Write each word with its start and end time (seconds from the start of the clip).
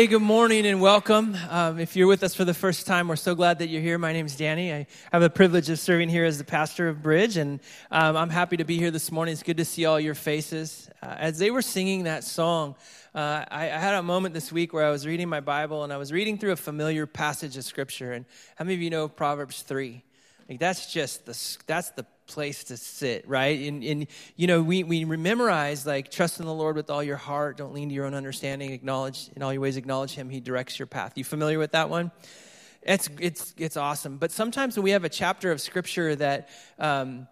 Hey, 0.00 0.06
good 0.06 0.22
morning 0.22 0.64
and 0.64 0.80
welcome. 0.80 1.36
Um, 1.50 1.78
if 1.78 1.94
you're 1.94 2.06
with 2.06 2.22
us 2.22 2.34
for 2.34 2.46
the 2.46 2.54
first 2.54 2.86
time, 2.86 3.06
we're 3.06 3.16
so 3.16 3.34
glad 3.34 3.58
that 3.58 3.68
you're 3.68 3.82
here. 3.82 3.98
My 3.98 4.14
name 4.14 4.24
is 4.24 4.34
Danny. 4.34 4.72
I 4.72 4.86
have 5.12 5.20
the 5.20 5.28
privilege 5.28 5.68
of 5.68 5.78
serving 5.78 6.08
here 6.08 6.24
as 6.24 6.38
the 6.38 6.44
pastor 6.44 6.88
of 6.88 7.02
Bridge, 7.02 7.36
and 7.36 7.60
um, 7.90 8.16
I'm 8.16 8.30
happy 8.30 8.56
to 8.56 8.64
be 8.64 8.78
here 8.78 8.90
this 8.90 9.12
morning. 9.12 9.32
It's 9.32 9.42
good 9.42 9.58
to 9.58 9.64
see 9.66 9.84
all 9.84 10.00
your 10.00 10.14
faces. 10.14 10.88
Uh, 11.02 11.16
as 11.18 11.38
they 11.38 11.50
were 11.50 11.60
singing 11.60 12.04
that 12.04 12.24
song, 12.24 12.76
uh, 13.14 13.44
I, 13.50 13.64
I 13.64 13.78
had 13.78 13.92
a 13.92 14.02
moment 14.02 14.32
this 14.32 14.50
week 14.50 14.72
where 14.72 14.86
I 14.86 14.90
was 14.90 15.06
reading 15.06 15.28
my 15.28 15.40
Bible 15.40 15.84
and 15.84 15.92
I 15.92 15.98
was 15.98 16.12
reading 16.12 16.38
through 16.38 16.52
a 16.52 16.56
familiar 16.56 17.06
passage 17.06 17.58
of 17.58 17.64
Scripture. 17.64 18.12
And 18.12 18.24
how 18.56 18.64
many 18.64 18.76
of 18.76 18.80
you 18.80 18.88
know 18.88 19.06
Proverbs 19.06 19.60
3? 19.60 20.02
Like 20.48 20.58
that's 20.60 20.90
just 20.90 21.26
the 21.26 21.58
that's 21.66 21.90
the 21.90 22.06
place 22.30 22.64
to 22.64 22.76
sit, 22.76 23.28
right? 23.28 23.60
And, 23.68 23.82
and 23.82 24.06
you 24.36 24.46
know, 24.46 24.62
we 24.62 24.84
we 24.84 25.04
memorize 25.04 25.84
like 25.86 26.10
trust 26.10 26.40
in 26.40 26.46
the 26.46 26.54
Lord 26.54 26.76
with 26.76 26.88
all 26.88 27.02
your 27.02 27.16
heart, 27.16 27.56
don't 27.56 27.74
lean 27.74 27.88
to 27.88 27.94
your 27.94 28.06
own 28.06 28.14
understanding, 28.14 28.72
acknowledge 28.72 29.28
in 29.34 29.42
all 29.42 29.52
your 29.52 29.60
ways 29.60 29.76
acknowledge 29.76 30.12
him, 30.12 30.30
he 30.30 30.40
directs 30.40 30.78
your 30.78 30.86
path. 30.86 31.18
You 31.18 31.24
familiar 31.24 31.58
with 31.58 31.72
that 31.72 31.90
one? 31.90 32.10
It's 32.82 33.10
it's 33.18 33.54
it's 33.58 33.76
awesome. 33.76 34.16
But 34.16 34.30
sometimes 34.30 34.76
when 34.76 34.84
we 34.84 34.92
have 34.92 35.04
a 35.04 35.08
chapter 35.08 35.52
of 35.52 35.60
scripture 35.60 36.16
that 36.16 36.48
um, 36.78 37.26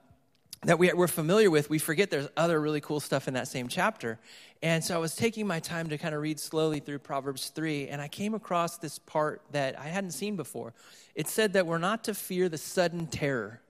that 0.65 0.79
we, 0.79 0.93
we're 0.93 1.07
familiar 1.07 1.51
with, 1.51 1.71
we 1.71 1.79
forget 1.79 2.11
there's 2.11 2.29
other 2.37 2.61
really 2.61 2.81
cool 2.81 3.01
stuff 3.01 3.29
in 3.29 3.35
that 3.35 3.47
same 3.47 3.69
chapter. 3.69 4.19
And 4.63 4.83
so 4.83 4.95
I 4.95 4.99
was 4.99 5.15
taking 5.15 5.47
my 5.47 5.61
time 5.61 5.89
to 5.91 5.99
kind 5.99 6.15
of 6.15 6.21
read 6.21 6.41
slowly 6.41 6.81
through 6.81 6.99
Proverbs 6.99 7.51
3, 7.51 7.89
and 7.89 8.03
I 8.03 8.09
came 8.09 8.35
across 8.35 8.77
this 8.77 8.99
part 8.99 9.43
that 9.53 9.79
I 9.79 9.85
hadn't 9.85 10.11
seen 10.11 10.35
before. 10.35 10.75
It 11.15 11.29
said 11.29 11.53
that 11.53 11.67
we're 11.67 11.79
not 11.79 12.05
to 12.05 12.15
fear 12.15 12.49
the 12.49 12.59
sudden 12.59 13.07
terror. 13.07 13.61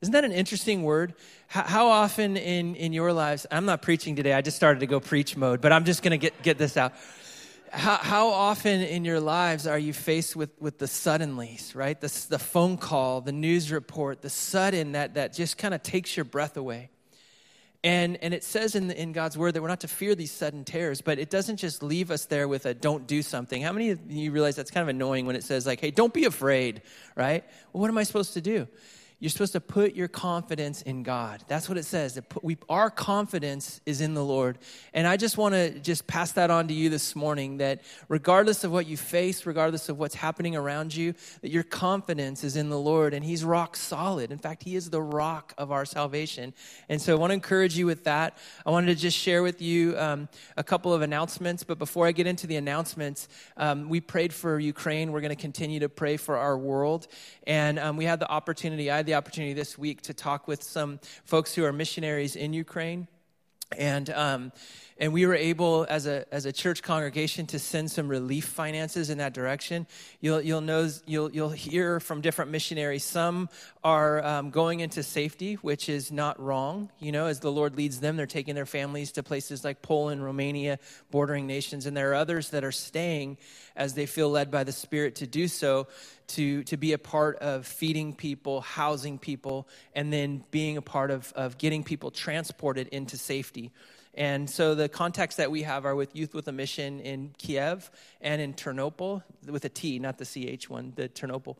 Isn't 0.00 0.12
that 0.12 0.24
an 0.24 0.32
interesting 0.32 0.82
word? 0.82 1.14
How, 1.46 1.62
how 1.62 1.88
often 1.88 2.36
in, 2.38 2.74
in 2.74 2.92
your 2.94 3.12
lives, 3.12 3.46
I'm 3.50 3.66
not 3.66 3.82
preaching 3.82 4.16
today, 4.16 4.32
I 4.32 4.40
just 4.40 4.56
started 4.56 4.80
to 4.80 4.86
go 4.86 4.98
preach 4.98 5.36
mode, 5.36 5.60
but 5.60 5.72
I'm 5.72 5.84
just 5.84 6.02
going 6.02 6.12
to 6.12 6.18
get, 6.18 6.42
get 6.42 6.56
this 6.56 6.76
out. 6.78 6.94
How, 7.70 7.96
how 7.96 8.28
often 8.28 8.80
in 8.80 9.04
your 9.04 9.20
lives 9.20 9.66
are 9.66 9.78
you 9.78 9.92
faced 9.92 10.34
with, 10.34 10.50
with 10.60 10.78
the 10.78 10.86
suddenlies, 10.86 11.74
right? 11.74 12.00
The, 12.00 12.26
the 12.30 12.38
phone 12.38 12.78
call, 12.78 13.20
the 13.20 13.32
news 13.32 13.70
report, 13.70 14.22
the 14.22 14.30
sudden 14.30 14.92
that, 14.92 15.14
that 15.14 15.34
just 15.34 15.58
kind 15.58 15.74
of 15.74 15.82
takes 15.82 16.16
your 16.16 16.24
breath 16.24 16.56
away. 16.56 16.90
And, 17.84 18.16
and 18.22 18.34
it 18.34 18.42
says 18.42 18.74
in, 18.74 18.88
the, 18.88 19.00
in 19.00 19.12
God's 19.12 19.38
word 19.38 19.54
that 19.54 19.62
we're 19.62 19.68
not 19.68 19.80
to 19.80 19.88
fear 19.88 20.14
these 20.14 20.32
sudden 20.32 20.64
terrors, 20.64 21.00
but 21.00 21.18
it 21.18 21.30
doesn't 21.30 21.58
just 21.58 21.82
leave 21.82 22.10
us 22.10 22.24
there 22.24 22.48
with 22.48 22.66
a 22.66 22.74
don't 22.74 23.06
do 23.06 23.22
something. 23.22 23.62
How 23.62 23.72
many 23.72 23.90
of 23.90 24.00
you 24.10 24.32
realize 24.32 24.56
that's 24.56 24.70
kind 24.70 24.82
of 24.82 24.88
annoying 24.88 25.26
when 25.26 25.36
it 25.36 25.44
says, 25.44 25.66
like, 25.66 25.80
hey, 25.80 25.90
don't 25.90 26.12
be 26.12 26.24
afraid, 26.24 26.82
right? 27.16 27.44
Well, 27.72 27.82
what 27.82 27.88
am 27.88 27.98
I 27.98 28.02
supposed 28.02 28.32
to 28.34 28.40
do? 28.40 28.66
You're 29.22 29.28
supposed 29.28 29.52
to 29.52 29.60
put 29.60 29.94
your 29.94 30.08
confidence 30.08 30.80
in 30.80 31.02
God. 31.02 31.44
That's 31.46 31.68
what 31.68 31.76
it 31.76 31.84
says. 31.84 32.18
We, 32.40 32.56
our 32.70 32.88
confidence 32.88 33.82
is 33.84 34.00
in 34.00 34.14
the 34.14 34.24
Lord. 34.24 34.56
And 34.94 35.06
I 35.06 35.18
just 35.18 35.36
want 35.36 35.54
to 35.54 35.78
just 35.78 36.06
pass 36.06 36.32
that 36.32 36.50
on 36.50 36.68
to 36.68 36.74
you 36.74 36.88
this 36.88 37.14
morning 37.14 37.58
that 37.58 37.82
regardless 38.08 38.64
of 38.64 38.72
what 38.72 38.86
you 38.86 38.96
face, 38.96 39.44
regardless 39.44 39.90
of 39.90 39.98
what's 39.98 40.14
happening 40.14 40.56
around 40.56 40.96
you, 40.96 41.12
that 41.42 41.50
your 41.50 41.64
confidence 41.64 42.44
is 42.44 42.56
in 42.56 42.70
the 42.70 42.78
Lord 42.78 43.12
and 43.12 43.22
He's 43.22 43.44
rock 43.44 43.76
solid. 43.76 44.32
In 44.32 44.38
fact, 44.38 44.62
He 44.62 44.74
is 44.74 44.88
the 44.88 45.02
rock 45.02 45.52
of 45.58 45.70
our 45.70 45.84
salvation. 45.84 46.54
And 46.88 46.98
so 47.00 47.14
I 47.14 47.18
want 47.18 47.32
to 47.32 47.34
encourage 47.34 47.76
you 47.76 47.84
with 47.84 48.04
that. 48.04 48.38
I 48.64 48.70
wanted 48.70 48.86
to 48.86 48.94
just 48.94 49.18
share 49.18 49.42
with 49.42 49.60
you 49.60 49.98
um, 49.98 50.30
a 50.56 50.64
couple 50.64 50.94
of 50.94 51.02
announcements. 51.02 51.62
But 51.62 51.78
before 51.78 52.06
I 52.06 52.12
get 52.12 52.26
into 52.26 52.46
the 52.46 52.56
announcements, 52.56 53.28
um, 53.58 53.90
we 53.90 54.00
prayed 54.00 54.32
for 54.32 54.58
Ukraine. 54.58 55.12
We're 55.12 55.20
going 55.20 55.28
to 55.28 55.36
continue 55.36 55.80
to 55.80 55.90
pray 55.90 56.16
for 56.16 56.38
our 56.38 56.56
world. 56.56 57.06
And 57.46 57.78
um, 57.78 57.98
we 57.98 58.06
had 58.06 58.18
the 58.18 58.30
opportunity, 58.30 58.90
I 58.90 58.96
had 58.96 59.09
the 59.10 59.16
opportunity 59.16 59.52
this 59.52 59.76
week 59.76 60.00
to 60.02 60.14
talk 60.14 60.46
with 60.46 60.62
some 60.62 61.00
folks 61.24 61.52
who 61.52 61.64
are 61.64 61.72
missionaries 61.72 62.36
in 62.36 62.52
Ukraine. 62.52 63.08
And, 63.76 64.08
um, 64.10 64.52
and 65.00 65.14
we 65.14 65.24
were 65.24 65.34
able, 65.34 65.86
as 65.88 66.06
a, 66.06 66.26
as 66.32 66.44
a 66.44 66.52
church 66.52 66.82
congregation, 66.82 67.46
to 67.46 67.58
send 67.58 67.90
some 67.90 68.06
relief 68.06 68.44
finances 68.44 69.08
in 69.08 69.16
that 69.16 69.32
direction. 69.32 69.86
You'll, 70.20 70.42
you'll, 70.42 70.60
know, 70.60 70.90
you'll, 71.06 71.32
you'll 71.32 71.48
hear 71.48 72.00
from 72.00 72.20
different 72.20 72.50
missionaries. 72.50 73.02
Some 73.02 73.48
are 73.82 74.22
um, 74.22 74.50
going 74.50 74.80
into 74.80 75.02
safety, 75.02 75.54
which 75.54 75.88
is 75.88 76.12
not 76.12 76.38
wrong. 76.38 76.90
You 76.98 77.12
know, 77.12 77.26
as 77.26 77.40
the 77.40 77.50
Lord 77.50 77.76
leads 77.76 78.00
them, 78.00 78.18
they're 78.18 78.26
taking 78.26 78.54
their 78.54 78.66
families 78.66 79.12
to 79.12 79.22
places 79.22 79.64
like 79.64 79.80
Poland, 79.80 80.22
Romania, 80.22 80.78
bordering 81.10 81.46
nations. 81.46 81.86
And 81.86 81.96
there 81.96 82.10
are 82.10 82.16
others 82.16 82.50
that 82.50 82.62
are 82.62 82.72
staying 82.72 83.38
as 83.74 83.94
they 83.94 84.04
feel 84.04 84.28
led 84.28 84.50
by 84.50 84.64
the 84.64 84.72
Spirit 84.72 85.14
to 85.16 85.26
do 85.26 85.48
so, 85.48 85.88
to, 86.26 86.62
to 86.64 86.76
be 86.76 86.92
a 86.92 86.98
part 86.98 87.38
of 87.38 87.66
feeding 87.66 88.12
people, 88.12 88.60
housing 88.60 89.18
people, 89.18 89.66
and 89.94 90.12
then 90.12 90.44
being 90.50 90.76
a 90.76 90.82
part 90.82 91.10
of, 91.10 91.32
of 91.34 91.56
getting 91.56 91.84
people 91.84 92.10
transported 92.10 92.86
into 92.88 93.16
safety. 93.16 93.72
And 94.14 94.50
so 94.50 94.74
the 94.74 94.88
contacts 94.88 95.36
that 95.36 95.50
we 95.50 95.62
have 95.62 95.86
are 95.86 95.94
with 95.94 96.16
Youth 96.16 96.34
with 96.34 96.48
a 96.48 96.52
Mission 96.52 97.00
in 97.00 97.34
Kiev 97.38 97.90
and 98.20 98.40
in 98.40 98.54
Ternopil, 98.54 99.22
with 99.46 99.64
a 99.64 99.68
T, 99.68 99.98
not 99.98 100.18
the 100.18 100.24
CH 100.24 100.68
one, 100.68 100.92
the 100.96 101.08
Ternopil. 101.08 101.56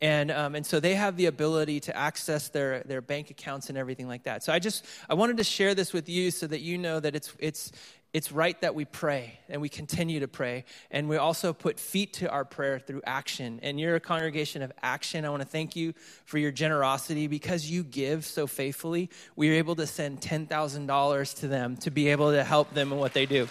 And, 0.00 0.30
um, 0.30 0.54
and 0.54 0.66
so 0.66 0.80
they 0.80 0.94
have 0.94 1.16
the 1.16 1.26
ability 1.26 1.80
to 1.80 1.96
access 1.96 2.48
their, 2.48 2.80
their 2.80 3.00
bank 3.00 3.30
accounts 3.30 3.68
and 3.70 3.78
everything 3.78 4.06
like 4.06 4.24
that. 4.24 4.42
So 4.42 4.52
I 4.52 4.58
just, 4.58 4.84
I 5.08 5.14
wanted 5.14 5.38
to 5.38 5.44
share 5.44 5.74
this 5.74 5.92
with 5.92 6.08
you 6.08 6.30
so 6.30 6.46
that 6.46 6.60
you 6.60 6.76
know 6.76 7.00
that 7.00 7.14
it's, 7.16 7.32
it's, 7.38 7.72
it's 8.14 8.30
right 8.30 8.58
that 8.60 8.76
we 8.76 8.84
pray 8.84 9.40
and 9.48 9.60
we 9.60 9.68
continue 9.68 10.20
to 10.20 10.28
pray. 10.28 10.64
And 10.92 11.08
we 11.08 11.16
also 11.16 11.52
put 11.52 11.80
feet 11.80 12.12
to 12.14 12.30
our 12.30 12.44
prayer 12.44 12.78
through 12.78 13.02
action. 13.04 13.58
And 13.60 13.78
you're 13.80 13.96
a 13.96 14.00
congregation 14.00 14.62
of 14.62 14.72
action. 14.84 15.24
I 15.24 15.30
want 15.30 15.42
to 15.42 15.48
thank 15.48 15.74
you 15.74 15.94
for 16.24 16.38
your 16.38 16.52
generosity 16.52 17.26
because 17.26 17.68
you 17.68 17.82
give 17.82 18.24
so 18.24 18.46
faithfully. 18.46 19.10
We 19.34 19.50
are 19.50 19.54
able 19.54 19.74
to 19.74 19.86
send 19.86 20.20
$10,000 20.20 21.40
to 21.40 21.48
them 21.48 21.76
to 21.78 21.90
be 21.90 22.08
able 22.08 22.30
to 22.30 22.44
help 22.44 22.72
them 22.72 22.92
in 22.92 22.98
what 22.98 23.14
they 23.14 23.26
do. 23.26 23.48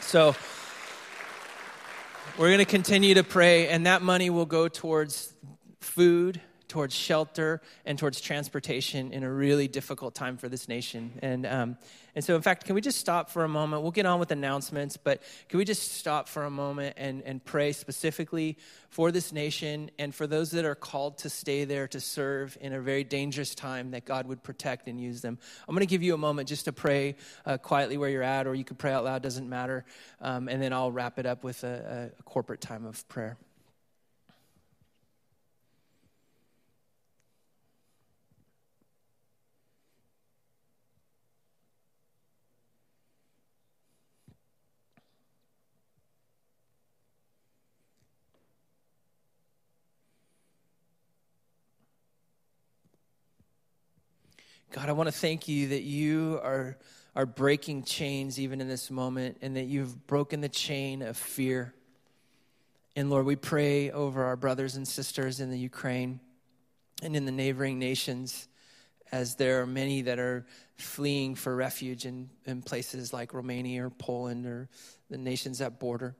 So 0.00 0.34
we're 2.38 2.48
going 2.48 2.58
to 2.58 2.64
continue 2.64 3.12
to 3.14 3.24
pray, 3.24 3.68
and 3.68 3.84
that 3.84 4.00
money 4.00 4.30
will 4.30 4.46
go 4.46 4.68
towards 4.68 5.34
food 5.80 6.40
towards 6.76 6.94
shelter 6.94 7.62
and 7.86 7.98
towards 7.98 8.20
transportation 8.20 9.10
in 9.10 9.22
a 9.22 9.32
really 9.32 9.66
difficult 9.66 10.14
time 10.14 10.36
for 10.36 10.46
this 10.46 10.68
nation. 10.68 11.10
And, 11.22 11.46
um, 11.46 11.78
and 12.14 12.22
so, 12.22 12.36
in 12.36 12.42
fact, 12.42 12.66
can 12.66 12.74
we 12.74 12.82
just 12.82 12.98
stop 12.98 13.30
for 13.30 13.44
a 13.44 13.48
moment? 13.48 13.80
We'll 13.80 13.92
get 13.92 14.04
on 14.04 14.20
with 14.20 14.30
announcements, 14.30 14.98
but 14.98 15.22
can 15.48 15.56
we 15.56 15.64
just 15.64 15.92
stop 15.92 16.28
for 16.28 16.44
a 16.44 16.50
moment 16.50 16.96
and, 16.98 17.22
and 17.22 17.42
pray 17.42 17.72
specifically 17.72 18.58
for 18.90 19.10
this 19.10 19.32
nation 19.32 19.90
and 19.98 20.14
for 20.14 20.26
those 20.26 20.50
that 20.50 20.66
are 20.66 20.74
called 20.74 21.16
to 21.18 21.30
stay 21.30 21.64
there 21.64 21.88
to 21.88 21.98
serve 21.98 22.58
in 22.60 22.74
a 22.74 22.80
very 22.82 23.04
dangerous 23.04 23.54
time 23.54 23.92
that 23.92 24.04
God 24.04 24.26
would 24.26 24.42
protect 24.42 24.86
and 24.86 25.00
use 25.00 25.22
them? 25.22 25.38
I'm 25.66 25.74
going 25.74 25.80
to 25.80 25.90
give 25.90 26.02
you 26.02 26.12
a 26.12 26.18
moment 26.18 26.46
just 26.46 26.66
to 26.66 26.74
pray 26.74 27.16
uh, 27.46 27.56
quietly 27.56 27.96
where 27.96 28.10
you're 28.10 28.22
at, 28.22 28.46
or 28.46 28.54
you 28.54 28.64
can 28.64 28.76
pray 28.76 28.92
out 28.92 29.02
loud, 29.02 29.22
doesn't 29.22 29.48
matter. 29.48 29.86
Um, 30.20 30.50
and 30.50 30.60
then 30.60 30.74
I'll 30.74 30.92
wrap 30.92 31.18
it 31.18 31.24
up 31.24 31.42
with 31.42 31.64
a, 31.64 32.12
a 32.18 32.22
corporate 32.24 32.60
time 32.60 32.84
of 32.84 33.08
prayer. 33.08 33.38
God, 54.76 54.90
I 54.90 54.92
want 54.92 55.06
to 55.06 55.12
thank 55.12 55.48
you 55.48 55.68
that 55.68 55.84
you 55.84 56.38
are, 56.44 56.76
are 57.14 57.24
breaking 57.24 57.84
chains 57.84 58.38
even 58.38 58.60
in 58.60 58.68
this 58.68 58.90
moment 58.90 59.38
and 59.40 59.56
that 59.56 59.64
you've 59.64 60.06
broken 60.06 60.42
the 60.42 60.50
chain 60.50 61.00
of 61.00 61.16
fear. 61.16 61.72
And 62.94 63.08
Lord, 63.08 63.24
we 63.24 63.36
pray 63.36 63.90
over 63.90 64.24
our 64.24 64.36
brothers 64.36 64.76
and 64.76 64.86
sisters 64.86 65.40
in 65.40 65.50
the 65.50 65.58
Ukraine 65.58 66.20
and 67.02 67.16
in 67.16 67.24
the 67.24 67.32
neighboring 67.32 67.78
nations 67.78 68.48
as 69.10 69.36
there 69.36 69.62
are 69.62 69.66
many 69.66 70.02
that 70.02 70.18
are 70.18 70.44
fleeing 70.76 71.36
for 71.36 71.56
refuge 71.56 72.04
in, 72.04 72.28
in 72.44 72.60
places 72.60 73.14
like 73.14 73.32
Romania 73.32 73.86
or 73.86 73.88
Poland 73.88 74.44
or 74.44 74.68
the 75.08 75.16
nations 75.16 75.60
that 75.60 75.80
border. 75.80 76.14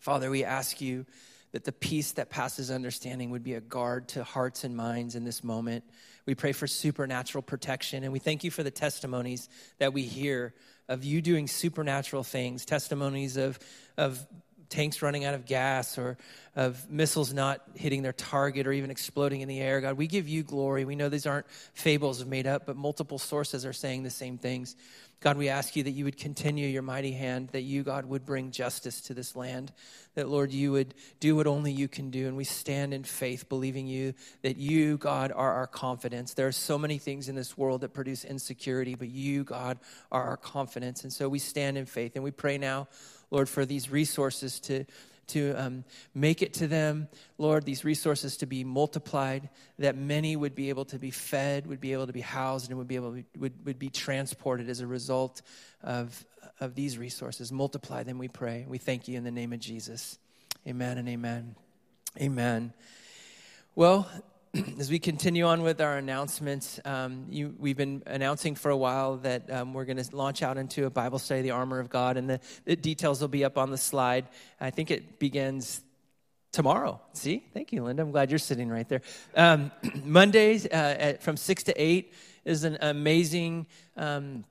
Father, 0.00 0.30
we 0.30 0.44
ask 0.44 0.80
you 0.80 1.06
that 1.50 1.64
the 1.64 1.72
peace 1.72 2.12
that 2.12 2.30
passes 2.30 2.70
understanding 2.70 3.30
would 3.30 3.42
be 3.42 3.54
a 3.54 3.60
guard 3.60 4.06
to 4.10 4.22
hearts 4.22 4.62
and 4.62 4.76
minds 4.76 5.16
in 5.16 5.24
this 5.24 5.42
moment. 5.42 5.82
We 6.26 6.34
pray 6.34 6.52
for 6.52 6.66
supernatural 6.66 7.42
protection, 7.42 8.02
and 8.02 8.12
we 8.12 8.18
thank 8.18 8.44
you 8.44 8.50
for 8.50 8.62
the 8.62 8.70
testimonies 8.70 9.48
that 9.78 9.92
we 9.92 10.02
hear 10.02 10.54
of 10.88 11.04
you 11.04 11.22
doing 11.22 11.46
supernatural 11.46 12.22
things, 12.22 12.64
testimonies 12.64 13.36
of, 13.36 13.58
of 13.96 14.26
tanks 14.68 15.02
running 15.02 15.24
out 15.24 15.34
of 15.34 15.46
gas 15.46 15.98
or 15.98 16.16
of 16.56 16.90
missiles 16.90 17.32
not 17.32 17.62
hitting 17.74 18.02
their 18.02 18.12
target 18.12 18.66
or 18.66 18.72
even 18.72 18.90
exploding 18.90 19.40
in 19.40 19.48
the 19.48 19.60
air. 19.60 19.80
God, 19.80 19.96
we 19.96 20.06
give 20.06 20.28
you 20.28 20.42
glory. 20.42 20.84
We 20.84 20.96
know 20.96 21.08
these 21.08 21.26
aren't 21.26 21.48
fables 21.74 22.24
made 22.24 22.46
up, 22.46 22.66
but 22.66 22.76
multiple 22.76 23.18
sources 23.18 23.64
are 23.64 23.72
saying 23.72 24.02
the 24.02 24.10
same 24.10 24.38
things. 24.38 24.76
God, 25.20 25.38
we 25.38 25.48
ask 25.48 25.74
you 25.74 25.82
that 25.84 25.92
you 25.92 26.04
would 26.04 26.18
continue 26.18 26.68
your 26.68 26.82
mighty 26.82 27.12
hand, 27.12 27.48
that 27.52 27.62
you, 27.62 27.82
God, 27.82 28.04
would 28.06 28.26
bring 28.26 28.50
justice 28.50 29.00
to 29.02 29.14
this 29.14 29.34
land, 29.34 29.72
that, 30.14 30.28
Lord, 30.28 30.52
you 30.52 30.72
would 30.72 30.94
do 31.18 31.34
what 31.34 31.46
only 31.46 31.72
you 31.72 31.88
can 31.88 32.10
do. 32.10 32.28
And 32.28 32.36
we 32.36 32.44
stand 32.44 32.92
in 32.92 33.04
faith, 33.04 33.48
believing 33.48 33.86
you 33.86 34.12
that 34.42 34.58
you, 34.58 34.98
God, 34.98 35.32
are 35.34 35.54
our 35.54 35.66
confidence. 35.66 36.34
There 36.34 36.46
are 36.46 36.52
so 36.52 36.76
many 36.76 36.98
things 36.98 37.28
in 37.30 37.34
this 37.34 37.56
world 37.56 37.80
that 37.80 37.94
produce 37.94 38.24
insecurity, 38.24 38.94
but 38.94 39.08
you, 39.08 39.44
God, 39.44 39.78
are 40.12 40.24
our 40.24 40.36
confidence. 40.36 41.04
And 41.04 41.12
so 41.12 41.28
we 41.28 41.38
stand 41.38 41.78
in 41.78 41.86
faith. 41.86 42.12
And 42.16 42.22
we 42.22 42.30
pray 42.30 42.58
now, 42.58 42.88
Lord, 43.30 43.48
for 43.48 43.64
these 43.64 43.90
resources 43.90 44.60
to 44.60 44.84
to 45.28 45.54
um, 45.54 45.84
make 46.14 46.42
it 46.42 46.54
to 46.54 46.66
them, 46.66 47.08
Lord, 47.38 47.64
these 47.64 47.84
resources 47.84 48.36
to 48.38 48.46
be 48.46 48.64
multiplied, 48.64 49.48
that 49.78 49.96
many 49.96 50.36
would 50.36 50.54
be 50.54 50.68
able 50.68 50.84
to 50.86 50.98
be 50.98 51.10
fed, 51.10 51.66
would 51.66 51.80
be 51.80 51.92
able 51.92 52.06
to 52.06 52.12
be 52.12 52.20
housed, 52.20 52.70
and 52.70 52.78
would 52.78 52.88
be 52.88 52.96
able 52.96 53.12
to, 53.12 53.24
would, 53.38 53.64
would 53.64 53.78
be 53.78 53.90
transported 53.90 54.68
as 54.68 54.80
a 54.80 54.86
result 54.86 55.42
of, 55.82 56.24
of 56.60 56.74
these 56.74 56.98
resources. 56.98 57.50
Multiply 57.52 58.02
them, 58.02 58.18
we 58.18 58.28
pray. 58.28 58.64
We 58.68 58.78
thank 58.78 59.08
you 59.08 59.16
in 59.16 59.24
the 59.24 59.30
name 59.30 59.52
of 59.52 59.60
Jesus. 59.60 60.18
Amen 60.66 60.98
and 60.98 61.08
amen. 61.08 61.56
Amen. 62.20 62.72
Well, 63.74 64.08
as 64.78 64.90
we 64.90 64.98
continue 64.98 65.44
on 65.46 65.62
with 65.62 65.80
our 65.80 65.96
announcements, 65.96 66.78
um, 66.84 67.26
you, 67.28 67.54
we've 67.58 67.76
been 67.76 68.02
announcing 68.06 68.54
for 68.54 68.70
a 68.70 68.76
while 68.76 69.16
that 69.16 69.50
um, 69.50 69.74
we're 69.74 69.84
going 69.84 69.96
to 69.96 70.16
launch 70.16 70.42
out 70.42 70.58
into 70.58 70.86
a 70.86 70.90
Bible 70.90 71.18
study, 71.18 71.42
the 71.42 71.50
armor 71.50 71.80
of 71.80 71.90
God, 71.90 72.16
and 72.16 72.30
the, 72.30 72.40
the, 72.64 72.76
details 72.76 73.20
will 73.20 73.28
be 73.28 73.44
up 73.44 73.58
on 73.58 73.70
the 73.70 73.78
slide. 73.78 74.26
I 74.60 74.70
think 74.70 74.90
it 74.90 75.18
begins 75.18 75.82
tomorrow. 76.52 77.00
See, 77.14 77.44
thank 77.52 77.72
you, 77.72 77.82
Linda. 77.82 78.02
I'm 78.02 78.12
glad 78.12 78.30
you're 78.30 78.38
sitting 78.38 78.68
right 78.68 78.88
there. 78.88 79.02
Um, 79.34 79.72
Mondays 80.04 80.66
uh, 80.66 80.96
at, 80.98 81.22
from 81.22 81.36
six 81.36 81.64
to 81.64 81.72
eight 81.80 82.12
is 82.44 82.62
an 82.62 82.78
amazing, 82.80 83.66
um, 83.96 84.44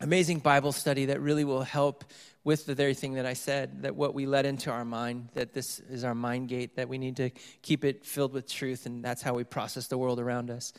amazing 0.00 0.38
Bible 0.38 0.72
study 0.72 1.06
that 1.06 1.20
really 1.20 1.44
will 1.44 1.62
help 1.62 2.04
with 2.44 2.66
the 2.66 2.74
very 2.74 2.94
thing 2.94 3.14
that 3.14 3.26
I 3.26 3.34
said, 3.34 3.82
that 3.82 3.94
what 3.94 4.14
we 4.14 4.26
let 4.26 4.46
into 4.46 4.70
our 4.70 4.84
mind, 4.84 5.28
that 5.34 5.52
this 5.52 5.78
is 5.78 6.02
our 6.02 6.14
mind 6.14 6.48
gate, 6.48 6.76
that 6.76 6.88
we 6.88 6.98
need 6.98 7.16
to 7.16 7.30
keep 7.62 7.84
it 7.84 8.04
filled 8.04 8.32
with 8.32 8.48
truth, 8.48 8.86
and 8.86 9.04
that's 9.04 9.22
how 9.22 9.34
we 9.34 9.44
process 9.44 9.86
the 9.86 9.98
world 9.98 10.18
around 10.18 10.50
us. 10.50 10.72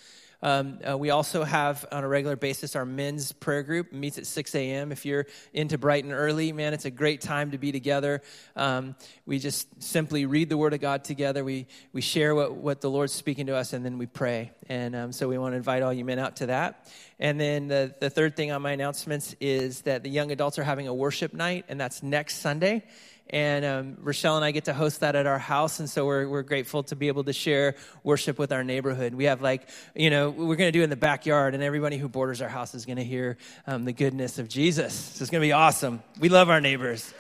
Um, 0.44 0.80
uh, 0.88 0.98
we 0.98 1.10
also 1.10 1.46
have 1.46 1.86
on 1.90 2.04
a 2.04 2.08
regular 2.08 2.36
basis 2.36 2.76
our 2.76 2.86
men's 2.86 3.32
prayer 3.32 3.64
group 3.64 3.94
meets 3.94 4.18
at 4.18 4.28
6 4.28 4.54
a.m. 4.56 4.92
If 4.92 5.06
you're 5.06 5.26
into 5.54 5.78
bright 5.78 6.04
and 6.04 6.12
early, 6.12 6.52
man, 6.52 6.74
it's 6.74 6.84
a 6.84 6.92
great 6.92 7.22
time 7.22 7.52
to 7.52 7.58
be 7.58 7.72
together. 7.72 8.22
Um, 8.58 8.96
we 9.26 9.40
just 9.40 9.82
simply 9.82 10.26
read 10.26 10.50
the 10.50 10.58
Word 10.58 10.74
of 10.74 10.82
God 10.82 11.06
together. 11.06 11.46
We 11.46 11.68
we 11.94 12.02
share 12.02 12.36
what 12.36 12.56
what 12.56 12.82
the 12.82 12.90
Lord's 12.90 13.14
speaking 13.14 13.46
to 13.48 13.56
us, 13.56 13.72
and 13.72 13.86
then 13.86 13.98
we 13.98 14.06
pray. 14.06 14.52
And 14.68 14.98
um, 14.98 15.12
so 15.14 15.30
we 15.30 15.38
want 15.38 15.54
to 15.54 15.58
invite 15.58 15.82
all 15.82 15.94
you 15.94 16.04
men 16.04 16.20
out 16.20 16.36
to 16.38 16.48
that. 16.48 16.92
And 17.20 17.40
then 17.40 17.70
the, 17.70 17.96
the 18.02 18.10
third 18.10 18.36
thing 18.36 18.52
on 18.52 18.62
my 18.62 18.72
announcements 18.72 19.34
is 19.40 19.84
that 19.84 20.04
the 20.04 20.10
young 20.10 20.32
adults 20.32 20.60
are 20.60 20.64
having 20.64 20.90
a 20.90 20.94
worship 20.94 21.34
night, 21.34 21.66
and 21.70 21.80
that's 21.80 22.04
next 22.04 22.40
Sunday. 22.40 22.84
And 23.30 23.65
um, 23.65 23.98
Rochelle 24.01 24.36
and 24.36 24.46
I 24.46 24.51
get 24.51 24.65
to 24.65 24.74
host 24.74 25.00
that 25.00 25.15
at 25.15 25.25
our 25.25 25.39
house. 25.39 25.80
And 25.80 25.89
so 25.89 26.06
we're, 26.06 26.27
we're 26.27 26.44
grateful 26.44 26.84
to 26.84 26.96
be 26.96 27.08
able 27.08 27.24
to 27.24 27.34
share 27.34 27.75
worship 28.03 28.38
with 28.38 28.51
our 28.51 28.63
neighborhood. 28.63 29.15
We 29.15 29.25
have, 29.25 29.42
like, 29.42 29.68
you 29.96 30.10
know, 30.10 30.30
we're 30.30 30.56
going 30.56 30.68
to 30.68 30.72
do 30.72 30.82
it 30.82 30.86
in 30.86 30.89
the 30.89 30.96
backyard, 30.96 31.53
and 31.53 31.63
everybody 31.63 31.98
who 31.98 32.08
borders 32.08 32.42
our 32.42 32.50
house 32.50 32.75
is 32.75 32.86
going 32.86 32.98
to 32.98 33.03
hear 33.03 33.38
um, 33.65 33.86
the 33.86 33.94
goodness 33.94 34.39
of 34.39 34.50
Jesus. 34.50 34.94
So 34.94 35.24
it's 35.24 35.32
going 35.32 35.42
to 35.42 35.48
be 35.48 35.53
awesome. 35.53 36.03
We 36.20 36.30
love 36.30 36.50
our 36.50 36.62
neighbors. 36.62 37.13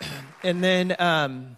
And 0.42 0.62
then. 0.62 0.94
Um, 0.98 1.56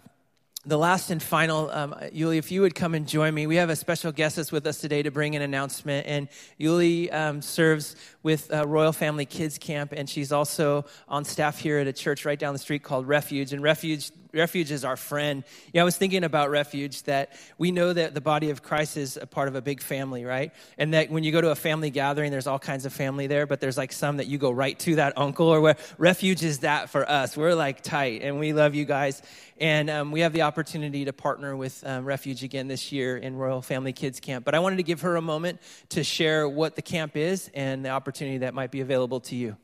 the 0.65 0.77
last 0.77 1.09
and 1.09 1.23
final, 1.23 1.69
um, 1.71 1.95
Yuli, 2.13 2.37
if 2.37 2.51
you 2.51 2.61
would 2.61 2.75
come 2.75 2.93
and 2.93 3.07
join 3.07 3.33
me, 3.33 3.47
we 3.47 3.55
have 3.55 3.69
a 3.69 3.75
special 3.75 4.11
guest 4.11 4.35
that's 4.35 4.51
with 4.51 4.67
us 4.67 4.79
today 4.79 5.01
to 5.01 5.09
bring 5.09 5.35
an 5.35 5.41
announcement. 5.41 6.05
And 6.05 6.27
Yuli 6.59 7.11
um, 7.13 7.41
serves 7.41 7.95
with 8.23 8.53
uh, 8.53 8.67
Royal 8.67 8.91
Family 8.91 9.25
Kids 9.25 9.57
Camp, 9.57 9.93
and 9.95 10.09
she's 10.09 10.31
also 10.31 10.85
on 11.07 11.23
staff 11.25 11.59
here 11.59 11.79
at 11.79 11.87
a 11.87 11.93
church 11.93 12.25
right 12.25 12.37
down 12.37 12.53
the 12.53 12.59
street 12.59 12.83
called 12.83 13.07
Refuge. 13.07 13.53
And 13.53 13.63
Refuge 13.63 14.11
Refuge 14.31 14.69
is 14.69 14.85
our 14.85 14.95
friend. 14.95 15.43
Yeah, 15.73 15.81
I 15.81 15.85
was 15.85 15.97
thinking 15.97 16.23
about 16.23 16.51
Refuge 16.51 17.01
that 17.03 17.33
we 17.57 17.71
know 17.71 17.91
that 17.91 18.13
the 18.13 18.21
body 18.21 18.51
of 18.51 18.61
Christ 18.61 18.95
is 18.95 19.17
a 19.17 19.25
part 19.25 19.47
of 19.47 19.55
a 19.55 19.61
big 19.61 19.81
family, 19.81 20.23
right? 20.23 20.53
And 20.77 20.93
that 20.93 21.09
when 21.09 21.23
you 21.23 21.31
go 21.31 21.41
to 21.41 21.49
a 21.49 21.55
family 21.55 21.89
gathering, 21.89 22.31
there's 22.31 22.45
all 22.45 22.59
kinds 22.59 22.85
of 22.85 22.93
family 22.93 23.25
there, 23.25 23.47
but 23.47 23.59
there's 23.59 23.77
like 23.77 23.91
some 23.91 24.17
that 24.17 24.27
you 24.27 24.37
go 24.37 24.51
right 24.51 24.77
to 24.79 24.97
that 24.97 25.17
uncle 25.17 25.47
or 25.47 25.61
where 25.61 25.77
Refuge 25.97 26.43
is 26.43 26.59
that 26.59 26.91
for 26.91 27.09
us. 27.09 27.35
We're 27.35 27.55
like 27.55 27.81
tight 27.81 28.21
and 28.21 28.39
we 28.39 28.53
love 28.53 28.75
you 28.75 28.85
guys. 28.85 29.23
And 29.59 29.89
um, 29.89 30.11
we 30.11 30.21
have 30.21 30.31
the 30.31 30.43
opportunity 30.43 31.05
to 31.05 31.11
partner 31.11 31.55
with 31.55 31.85
um, 31.85 32.05
Refuge 32.05 32.43
again 32.43 32.67
this 32.67 32.91
year 32.91 33.17
in 33.17 33.35
Royal 33.35 33.61
Family 33.61 33.91
Kids 33.91 34.19
Camp. 34.19 34.45
But 34.45 34.55
I 34.55 34.59
wanted 34.59 34.77
to 34.77 34.83
give 34.83 35.01
her 35.01 35.15
a 35.15 35.21
moment 35.21 35.59
to 35.89 36.03
share 36.03 36.47
what 36.47 36.75
the 36.75 36.81
camp 36.81 37.17
is 37.17 37.49
and 37.53 37.83
the 37.83 37.89
opportunity 37.89 38.08
that 38.11 38.53
might 38.53 38.71
be 38.71 38.81
available 38.81 39.19
to 39.21 39.35
you. 39.35 39.57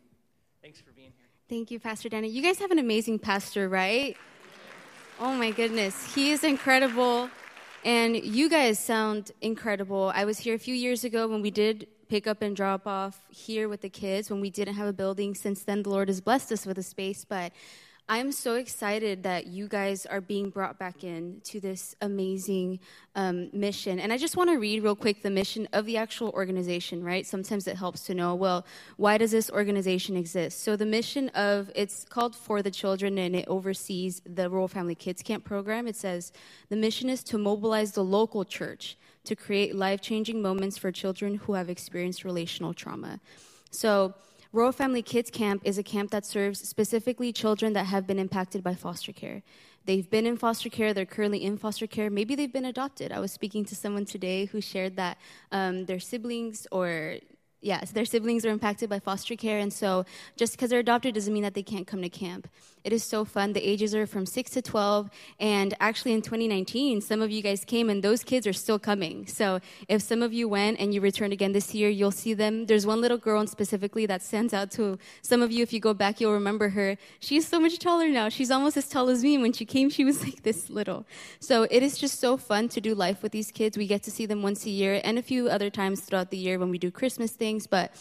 Thanks 0.62 0.80
for 0.80 0.92
being 0.92 1.12
here. 1.18 1.28
Thank 1.50 1.72
you, 1.72 1.80
Pastor 1.80 2.10
Danny. 2.10 2.30
You 2.30 2.42
guys 2.42 2.60
have 2.60 2.72
an 2.72 2.80
amazing 2.80 3.20
pastor, 3.20 3.70
right? 3.70 4.18
Oh 5.20 5.34
my 5.34 5.52
goodness. 5.52 6.14
He 6.14 6.32
is 6.32 6.44
incredible. 6.44 7.30
And 7.84 8.16
you 8.16 8.50
guys 8.50 8.80
sound 8.80 9.32
incredible. 9.42 10.12
I 10.16 10.26
was 10.26 10.40
here 10.40 10.56
a 10.56 10.60
few 10.60 10.74
years 10.74 11.04
ago 11.04 11.28
when 11.28 11.42
we 11.42 11.52
did 11.52 11.88
pick 12.08 12.28
up 12.28 12.42
and 12.42 12.56
drop 12.56 12.88
off 12.88 13.24
here 13.30 13.70
with 13.70 13.82
the 13.82 13.90
kids 13.90 14.30
when 14.30 14.42
we 14.42 14.50
didn't 14.50 14.76
have 14.76 14.88
a 14.88 14.94
building. 14.94 15.36
Since 15.36 15.64
then, 15.64 15.84
the 15.84 15.90
Lord 15.90 16.08
has 16.08 16.20
blessed 16.20 16.52
us 16.52 16.66
with 16.66 16.78
a 16.78 16.84
space. 16.84 17.26
But 17.26 17.52
I'm 18.08 18.32
so 18.32 18.54
excited 18.54 19.24
that 19.24 19.48
you 19.48 19.68
guys 19.68 20.06
are 20.06 20.22
being 20.22 20.52
brought 20.52 20.78
back 20.78 21.04
in 21.04 21.42
to 21.46 21.60
this 21.60 21.96
amazing 22.02 22.80
um, 23.16 23.50
mission. 23.52 24.00
And 24.00 24.14
I 24.14 24.18
just 24.18 24.38
want 24.38 24.52
to 24.52 24.60
read 24.60 24.84
real 24.84 24.96
quick 24.96 25.24
the 25.24 25.32
mission 25.32 25.68
of 25.74 25.88
the 25.88 25.98
actual 25.98 26.30
organization, 26.30 27.04
right? 27.04 27.26
Sometimes 27.26 27.66
it 27.66 27.78
helps 27.78 28.02
to 28.06 28.14
know, 28.14 28.36
well, 28.36 28.64
why 28.98 29.18
does 29.18 29.32
this 29.32 29.50
organization 29.50 30.16
exist? 30.16 30.64
So 30.64 30.76
the 30.76 30.86
mission 30.86 31.30
of, 31.30 31.72
it's 31.74 32.06
called 32.06 32.36
For 32.36 32.62
the 32.62 32.70
Children 32.70 33.18
and 33.18 33.36
it 33.36 33.48
oversees 33.48 34.22
the 34.24 34.52
Royal 34.52 34.68
Family 34.68 34.94
Kids 34.94 35.24
Camp 35.24 35.44
program. 35.44 35.88
It 35.88 35.96
says, 35.96 36.32
the 36.70 36.76
mission 36.76 37.10
is 37.10 37.24
to 37.24 37.40
mobilize 37.40 37.94
the 37.94 38.04
local 38.04 38.46
church 38.46 38.98
to 39.24 39.36
create 39.36 39.76
life 39.76 40.02
changing 40.02 40.44
moments 40.44 40.78
for 40.78 40.92
children 40.92 41.38
who 41.38 41.54
have 41.54 41.72
experienced 41.72 42.24
relational 42.24 42.76
trauma. 42.76 43.20
So, 43.72 44.14
Royal 44.56 44.72
Family 44.72 45.02
Kids 45.02 45.30
Camp 45.30 45.62
is 45.66 45.78
a 45.78 45.84
camp 45.84 46.12
that 46.12 46.26
serves 46.26 46.66
specifically 46.66 47.34
children 47.34 47.74
that 47.74 47.88
have 47.88 48.08
been 48.08 48.18
impacted 48.18 48.64
by 48.64 48.74
foster 48.74 49.12
care. 49.12 49.44
They've 49.84 50.10
been 50.10 50.26
in 50.26 50.38
foster 50.38 50.70
care, 50.70 50.94
they're 50.94 51.06
currently 51.06 51.44
in 51.44 51.58
foster 51.58 51.88
care, 51.88 52.10
maybe 52.10 52.36
they've 52.36 52.54
been 52.54 52.64
adopted. 52.64 53.12
I 53.12 53.20
was 53.20 53.34
speaking 53.34 53.66
to 53.66 53.76
someone 53.76 54.06
today 54.06 54.46
who 54.46 54.62
shared 54.62 54.96
that 54.96 55.18
um, 55.52 55.84
their 55.88 56.00
siblings 56.00 56.68
or 56.72 57.18
yes, 57.60 57.92
their 57.92 58.06
siblings 58.06 58.46
are 58.46 58.50
impacted 58.50 58.90
by 58.90 59.00
foster 59.00 59.36
care, 59.36 59.60
and 59.60 59.74
so 59.74 60.06
just 60.38 60.54
because 60.54 60.70
they're 60.70 60.80
adopted 60.80 61.16
doesn't 61.16 61.34
mean 61.34 61.44
that 61.44 61.54
they 61.54 61.62
can't 61.62 61.86
come 61.86 62.02
to 62.02 62.08
camp. 62.08 62.48
It 62.86 62.94
is 62.94 63.04
so 63.04 63.26
fun. 63.26 63.54
The 63.54 63.68
ages 63.68 63.96
are 63.96 64.06
from 64.06 64.28
6 64.28 64.52
to 64.52 64.62
12, 64.62 65.10
and 65.40 65.74
actually 65.80 66.14
in 66.14 66.22
2019, 66.22 67.02
some 67.02 67.20
of 67.20 67.32
you 67.32 67.42
guys 67.42 67.66
came, 67.66 67.90
and 67.90 68.04
those 68.04 68.24
kids 68.24 68.46
are 68.46 68.54
still 68.54 68.78
coming. 68.78 69.26
So 69.26 69.60
if 69.88 70.04
some 70.04 70.22
of 70.22 70.34
you 70.34 70.48
went 70.48 70.80
and 70.80 70.94
you 70.94 71.02
returned 71.02 71.34
again 71.34 71.52
this 71.52 71.74
year, 71.74 71.90
you'll 71.90 72.12
see 72.12 72.36
them. 72.36 72.68
There's 72.68 72.86
one 72.86 73.02
little 73.02 73.18
girl, 73.18 73.48
specifically 73.48 74.06
that 74.06 74.22
stands 74.22 74.54
out 74.54 74.70
to 74.78 75.00
some 75.24 75.42
of 75.42 75.52
you. 75.52 75.64
If 75.64 75.74
you 75.74 75.80
go 75.80 75.96
back, 75.96 76.22
you'll 76.22 76.34
remember 76.34 76.70
her. 76.70 76.96
She's 77.20 77.48
so 77.48 77.60
much 77.60 77.80
taller 77.80 78.08
now. 78.08 78.30
She's 78.30 78.52
almost 78.52 78.78
as 78.78 78.88
tall 78.88 79.10
as 79.10 79.24
me. 79.24 79.40
When 79.40 79.52
she 79.52 79.66
came, 79.66 79.90
she 79.90 80.06
was 80.06 80.24
like 80.28 80.44
this 80.44 80.70
little. 80.70 81.08
So 81.40 81.64
it 81.72 81.82
is 81.82 81.98
just 81.98 82.20
so 82.20 82.38
fun 82.38 82.70
to 82.70 82.80
do 82.80 82.94
life 82.94 83.24
with 83.24 83.32
these 83.32 83.52
kids. 83.52 83.80
We 83.80 83.88
get 83.88 84.04
to 84.04 84.12
see 84.12 84.28
them 84.28 84.44
once 84.44 84.64
a 84.68 84.70
year 84.70 85.02
and 85.04 85.18
a 85.18 85.24
few 85.24 85.50
other 85.50 85.72
times 85.72 86.02
throughout 86.02 86.30
the 86.30 86.38
year 86.38 86.60
when 86.60 86.70
we 86.70 86.78
do 86.78 86.92
Christmas 86.92 87.32
things, 87.32 87.66
but 87.66 87.96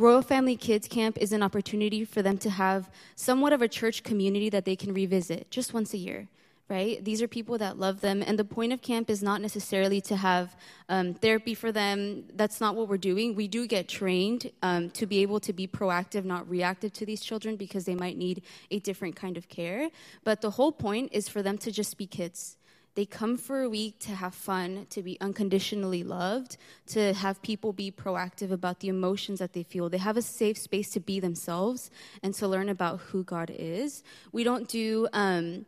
Royal 0.00 0.22
Family 0.22 0.56
Kids 0.56 0.88
Camp 0.88 1.18
is 1.18 1.30
an 1.30 1.42
opportunity 1.42 2.06
for 2.06 2.22
them 2.22 2.38
to 2.38 2.48
have 2.48 2.88
somewhat 3.16 3.52
of 3.52 3.60
a 3.60 3.68
church 3.68 4.02
community 4.02 4.48
that 4.48 4.64
they 4.64 4.74
can 4.74 4.94
revisit 4.94 5.50
just 5.50 5.74
once 5.74 5.92
a 5.92 5.98
year. 5.98 6.26
Right? 6.70 7.04
These 7.04 7.20
are 7.20 7.28
people 7.28 7.58
that 7.58 7.78
love 7.78 8.00
them, 8.00 8.22
and 8.24 8.38
the 8.38 8.44
point 8.44 8.72
of 8.72 8.80
camp 8.80 9.10
is 9.10 9.22
not 9.22 9.42
necessarily 9.42 10.00
to 10.02 10.16
have 10.16 10.56
um, 10.88 11.14
therapy 11.14 11.52
for 11.52 11.70
them. 11.70 12.24
That's 12.34 12.60
not 12.60 12.76
what 12.76 12.88
we're 12.88 12.96
doing. 12.96 13.34
We 13.34 13.48
do 13.48 13.66
get 13.66 13.88
trained 13.88 14.52
um, 14.62 14.88
to 14.90 15.04
be 15.04 15.20
able 15.20 15.40
to 15.40 15.52
be 15.52 15.66
proactive, 15.66 16.24
not 16.24 16.48
reactive 16.48 16.92
to 16.94 17.04
these 17.04 17.22
children 17.22 17.56
because 17.56 17.84
they 17.84 17.96
might 17.96 18.16
need 18.16 18.42
a 18.70 18.78
different 18.78 19.16
kind 19.16 19.36
of 19.36 19.48
care. 19.48 19.90
But 20.22 20.40
the 20.40 20.50
whole 20.52 20.72
point 20.72 21.10
is 21.12 21.28
for 21.28 21.42
them 21.42 21.58
to 21.58 21.72
just 21.72 21.98
be 21.98 22.06
kids 22.06 22.56
they 22.94 23.06
come 23.06 23.36
for 23.36 23.62
a 23.62 23.68
week 23.68 23.98
to 24.00 24.12
have 24.12 24.34
fun, 24.34 24.86
to 24.90 25.02
be 25.02 25.16
unconditionally 25.20 26.02
loved, 26.02 26.56
to 26.88 27.12
have 27.14 27.40
people 27.42 27.72
be 27.72 27.90
proactive 27.90 28.50
about 28.50 28.80
the 28.80 28.88
emotions 28.88 29.38
that 29.38 29.52
they 29.52 29.62
feel. 29.62 29.88
They 29.88 29.98
have 29.98 30.16
a 30.16 30.22
safe 30.22 30.58
space 30.58 30.90
to 30.90 31.00
be 31.00 31.20
themselves 31.20 31.90
and 32.22 32.34
to 32.34 32.48
learn 32.48 32.68
about 32.68 33.00
who 33.00 33.22
God 33.22 33.50
is. 33.54 34.02
We 34.32 34.44
don't 34.44 34.68
do 34.68 35.08
um, 35.12 35.66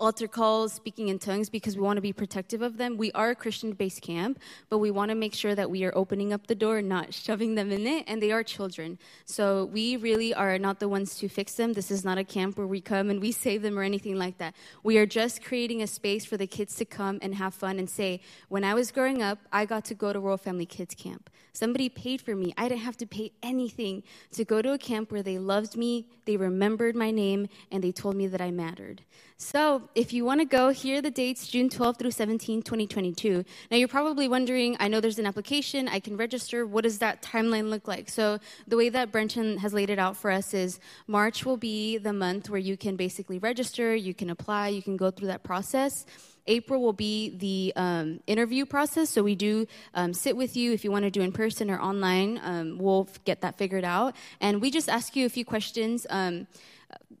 altar 0.00 0.26
calls, 0.26 0.72
speaking 0.72 1.08
in 1.08 1.18
tongues, 1.18 1.48
because 1.48 1.76
we 1.76 1.82
want 1.82 1.96
to 1.96 2.00
be 2.00 2.12
protective 2.12 2.62
of 2.62 2.76
them. 2.76 2.96
We 2.96 3.12
are 3.12 3.30
a 3.30 3.34
Christian 3.34 3.72
based 3.72 4.02
camp, 4.02 4.38
but 4.68 4.78
we 4.78 4.90
want 4.90 5.10
to 5.10 5.14
make 5.14 5.34
sure 5.34 5.54
that 5.54 5.70
we 5.70 5.84
are 5.84 5.92
opening 5.94 6.32
up 6.32 6.46
the 6.46 6.54
door, 6.54 6.82
not 6.82 7.14
shoving 7.26 7.54
them 7.54 7.70
in 7.70 7.86
it, 7.86 8.04
and 8.06 8.22
they 8.22 8.32
are 8.32 8.42
children. 8.42 8.98
So 9.24 9.66
we 9.66 9.96
really 9.96 10.34
are 10.34 10.58
not 10.58 10.80
the 10.80 10.88
ones 10.88 11.16
to 11.16 11.28
fix 11.28 11.54
them. 11.54 11.72
This 11.72 11.90
is 11.90 12.04
not 12.04 12.18
a 12.18 12.24
camp 12.24 12.58
where 12.58 12.66
we 12.66 12.80
come 12.80 13.10
and 13.10 13.20
we 13.20 13.32
save 13.44 13.62
them 13.62 13.78
or 13.78 13.82
anything 13.82 14.16
like 14.16 14.38
that. 14.38 14.54
We 14.82 14.98
are 14.98 15.06
just 15.06 15.44
creating 15.44 15.82
a 15.82 15.86
space 15.86 16.24
for 16.24 16.36
the 16.36 16.46
kids 16.46 16.74
to 16.76 16.84
come 16.84 17.18
and 17.22 17.34
have 17.34 17.54
fun 17.54 17.78
and 17.78 17.88
say, 17.88 18.20
when 18.48 18.64
I 18.64 18.74
was 18.74 18.90
growing 18.90 19.22
up, 19.22 19.38
I 19.52 19.66
got 19.66 19.84
to 19.86 19.94
go 19.94 20.12
to 20.12 20.20
Royal 20.20 20.36
Family 20.36 20.66
Kids 20.66 20.94
Camp. 20.94 21.30
Somebody 21.52 21.88
paid 21.88 22.22
for 22.22 22.34
me. 22.34 22.54
I 22.56 22.68
didn't 22.68 22.80
have 22.80 22.96
to 22.98 23.06
pay 23.06 23.32
anything 23.42 24.02
to 24.32 24.44
go 24.44 24.62
to 24.62 24.72
a 24.72 24.78
camp 24.78 25.12
where 25.12 25.22
they 25.22 25.38
loved 25.38 25.76
me, 25.76 26.06
they 26.24 26.36
remembered 26.36 26.96
my 26.96 27.10
name, 27.10 27.48
and 27.70 27.84
they 27.84 27.92
told 27.92 28.16
me 28.16 28.26
that 28.26 28.40
I 28.40 28.50
mattered. 28.50 29.02
So, 29.36 29.81
if 29.94 30.12
you 30.12 30.24
want 30.24 30.40
to 30.40 30.44
go, 30.44 30.70
here 30.70 30.98
are 30.98 31.02
the 31.02 31.10
dates 31.10 31.46
June 31.46 31.68
12 31.68 31.98
through 31.98 32.10
17, 32.10 32.62
2022. 32.62 33.44
Now, 33.70 33.76
you're 33.76 33.88
probably 33.88 34.28
wondering 34.28 34.76
I 34.80 34.88
know 34.88 35.00
there's 35.00 35.18
an 35.18 35.26
application, 35.26 35.88
I 35.88 36.00
can 36.00 36.16
register. 36.16 36.66
What 36.66 36.84
does 36.84 36.98
that 36.98 37.22
timeline 37.22 37.70
look 37.70 37.88
like? 37.88 38.08
So, 38.08 38.38
the 38.66 38.76
way 38.76 38.88
that 38.88 39.12
Brenton 39.12 39.58
has 39.58 39.72
laid 39.72 39.90
it 39.90 39.98
out 39.98 40.16
for 40.16 40.30
us 40.30 40.54
is 40.54 40.80
March 41.06 41.44
will 41.44 41.56
be 41.56 41.98
the 41.98 42.12
month 42.12 42.50
where 42.50 42.60
you 42.60 42.76
can 42.76 42.96
basically 42.96 43.38
register, 43.38 43.94
you 43.94 44.14
can 44.14 44.30
apply, 44.30 44.68
you 44.68 44.82
can 44.82 44.96
go 44.96 45.10
through 45.10 45.28
that 45.28 45.42
process. 45.42 46.06
April 46.46 46.82
will 46.82 46.92
be 46.92 47.36
the 47.36 47.72
um, 47.76 48.20
interview 48.26 48.66
process. 48.66 49.10
So 49.10 49.22
we 49.22 49.34
do 49.34 49.66
um, 49.94 50.12
sit 50.12 50.36
with 50.36 50.56
you 50.56 50.72
if 50.72 50.84
you 50.84 50.90
want 50.90 51.04
to 51.04 51.10
do 51.10 51.20
in 51.20 51.32
person 51.32 51.70
or 51.70 51.80
online. 51.80 52.40
Um, 52.42 52.78
we'll 52.78 53.08
get 53.24 53.42
that 53.42 53.58
figured 53.58 53.84
out, 53.84 54.16
and 54.40 54.60
we 54.60 54.70
just 54.70 54.88
ask 54.88 55.14
you 55.14 55.26
a 55.26 55.28
few 55.28 55.44
questions. 55.44 56.06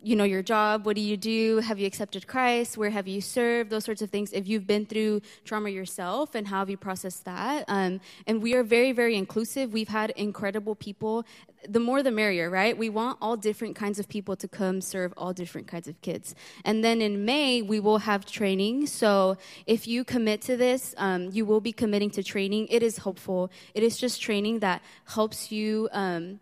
You 0.04 0.16
know 0.16 0.24
your 0.24 0.42
job 0.42 0.84
what 0.84 0.96
do 0.96 1.00
you 1.00 1.16
do? 1.16 1.58
Have 1.58 1.78
you 1.78 1.86
accepted 1.86 2.26
christ? 2.26 2.76
Where 2.76 2.90
have 2.90 3.06
you 3.06 3.20
served? 3.20 3.70
Those 3.70 3.84
sorts 3.84 4.02
of 4.02 4.10
things. 4.10 4.32
If 4.32 4.48
you've 4.48 4.66
been 4.66 4.84
through 4.84 5.22
trauma 5.44 5.70
yourself 5.70 6.34
and 6.34 6.48
how 6.48 6.58
have 6.58 6.68
you 6.68 6.76
processed 6.76 7.24
that? 7.24 7.64
Um, 7.68 8.00
and 8.26 8.42
we 8.42 8.54
are 8.54 8.64
very 8.64 8.90
very 8.90 9.14
inclusive. 9.14 9.72
We've 9.72 9.86
had 9.86 10.10
incredible 10.10 10.74
people. 10.74 11.24
The 11.68 11.78
more 11.78 12.02
the 12.02 12.10
merrier 12.10 12.50
right? 12.50 12.76
We 12.76 12.90
want 12.90 13.18
all 13.22 13.36
different 13.36 13.76
kinds 13.76 14.00
of 14.00 14.08
people 14.08 14.34
to 14.34 14.48
come 14.48 14.80
serve 14.80 15.14
all 15.16 15.32
different 15.32 15.68
kinds 15.68 15.86
of 15.86 16.00
kids. 16.00 16.34
And 16.64 16.82
then 16.82 17.00
in 17.00 17.24
may 17.24 17.62
we 17.62 17.78
will 17.78 17.98
have 17.98 18.26
training. 18.26 18.86
So 18.86 19.36
if 19.68 19.86
you 19.86 20.02
commit 20.02 20.40
to 20.42 20.56
this 20.56 20.96
um, 20.98 21.30
you 21.30 21.46
will 21.46 21.60
be 21.60 21.72
committing 21.72 22.10
to 22.10 22.24
training. 22.24 22.66
It 22.70 22.82
is 22.82 22.98
hopeful. 22.98 23.52
It 23.72 23.84
is 23.84 23.98
just 23.98 24.20
training 24.20 24.58
that 24.60 24.82
helps 25.04 25.52
you 25.52 25.88
um, 25.92 26.40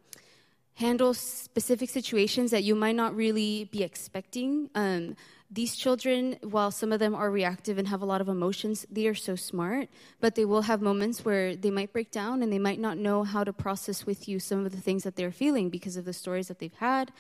handle 0.81 1.13
specific 1.13 1.91
situations 1.91 2.51
that 2.51 2.65
you 2.65 2.75
might 2.75 2.97
not 2.97 3.15
really 3.15 3.69
be 3.71 3.83
expecting. 3.83 4.71
Um, 4.75 5.15
these 5.51 5.77
children, 5.77 6.37
while 6.43 6.71
some 6.71 6.91
of 6.91 7.01
them 7.01 7.15
are 7.15 7.31
reactive 7.31 7.77
and 7.77 7.87
have 7.89 8.01
a 8.01 8.07
lot 8.07 8.21
of 8.21 8.29
emotions, 8.29 8.87
they 8.91 9.07
are 9.07 9.15
so 9.15 9.37
smart, 9.37 9.89
but 10.21 10.37
they 10.37 10.47
will 10.47 10.63
have 10.63 10.81
moments 10.81 11.25
where 11.25 11.55
they 11.55 11.71
might 11.71 11.93
break 11.93 12.11
down 12.11 12.43
and 12.43 12.51
they 12.51 12.59
might 12.59 12.81
not 12.81 12.97
know 12.97 13.25
how 13.25 13.45
to 13.45 13.53
process 13.53 14.07
with 14.07 14.27
you 14.29 14.39
some 14.39 14.65
of 14.65 14.73
the 14.73 14.81
things 14.81 15.03
that 15.03 15.17
they're 15.17 15.33
feeling 15.33 15.69
because 15.69 15.97
of 15.97 16.07
the 16.07 16.13
stories 16.13 16.49
that 16.49 16.61
they've 16.61 16.73
had. 16.79 17.13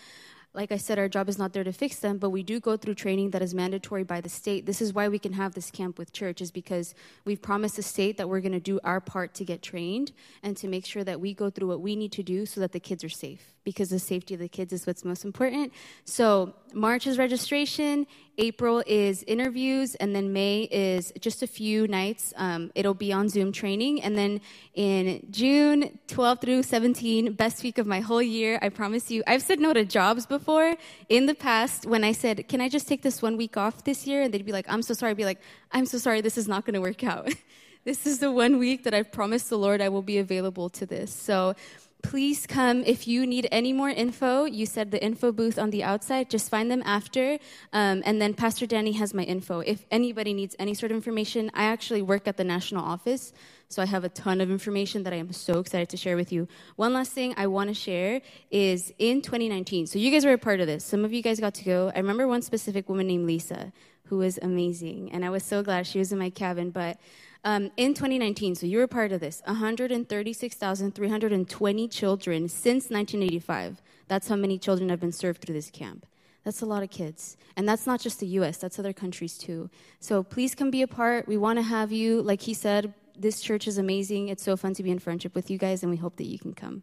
Like 0.52 0.72
I 0.72 0.78
said, 0.78 0.98
our 0.98 1.08
job 1.08 1.28
is 1.28 1.38
not 1.38 1.52
there 1.52 1.62
to 1.62 1.72
fix 1.72 2.00
them, 2.00 2.18
but 2.18 2.30
we 2.30 2.42
do 2.42 2.58
go 2.58 2.76
through 2.76 2.94
training 2.94 3.30
that 3.30 3.42
is 3.42 3.54
mandatory 3.54 4.02
by 4.02 4.20
the 4.20 4.28
state. 4.28 4.66
This 4.66 4.82
is 4.82 4.92
why 4.92 5.08
we 5.08 5.18
can 5.18 5.32
have 5.34 5.54
this 5.54 5.70
camp 5.70 5.96
with 5.96 6.12
church, 6.12 6.40
is 6.40 6.50
because 6.50 6.92
we've 7.24 7.40
promised 7.40 7.76
the 7.76 7.82
state 7.82 8.16
that 8.16 8.28
we're 8.28 8.40
going 8.40 8.50
to 8.52 8.60
do 8.60 8.80
our 8.82 9.00
part 9.00 9.32
to 9.34 9.44
get 9.44 9.62
trained 9.62 10.10
and 10.42 10.56
to 10.56 10.66
make 10.66 10.84
sure 10.84 11.04
that 11.04 11.20
we 11.20 11.34
go 11.34 11.50
through 11.50 11.68
what 11.68 11.80
we 11.80 11.94
need 11.94 12.10
to 12.12 12.24
do 12.24 12.46
so 12.46 12.60
that 12.60 12.72
the 12.72 12.80
kids 12.80 13.04
are 13.04 13.08
safe 13.08 13.54
because 13.64 13.90
the 13.90 13.98
safety 13.98 14.34
of 14.34 14.40
the 14.40 14.48
kids 14.48 14.72
is 14.72 14.86
what's 14.86 15.04
most 15.04 15.24
important. 15.24 15.72
So, 16.04 16.54
March 16.72 17.06
is 17.06 17.18
registration, 17.18 18.06
April 18.38 18.82
is 18.86 19.22
interviews, 19.24 19.96
and 19.96 20.14
then 20.14 20.32
May 20.32 20.62
is 20.62 21.12
just 21.20 21.42
a 21.42 21.46
few 21.46 21.86
nights. 21.88 22.32
Um, 22.36 22.70
it'll 22.74 22.94
be 22.94 23.12
on 23.12 23.28
Zoom 23.28 23.52
training. 23.52 24.02
And 24.02 24.16
then 24.16 24.40
in 24.74 25.26
June 25.30 25.98
12 26.06 26.40
through 26.40 26.62
17, 26.62 27.32
best 27.34 27.62
week 27.62 27.76
of 27.78 27.86
my 27.86 28.00
whole 28.00 28.22
year, 28.22 28.58
I 28.62 28.70
promise 28.70 29.10
you. 29.10 29.22
I've 29.26 29.42
said 29.42 29.60
no 29.60 29.72
to 29.72 29.84
jobs 29.84 30.26
before 30.26 30.76
in 31.08 31.26
the 31.26 31.34
past 31.34 31.86
when 31.86 32.02
I 32.02 32.12
said, 32.12 32.48
Can 32.48 32.60
I 32.60 32.68
just 32.68 32.88
take 32.88 33.02
this 33.02 33.20
one 33.20 33.36
week 33.36 33.56
off 33.56 33.84
this 33.84 34.06
year? 34.06 34.22
And 34.22 34.32
they'd 34.32 34.46
be 34.46 34.52
like, 34.52 34.66
I'm 34.68 34.82
so 34.82 34.94
sorry. 34.94 35.10
I'd 35.10 35.16
be 35.16 35.24
like, 35.24 35.40
I'm 35.72 35.86
so 35.86 35.98
sorry, 35.98 36.20
this 36.20 36.38
is 36.38 36.48
not 36.48 36.64
going 36.64 36.74
to 36.74 36.80
work 36.80 37.04
out. 37.04 37.34
this 37.84 38.06
is 38.06 38.20
the 38.20 38.32
one 38.32 38.58
week 38.58 38.84
that 38.84 38.94
I've 38.94 39.12
promised 39.12 39.50
the 39.50 39.58
Lord 39.58 39.80
I 39.80 39.88
will 39.88 40.02
be 40.02 40.18
available 40.18 40.68
to 40.70 40.86
this. 40.86 41.12
So, 41.12 41.54
please 42.02 42.46
come 42.46 42.82
if 42.84 43.06
you 43.06 43.26
need 43.26 43.48
any 43.50 43.72
more 43.72 43.88
info. 43.88 44.44
You 44.44 44.66
said 44.66 44.90
the 44.90 45.02
info 45.02 45.32
booth 45.32 45.58
on 45.58 45.70
the 45.70 45.82
outside. 45.82 46.30
Just 46.30 46.50
find 46.50 46.70
them 46.70 46.82
after. 46.84 47.38
Um, 47.72 48.02
and 48.04 48.20
then 48.20 48.34
Pastor 48.34 48.66
Danny 48.66 48.92
has 48.92 49.14
my 49.14 49.22
info. 49.22 49.60
If 49.60 49.84
anybody 49.90 50.32
needs 50.34 50.56
any 50.58 50.74
sort 50.74 50.92
of 50.92 50.96
information, 50.96 51.50
I 51.54 51.64
actually 51.64 52.02
work 52.02 52.28
at 52.28 52.36
the 52.36 52.44
national 52.44 52.84
office. 52.84 53.32
So 53.68 53.82
I 53.82 53.86
have 53.86 54.04
a 54.04 54.08
ton 54.08 54.40
of 54.40 54.50
information 54.50 55.04
that 55.04 55.12
I 55.12 55.16
am 55.16 55.32
so 55.32 55.60
excited 55.60 55.88
to 55.90 55.96
share 55.96 56.16
with 56.16 56.32
you. 56.32 56.48
One 56.76 56.92
last 56.92 57.12
thing 57.12 57.34
I 57.36 57.46
want 57.46 57.68
to 57.68 57.74
share 57.74 58.20
is 58.50 58.92
in 58.98 59.22
2019. 59.22 59.86
So 59.86 59.98
you 59.98 60.10
guys 60.10 60.24
were 60.24 60.32
a 60.32 60.38
part 60.38 60.60
of 60.60 60.66
this. 60.66 60.84
Some 60.84 61.04
of 61.04 61.12
you 61.12 61.22
guys 61.22 61.38
got 61.38 61.54
to 61.54 61.64
go. 61.64 61.92
I 61.94 61.98
remember 61.98 62.26
one 62.26 62.42
specific 62.42 62.88
woman 62.88 63.06
named 63.06 63.26
Lisa 63.26 63.72
who 64.10 64.18
was 64.18 64.40
amazing. 64.42 65.12
And 65.12 65.24
I 65.24 65.30
was 65.30 65.44
so 65.44 65.62
glad 65.62 65.86
she 65.86 66.00
was 66.00 66.10
in 66.10 66.18
my 66.18 66.30
cabin. 66.30 66.70
But 66.70 66.98
um, 67.44 67.70
in 67.76 67.92
2019, 67.94 68.54
so 68.54 68.66
you 68.66 68.78
were 68.78 68.86
part 68.86 69.12
of 69.12 69.20
this, 69.20 69.42
136,320 69.46 71.88
children 71.88 72.48
since 72.48 72.88
1985. 72.90 73.82
That's 74.08 74.28
how 74.28 74.36
many 74.36 74.58
children 74.58 74.88
have 74.90 75.00
been 75.00 75.12
served 75.12 75.42
through 75.42 75.54
this 75.54 75.70
camp. 75.70 76.04
That's 76.44 76.60
a 76.62 76.66
lot 76.66 76.82
of 76.82 76.90
kids. 76.90 77.36
And 77.56 77.68
that's 77.68 77.86
not 77.86 78.00
just 78.00 78.18
the 78.20 78.26
US, 78.26 78.58
that's 78.58 78.78
other 78.78 78.92
countries 78.92 79.38
too. 79.38 79.70
So 80.00 80.22
please 80.22 80.54
come 80.54 80.70
be 80.70 80.82
a 80.82 80.88
part. 80.88 81.26
We 81.28 81.36
want 81.36 81.58
to 81.58 81.62
have 81.62 81.92
you. 81.92 82.22
Like 82.22 82.40
he 82.42 82.54
said, 82.54 82.94
this 83.18 83.40
church 83.40 83.68
is 83.68 83.78
amazing. 83.78 84.28
It's 84.28 84.42
so 84.42 84.56
fun 84.56 84.74
to 84.74 84.82
be 84.82 84.90
in 84.90 84.98
friendship 84.98 85.34
with 85.34 85.50
you 85.50 85.58
guys, 85.58 85.82
and 85.82 85.90
we 85.90 85.98
hope 85.98 86.16
that 86.16 86.26
you 86.26 86.38
can 86.38 86.54
come. 86.54 86.82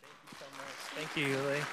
Thank 0.00 0.14
you 0.30 0.38
so 0.38 0.46
much. 0.56 0.66
Thank 0.94 1.16
you, 1.16 1.26
Yuli. 1.36 1.64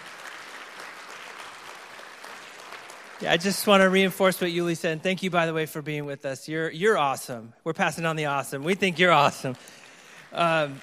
Yeah, 3.23 3.31
I 3.31 3.37
just 3.37 3.65
want 3.67 3.81
to 3.81 3.89
reinforce 3.89 4.41
what 4.41 4.49
Yuli 4.49 4.75
said. 4.75 4.91
And 4.91 5.01
thank 5.01 5.23
you, 5.23 5.29
by 5.29 5.45
the 5.45 5.53
way, 5.53 5.65
for 5.65 5.81
being 5.81 6.05
with 6.05 6.25
us. 6.25 6.49
You're, 6.49 6.69
you're 6.69 6.97
awesome. 6.97 7.53
We're 7.63 7.71
passing 7.71 8.05
on 8.05 8.17
the 8.17 8.25
awesome. 8.25 8.65
We 8.65 8.75
think 8.75 8.99
you're 8.99 9.13
awesome. 9.13 9.55
Um, 10.33 10.81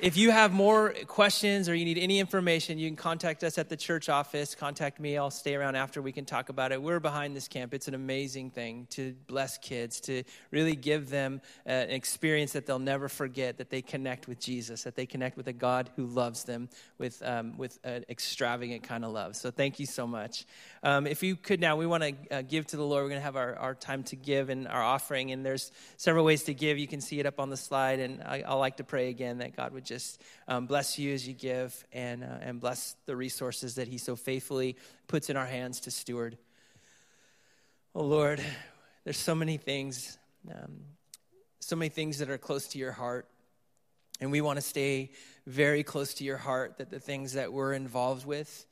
if 0.00 0.16
you 0.16 0.32
have 0.32 0.52
more 0.52 0.92
questions 1.06 1.68
or 1.68 1.74
you 1.74 1.84
need 1.84 1.98
any 1.98 2.18
information, 2.18 2.78
you 2.78 2.88
can 2.88 2.96
contact 2.96 3.44
us 3.44 3.58
at 3.58 3.68
the 3.68 3.76
church 3.76 4.08
office. 4.08 4.54
Contact 4.54 4.98
me. 4.98 5.16
I'll 5.16 5.30
stay 5.30 5.54
around 5.54 5.76
after 5.76 6.02
we 6.02 6.10
can 6.10 6.24
talk 6.24 6.48
about 6.48 6.72
it. 6.72 6.82
We're 6.82 6.98
behind 6.98 7.36
this 7.36 7.46
camp. 7.46 7.72
It's 7.72 7.86
an 7.86 7.94
amazing 7.94 8.50
thing 8.50 8.88
to 8.90 9.14
bless 9.28 9.56
kids, 9.58 10.00
to 10.02 10.24
really 10.50 10.74
give 10.74 11.10
them 11.10 11.40
an 11.64 11.90
experience 11.90 12.52
that 12.52 12.66
they'll 12.66 12.78
never 12.80 13.08
forget, 13.08 13.58
that 13.58 13.70
they 13.70 13.82
connect 13.82 14.26
with 14.26 14.40
Jesus, 14.40 14.82
that 14.82 14.96
they 14.96 15.06
connect 15.06 15.36
with 15.36 15.46
a 15.46 15.52
God 15.52 15.90
who 15.94 16.06
loves 16.06 16.42
them 16.42 16.68
with, 16.98 17.22
um, 17.22 17.56
with 17.56 17.78
an 17.84 18.04
extravagant 18.08 18.82
kind 18.82 19.04
of 19.04 19.12
love. 19.12 19.36
So 19.36 19.52
thank 19.52 19.78
you 19.78 19.86
so 19.86 20.08
much. 20.08 20.44
Um, 20.82 21.06
if 21.06 21.22
you 21.22 21.36
could 21.36 21.60
now, 21.60 21.76
we 21.76 21.86
want 21.86 22.02
to 22.02 22.36
uh, 22.38 22.42
give 22.42 22.66
to 22.68 22.76
the 22.76 22.84
Lord. 22.84 23.04
We're 23.04 23.10
going 23.10 23.20
to 23.20 23.24
have 23.24 23.36
our, 23.36 23.54
our 23.56 23.74
time 23.74 24.02
to 24.04 24.16
give 24.16 24.48
and 24.48 24.66
our 24.66 24.82
offering. 24.82 25.30
And 25.30 25.46
there's 25.46 25.70
several 25.96 26.24
ways 26.24 26.42
to 26.44 26.54
give. 26.54 26.78
You 26.78 26.88
can 26.88 27.00
see 27.00 27.20
it 27.20 27.26
up 27.26 27.38
on 27.38 27.48
the 27.48 27.56
slide. 27.56 28.00
And 28.00 28.22
I, 28.22 28.42
I 28.46 28.54
like 28.54 28.78
to 28.78 28.84
pray 28.84 29.08
again 29.08 29.38
that 29.38 29.56
God 29.56 29.72
would 29.72 29.83
just 29.84 30.22
um, 30.48 30.66
bless 30.66 30.98
you 30.98 31.12
as 31.12 31.26
you 31.26 31.34
give 31.34 31.84
and, 31.92 32.24
uh, 32.24 32.38
and 32.40 32.60
bless 32.60 32.96
the 33.06 33.16
resources 33.16 33.76
that 33.76 33.88
He 33.88 33.98
so 33.98 34.16
faithfully 34.16 34.76
puts 35.06 35.30
in 35.30 35.36
our 35.36 35.46
hands 35.46 35.80
to 35.80 35.90
steward. 35.90 36.38
Oh, 37.94 38.04
Lord, 38.04 38.42
there's 39.04 39.16
so 39.16 39.34
many 39.34 39.56
things, 39.56 40.18
um, 40.50 40.80
so 41.60 41.76
many 41.76 41.88
things 41.88 42.18
that 42.18 42.30
are 42.30 42.38
close 42.38 42.68
to 42.68 42.78
your 42.78 42.92
heart. 42.92 43.28
And 44.20 44.30
we 44.30 44.40
want 44.40 44.56
to 44.56 44.62
stay 44.62 45.10
very 45.46 45.82
close 45.82 46.14
to 46.14 46.24
your 46.24 46.36
heart 46.36 46.78
that 46.78 46.90
the 46.90 47.00
things 47.00 47.34
that 47.34 47.52
we're 47.52 47.72
involved 47.72 48.26
with 48.26 48.66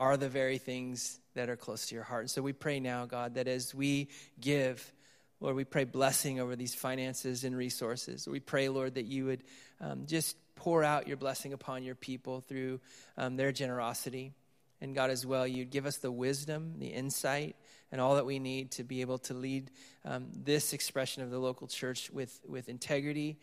are 0.00 0.16
the 0.16 0.28
very 0.28 0.58
things 0.58 1.20
that 1.34 1.48
are 1.48 1.56
close 1.56 1.86
to 1.86 1.94
your 1.94 2.04
heart. 2.04 2.30
so 2.30 2.40
we 2.40 2.52
pray 2.52 2.80
now, 2.80 3.04
God, 3.04 3.34
that 3.34 3.48
as 3.48 3.74
we 3.74 4.08
give, 4.40 4.92
Lord, 5.40 5.54
we 5.54 5.64
pray 5.64 5.84
blessing 5.84 6.40
over 6.40 6.56
these 6.56 6.74
finances 6.74 7.44
and 7.44 7.56
resources. 7.56 8.26
We 8.26 8.40
pray, 8.40 8.68
Lord, 8.68 8.94
that 8.94 9.06
you 9.06 9.26
would 9.26 9.44
um, 9.80 10.06
just 10.06 10.36
pour 10.56 10.82
out 10.82 11.06
your 11.06 11.16
blessing 11.16 11.52
upon 11.52 11.84
your 11.84 11.94
people 11.94 12.40
through 12.40 12.80
um, 13.16 13.36
their 13.36 13.52
generosity. 13.52 14.32
And 14.80 14.94
God, 14.94 15.10
as 15.10 15.24
well, 15.24 15.46
you'd 15.46 15.70
give 15.70 15.86
us 15.86 15.96
the 15.98 16.10
wisdom, 16.10 16.74
the 16.78 16.88
insight, 16.88 17.56
and 17.90 18.00
all 18.00 18.16
that 18.16 18.26
we 18.26 18.38
need 18.38 18.72
to 18.72 18.84
be 18.84 19.00
able 19.00 19.18
to 19.18 19.34
lead 19.34 19.70
um, 20.04 20.26
this 20.34 20.72
expression 20.72 21.22
of 21.22 21.30
the 21.30 21.38
local 21.38 21.66
church 21.66 22.10
with, 22.10 22.40
with 22.46 22.68
integrity. 22.68 23.38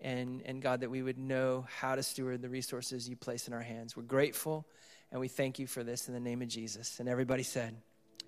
And, 0.00 0.42
and 0.46 0.62
God, 0.62 0.80
that 0.80 0.90
we 0.90 1.02
would 1.02 1.18
know 1.18 1.66
how 1.68 1.94
to 1.94 2.02
steward 2.02 2.42
the 2.42 2.48
resources 2.48 3.08
you 3.08 3.16
place 3.16 3.46
in 3.46 3.54
our 3.54 3.60
hands. 3.60 3.96
We're 3.96 4.04
grateful. 4.04 4.66
And 5.12 5.20
we 5.20 5.28
thank 5.28 5.58
you 5.58 5.66
for 5.66 5.82
this 5.82 6.08
in 6.08 6.14
the 6.14 6.20
name 6.20 6.42
of 6.42 6.48
Jesus. 6.48 7.00
And 7.00 7.08
everybody 7.08 7.42
said, 7.42 7.76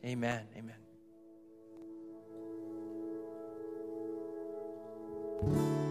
Amen. 0.04 0.42
Amen. 0.56 0.91
All 5.44 5.81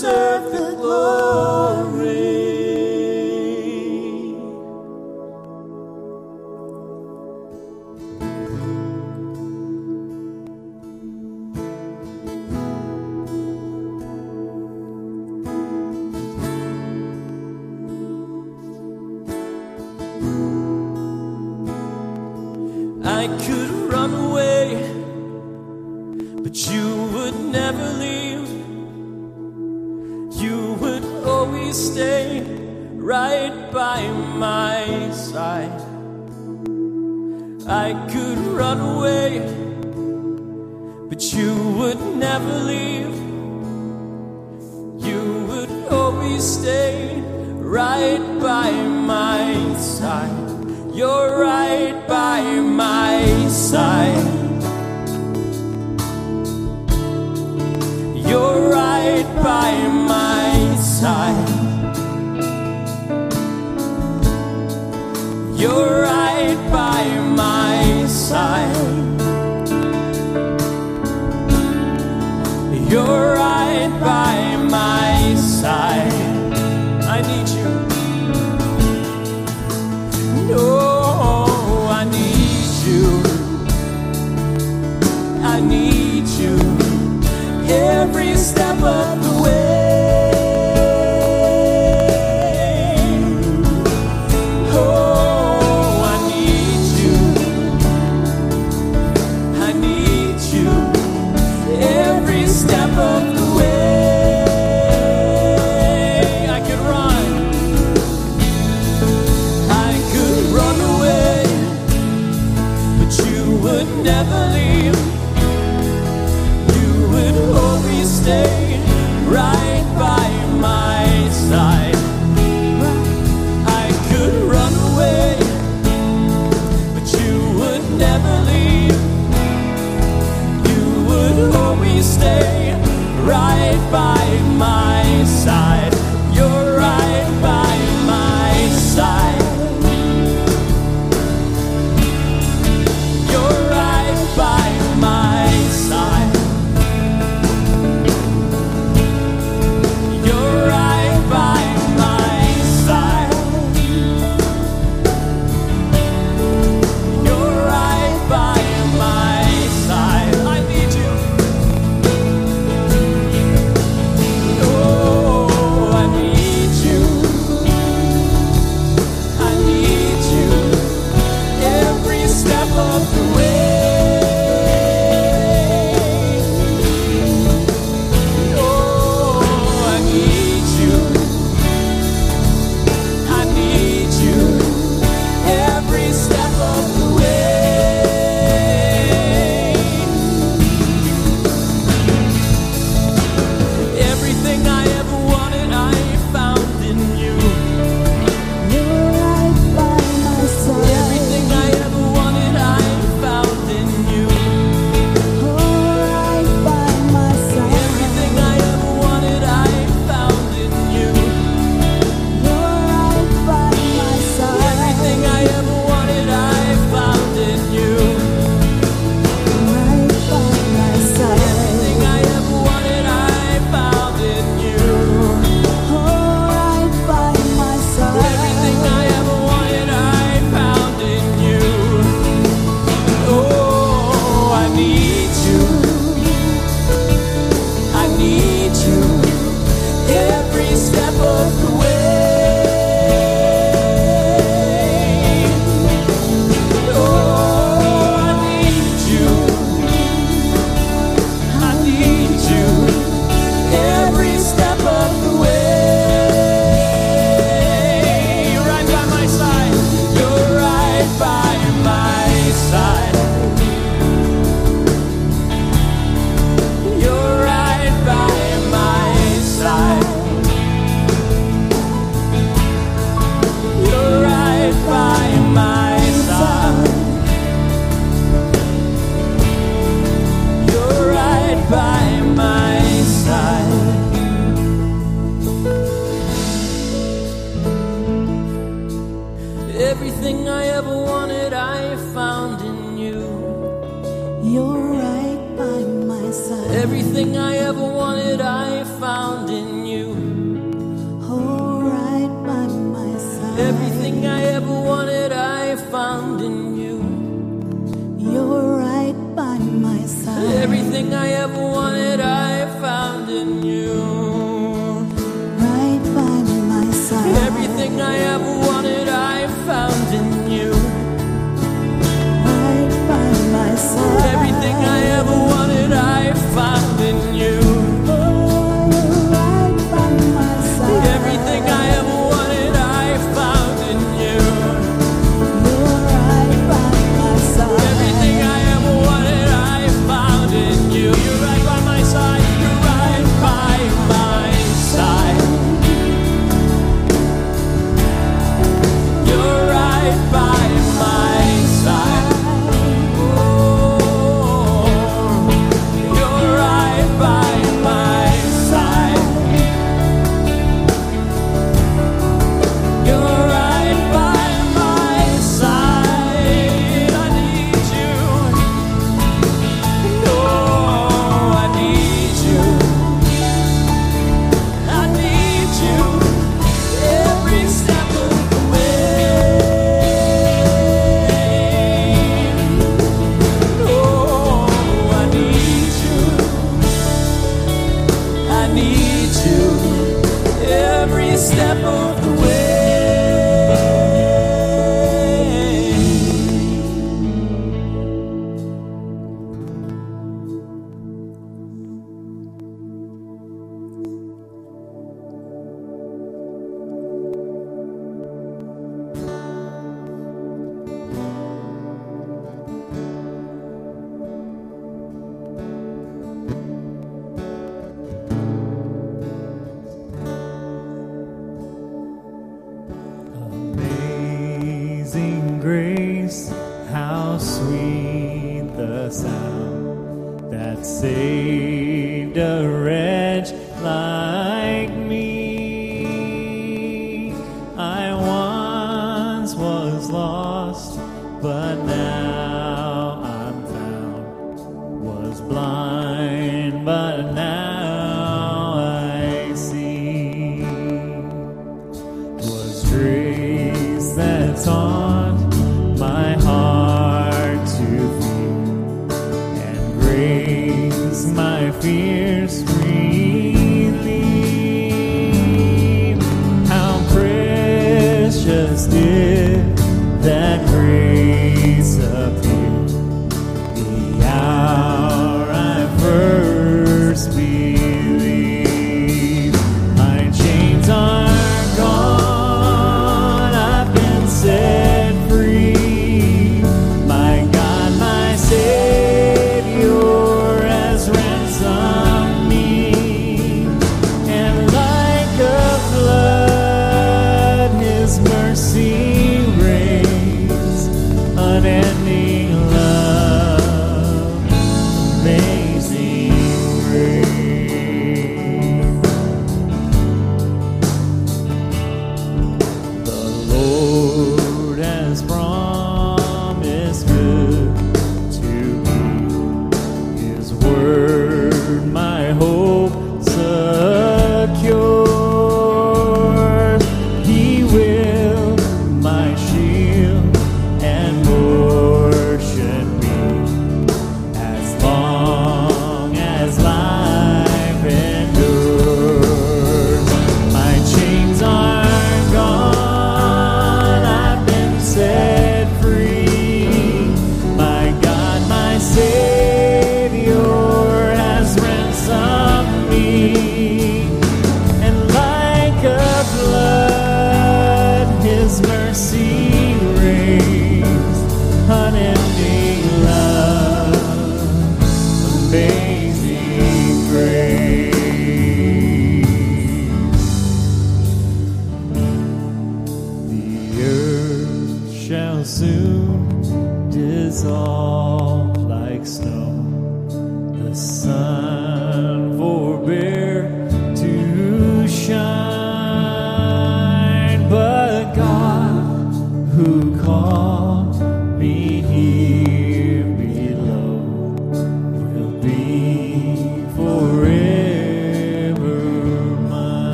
deserve 0.00 0.52
the 0.52 0.76
glory. 0.76 1.87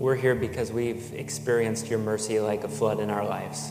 We're 0.00 0.16
here 0.16 0.34
because 0.34 0.72
we've 0.72 1.12
experienced 1.12 1.88
your 1.88 1.98
mercy 1.98 2.40
like 2.40 2.64
a 2.64 2.68
flood 2.68 3.00
in 3.00 3.10
our 3.10 3.22
lives. 3.22 3.70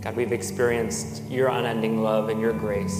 God, 0.00 0.16
we've 0.16 0.32
experienced 0.32 1.22
your 1.24 1.48
unending 1.48 2.02
love 2.02 2.30
and 2.30 2.40
your 2.40 2.54
grace. 2.54 2.98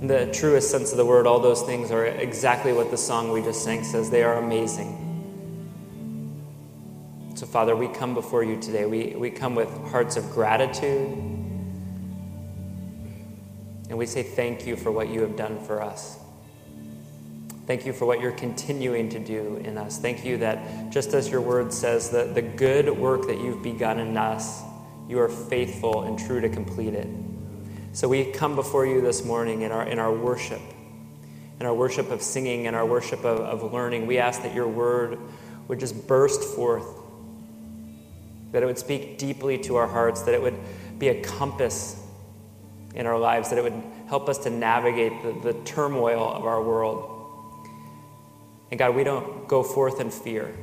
In 0.00 0.08
the 0.08 0.32
truest 0.32 0.68
sense 0.68 0.90
of 0.90 0.96
the 0.96 1.06
word, 1.06 1.28
all 1.28 1.38
those 1.38 1.62
things 1.62 1.92
are 1.92 2.06
exactly 2.06 2.72
what 2.72 2.90
the 2.90 2.98
song 2.98 3.30
we 3.30 3.40
just 3.40 3.62
sang 3.62 3.84
says. 3.84 4.10
They 4.10 4.24
are 4.24 4.38
amazing. 4.38 5.04
So, 7.36 7.46
Father, 7.46 7.76
we 7.76 7.86
come 7.86 8.14
before 8.14 8.42
you 8.42 8.60
today. 8.60 8.84
We, 8.84 9.14
we 9.14 9.30
come 9.30 9.54
with 9.54 9.70
hearts 9.92 10.16
of 10.16 10.28
gratitude. 10.32 11.06
And 13.88 13.96
we 13.96 14.06
say 14.06 14.24
thank 14.24 14.66
you 14.66 14.74
for 14.74 14.90
what 14.90 15.08
you 15.08 15.20
have 15.20 15.36
done 15.36 15.64
for 15.66 15.80
us. 15.80 16.18
Thank 17.66 17.84
you 17.84 17.92
for 17.92 18.06
what 18.06 18.20
you're 18.20 18.30
continuing 18.30 19.08
to 19.08 19.18
do 19.18 19.56
in 19.56 19.76
us. 19.76 19.98
Thank 19.98 20.24
you 20.24 20.38
that, 20.38 20.90
just 20.90 21.14
as 21.14 21.28
your 21.28 21.40
word 21.40 21.72
says, 21.72 22.10
that 22.10 22.36
the 22.36 22.42
good 22.42 22.88
work 22.96 23.26
that 23.26 23.40
you've 23.40 23.60
begun 23.60 23.98
in 23.98 24.16
us, 24.16 24.62
you 25.08 25.18
are 25.18 25.28
faithful 25.28 26.04
and 26.04 26.16
true 26.16 26.40
to 26.40 26.48
complete 26.48 26.94
it. 26.94 27.08
So 27.92 28.06
we 28.08 28.30
come 28.30 28.54
before 28.54 28.86
you 28.86 29.00
this 29.00 29.24
morning 29.24 29.62
in 29.62 29.72
our, 29.72 29.84
in 29.84 29.98
our 29.98 30.12
worship, 30.12 30.60
in 31.58 31.66
our 31.66 31.74
worship 31.74 32.12
of 32.12 32.22
singing, 32.22 32.68
and 32.68 32.76
our 32.76 32.86
worship 32.86 33.24
of, 33.24 33.40
of 33.40 33.72
learning. 33.72 34.06
We 34.06 34.18
ask 34.18 34.42
that 34.42 34.54
your 34.54 34.68
word 34.68 35.18
would 35.66 35.80
just 35.80 36.06
burst 36.06 36.44
forth, 36.44 36.86
that 38.52 38.62
it 38.62 38.66
would 38.66 38.78
speak 38.78 39.18
deeply 39.18 39.58
to 39.58 39.74
our 39.74 39.88
hearts, 39.88 40.22
that 40.22 40.34
it 40.34 40.42
would 40.42 40.58
be 41.00 41.08
a 41.08 41.20
compass 41.20 42.00
in 42.94 43.06
our 43.06 43.18
lives, 43.18 43.50
that 43.50 43.58
it 43.58 43.64
would 43.64 43.82
help 44.06 44.28
us 44.28 44.38
to 44.38 44.50
navigate 44.50 45.12
the, 45.24 45.52
the 45.52 45.58
turmoil 45.64 46.32
of 46.32 46.44
our 46.44 46.62
world. 46.62 47.14
And 48.70 48.78
God, 48.78 48.94
we 48.94 49.04
don't 49.04 49.46
go 49.48 49.62
forth 49.62 50.00
in 50.00 50.10
fear. 50.10 50.54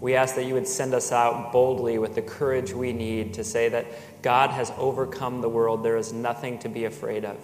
We 0.00 0.14
ask 0.16 0.34
that 0.34 0.44
you 0.44 0.54
would 0.54 0.66
send 0.66 0.94
us 0.94 1.12
out 1.12 1.52
boldly 1.52 1.98
with 1.98 2.16
the 2.16 2.22
courage 2.22 2.72
we 2.72 2.92
need 2.92 3.34
to 3.34 3.44
say 3.44 3.68
that 3.68 3.86
God 4.20 4.50
has 4.50 4.72
overcome 4.76 5.40
the 5.40 5.48
world. 5.48 5.84
There 5.84 5.96
is 5.96 6.12
nothing 6.12 6.58
to 6.58 6.68
be 6.68 6.86
afraid 6.86 7.24
of. 7.24 7.38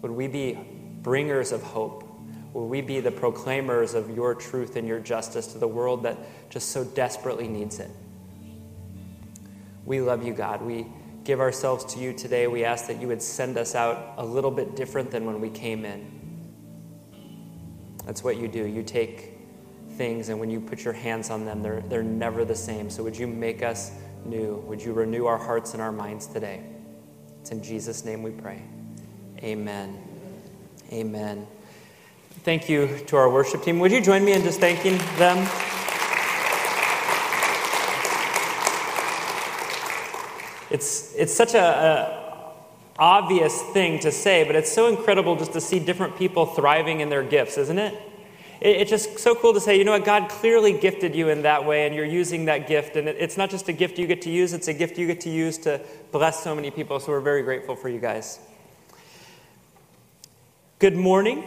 Would 0.00 0.10
we 0.10 0.28
be 0.28 0.58
bringers 1.02 1.52
of 1.52 1.62
hope? 1.62 2.04
Would 2.54 2.64
we 2.64 2.80
be 2.80 3.00
the 3.00 3.10
proclaimers 3.10 3.94
of 3.94 4.10
your 4.16 4.34
truth 4.34 4.76
and 4.76 4.88
your 4.88 4.98
justice 4.98 5.48
to 5.48 5.58
the 5.58 5.68
world 5.68 6.04
that 6.04 6.16
just 6.48 6.70
so 6.70 6.84
desperately 6.84 7.48
needs 7.48 7.78
it? 7.80 7.90
We 9.84 10.00
love 10.00 10.24
you, 10.24 10.32
God. 10.32 10.62
We 10.62 10.86
give 11.24 11.40
ourselves 11.40 11.84
to 11.94 12.00
you 12.00 12.14
today. 12.14 12.46
We 12.46 12.64
ask 12.64 12.86
that 12.86 13.00
you 13.00 13.08
would 13.08 13.20
send 13.20 13.58
us 13.58 13.74
out 13.74 14.14
a 14.16 14.24
little 14.24 14.50
bit 14.50 14.74
different 14.74 15.10
than 15.10 15.26
when 15.26 15.40
we 15.40 15.50
came 15.50 15.84
in. 15.84 16.17
That's 18.08 18.24
what 18.24 18.38
you 18.38 18.48
do. 18.48 18.64
You 18.64 18.82
take 18.82 19.34
things, 19.98 20.30
and 20.30 20.40
when 20.40 20.48
you 20.48 20.60
put 20.60 20.82
your 20.82 20.94
hands 20.94 21.28
on 21.28 21.44
them, 21.44 21.62
they're, 21.62 21.82
they're 21.82 22.02
never 22.02 22.42
the 22.42 22.54
same. 22.54 22.88
So, 22.88 23.02
would 23.02 23.14
you 23.14 23.26
make 23.26 23.62
us 23.62 23.90
new? 24.24 24.54
Would 24.66 24.80
you 24.80 24.94
renew 24.94 25.26
our 25.26 25.36
hearts 25.36 25.74
and 25.74 25.82
our 25.82 25.92
minds 25.92 26.26
today? 26.26 26.62
It's 27.42 27.50
in 27.50 27.62
Jesus' 27.62 28.06
name 28.06 28.22
we 28.22 28.30
pray. 28.30 28.62
Amen. 29.42 30.02
Amen. 30.90 31.46
Thank 32.44 32.70
you 32.70 32.98
to 33.08 33.16
our 33.16 33.28
worship 33.28 33.62
team. 33.62 33.78
Would 33.78 33.92
you 33.92 34.00
join 34.00 34.24
me 34.24 34.32
in 34.32 34.42
just 34.42 34.58
thanking 34.58 34.96
them? 35.18 35.36
It's, 40.70 41.14
it's 41.14 41.34
such 41.34 41.52
a, 41.52 41.60
a 41.60 42.17
obvious 42.98 43.62
thing 43.72 44.00
to 44.00 44.10
say, 44.10 44.44
but 44.44 44.56
it's 44.56 44.72
so 44.72 44.88
incredible 44.88 45.36
just 45.36 45.52
to 45.52 45.60
see 45.60 45.78
different 45.78 46.16
people 46.16 46.46
thriving 46.46 47.00
in 47.00 47.08
their 47.08 47.22
gifts, 47.22 47.56
isn't 47.56 47.78
it? 47.78 47.94
It- 48.60 48.76
It's 48.80 48.90
just 48.90 49.18
so 49.18 49.34
cool 49.34 49.54
to 49.54 49.60
say, 49.60 49.78
you 49.78 49.84
know 49.84 49.92
what, 49.92 50.04
God 50.04 50.28
clearly 50.28 50.72
gifted 50.72 51.14
you 51.14 51.28
in 51.28 51.42
that 51.42 51.64
way, 51.64 51.86
and 51.86 51.94
you're 51.94 52.04
using 52.04 52.46
that 52.46 52.66
gift. 52.66 52.96
And 52.96 53.08
it's 53.08 53.36
not 53.36 53.50
just 53.50 53.68
a 53.68 53.72
gift 53.72 53.98
you 53.98 54.06
get 54.06 54.22
to 54.22 54.30
use, 54.30 54.52
it's 54.52 54.68
a 54.68 54.74
gift 54.74 54.98
you 54.98 55.06
get 55.06 55.20
to 55.22 55.30
use 55.30 55.58
to 55.58 55.80
bless 56.10 56.42
so 56.42 56.54
many 56.54 56.70
people. 56.70 56.98
So 56.98 57.12
we're 57.12 57.20
very 57.20 57.42
grateful 57.42 57.76
for 57.76 57.88
you 57.88 58.00
guys. 58.00 58.40
Good 60.80 60.96
morning. 60.96 61.44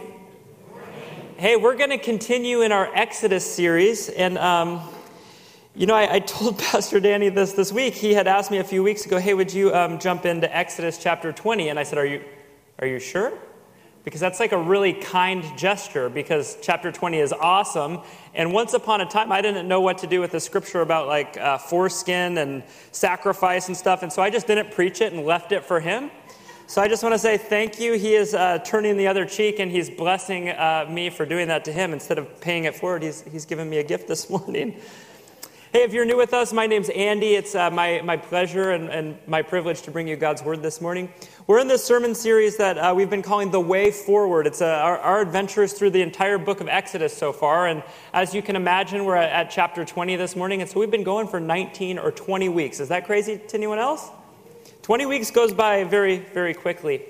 Hey, 1.36 1.56
we're 1.56 1.76
going 1.76 1.90
to 1.90 1.98
continue 1.98 2.62
in 2.62 2.72
our 2.72 2.88
Exodus 2.94 3.44
series. 3.44 4.08
And, 4.08 4.38
um, 4.38 4.80
you 5.74 5.86
know, 5.86 5.94
I, 5.94 6.14
I 6.14 6.18
told 6.20 6.58
Pastor 6.70 7.00
Danny 7.00 7.28
this 7.28 7.52
this 7.52 7.72
week. 7.72 7.94
He 7.94 8.12
had 8.12 8.26
asked 8.26 8.50
me 8.50 8.58
a 8.58 8.64
few 8.64 8.82
weeks 8.82 9.06
ago, 9.06 9.18
hey, 9.18 9.34
would 9.34 9.52
you 9.52 9.74
um, 9.74 9.98
jump 9.98 10.26
into 10.26 10.54
Exodus 10.54 10.98
chapter 10.98 11.32
20? 11.32 11.68
And 11.68 11.78
I 11.78 11.82
said, 11.82 11.98
are 11.98 12.06
you, 12.06 12.22
are 12.78 12.86
you 12.86 12.98
sure? 12.98 13.32
Because 14.04 14.20
that's 14.20 14.40
like 14.40 14.52
a 14.52 14.58
really 14.58 14.92
kind 14.92 15.44
gesture, 15.56 16.10
because 16.10 16.58
chapter 16.60 16.90
20 16.90 17.18
is 17.18 17.32
awesome. 17.32 18.00
And 18.34 18.52
once 18.52 18.74
upon 18.74 19.00
a 19.00 19.06
time, 19.06 19.30
I 19.30 19.40
didn't 19.40 19.68
know 19.68 19.80
what 19.80 19.98
to 19.98 20.08
do 20.08 20.20
with 20.20 20.32
the 20.32 20.40
scripture 20.40 20.80
about 20.80 21.06
like 21.06 21.38
uh, 21.38 21.56
foreskin 21.56 22.38
and 22.38 22.64
sacrifice 22.90 23.68
and 23.68 23.76
stuff. 23.76 24.02
And 24.02 24.12
so 24.12 24.20
I 24.20 24.28
just 24.28 24.48
didn't 24.48 24.72
preach 24.72 25.00
it 25.00 25.12
and 25.12 25.24
left 25.24 25.52
it 25.52 25.64
for 25.64 25.78
him. 25.78 26.10
So 26.66 26.82
I 26.82 26.88
just 26.88 27.02
want 27.02 27.14
to 27.14 27.18
say 27.18 27.38
thank 27.38 27.78
you. 27.78 27.92
He 27.92 28.14
is 28.14 28.34
uh, 28.34 28.58
turning 28.58 28.96
the 28.96 29.06
other 29.06 29.24
cheek 29.24 29.60
and 29.60 29.70
he's 29.70 29.88
blessing 29.88 30.48
uh, 30.48 30.86
me 30.90 31.08
for 31.08 31.24
doing 31.24 31.48
that 31.48 31.64
to 31.66 31.72
him. 31.72 31.92
Instead 31.92 32.18
of 32.18 32.40
paying 32.40 32.64
it 32.64 32.74
forward, 32.74 33.04
he's, 33.04 33.22
he's 33.30 33.46
given 33.46 33.70
me 33.70 33.78
a 33.78 33.84
gift 33.84 34.08
this 34.08 34.28
morning. 34.30 34.80
Hey, 35.72 35.84
if 35.84 35.94
you're 35.94 36.04
new 36.04 36.18
with 36.18 36.34
us, 36.34 36.52
my 36.52 36.66
name's 36.66 36.90
Andy. 36.90 37.34
It's 37.34 37.54
uh, 37.54 37.70
my, 37.70 38.02
my 38.04 38.18
pleasure 38.18 38.72
and, 38.72 38.90
and 38.90 39.16
my 39.26 39.40
privilege 39.40 39.80
to 39.82 39.90
bring 39.90 40.06
you 40.06 40.16
God's 40.16 40.42
Word 40.42 40.60
this 40.62 40.82
morning. 40.82 41.10
We're 41.46 41.60
in 41.60 41.66
this 41.66 41.82
sermon 41.82 42.14
series 42.14 42.58
that 42.58 42.76
uh, 42.76 42.92
we've 42.94 43.08
been 43.08 43.22
calling 43.22 43.50
The 43.50 43.58
Way 43.58 43.90
Forward. 43.90 44.46
It's 44.46 44.60
uh, 44.60 44.66
our, 44.66 44.98
our 44.98 45.22
adventures 45.22 45.72
through 45.72 45.88
the 45.88 46.02
entire 46.02 46.36
book 46.36 46.60
of 46.60 46.68
Exodus 46.68 47.16
so 47.16 47.32
far. 47.32 47.68
And 47.68 47.82
as 48.12 48.34
you 48.34 48.42
can 48.42 48.54
imagine, 48.54 49.06
we're 49.06 49.16
at, 49.16 49.30
at 49.30 49.50
chapter 49.50 49.82
20 49.82 50.14
this 50.16 50.36
morning. 50.36 50.60
And 50.60 50.68
so 50.68 50.78
we've 50.78 50.90
been 50.90 51.04
going 51.04 51.26
for 51.26 51.40
19 51.40 51.98
or 51.98 52.12
20 52.12 52.50
weeks. 52.50 52.78
Is 52.78 52.88
that 52.88 53.06
crazy 53.06 53.38
to 53.38 53.56
anyone 53.56 53.78
else? 53.78 54.10
20 54.82 55.06
weeks 55.06 55.30
goes 55.30 55.54
by 55.54 55.84
very, 55.84 56.18
very 56.18 56.52
quickly. 56.52 57.00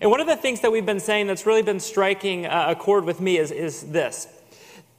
And 0.00 0.08
one 0.08 0.20
of 0.20 0.28
the 0.28 0.36
things 0.36 0.60
that 0.60 0.70
we've 0.70 0.86
been 0.86 1.00
saying 1.00 1.26
that's 1.26 1.46
really 1.46 1.62
been 1.62 1.80
striking 1.80 2.46
uh, 2.46 2.66
a 2.68 2.76
chord 2.76 3.04
with 3.04 3.20
me 3.20 3.38
is, 3.38 3.50
is 3.50 3.90
this 3.90 4.28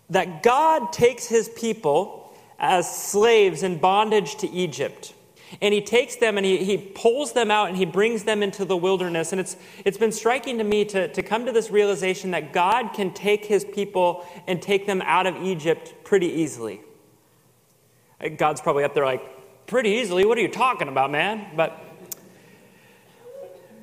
that 0.10 0.43
God 0.43 0.91
takes 0.91 1.28
his 1.28 1.47
people 1.47 2.18
as 2.60 2.93
slaves 2.93 3.64
in 3.64 3.78
bondage 3.78 4.36
to 4.36 4.49
Egypt. 4.49 5.14
And 5.62 5.74
he 5.74 5.82
takes 5.82 6.18
them 6.18 6.38
and 6.38 6.45
he, 6.45 6.64
he 6.64 6.78
pulls 6.78 7.34
them 7.34 7.49
out 7.49 7.70
and 7.70 7.78
he 7.78 7.86
brings 7.86 8.24
them 8.24 8.43
into 8.43 8.66
the 8.66 8.78
wilderness. 8.78 9.32
And 9.32 9.41
it's, 9.41 9.57
it's 9.84 9.97
been 9.97 10.12
striking 10.12 10.60
to 10.60 10.64
me 10.64 10.86
to, 10.86 11.07
to 11.07 11.24
come 11.24 11.45
to 11.45 11.51
this 11.51 11.72
realization 11.72 12.32
that 12.32 12.53
God 12.53 12.93
can 12.93 13.14
take 13.14 13.45
his 13.45 13.66
people 13.66 14.28
and 14.45 14.62
take 14.62 14.86
them 14.86 15.01
out 15.01 15.26
of 15.26 15.36
Egypt 15.38 15.93
pretty 16.03 16.28
easily. 16.28 16.82
God's 18.38 18.62
probably 18.62 18.84
up 18.84 18.93
there 18.93 19.05
like, 19.05 19.24
pretty 19.66 19.89
easily? 19.91 20.26
What 20.26 20.38
are 20.38 20.41
you 20.41 20.49
talking 20.49 20.88
about, 20.88 21.12
man? 21.12 21.47
But 21.55 21.80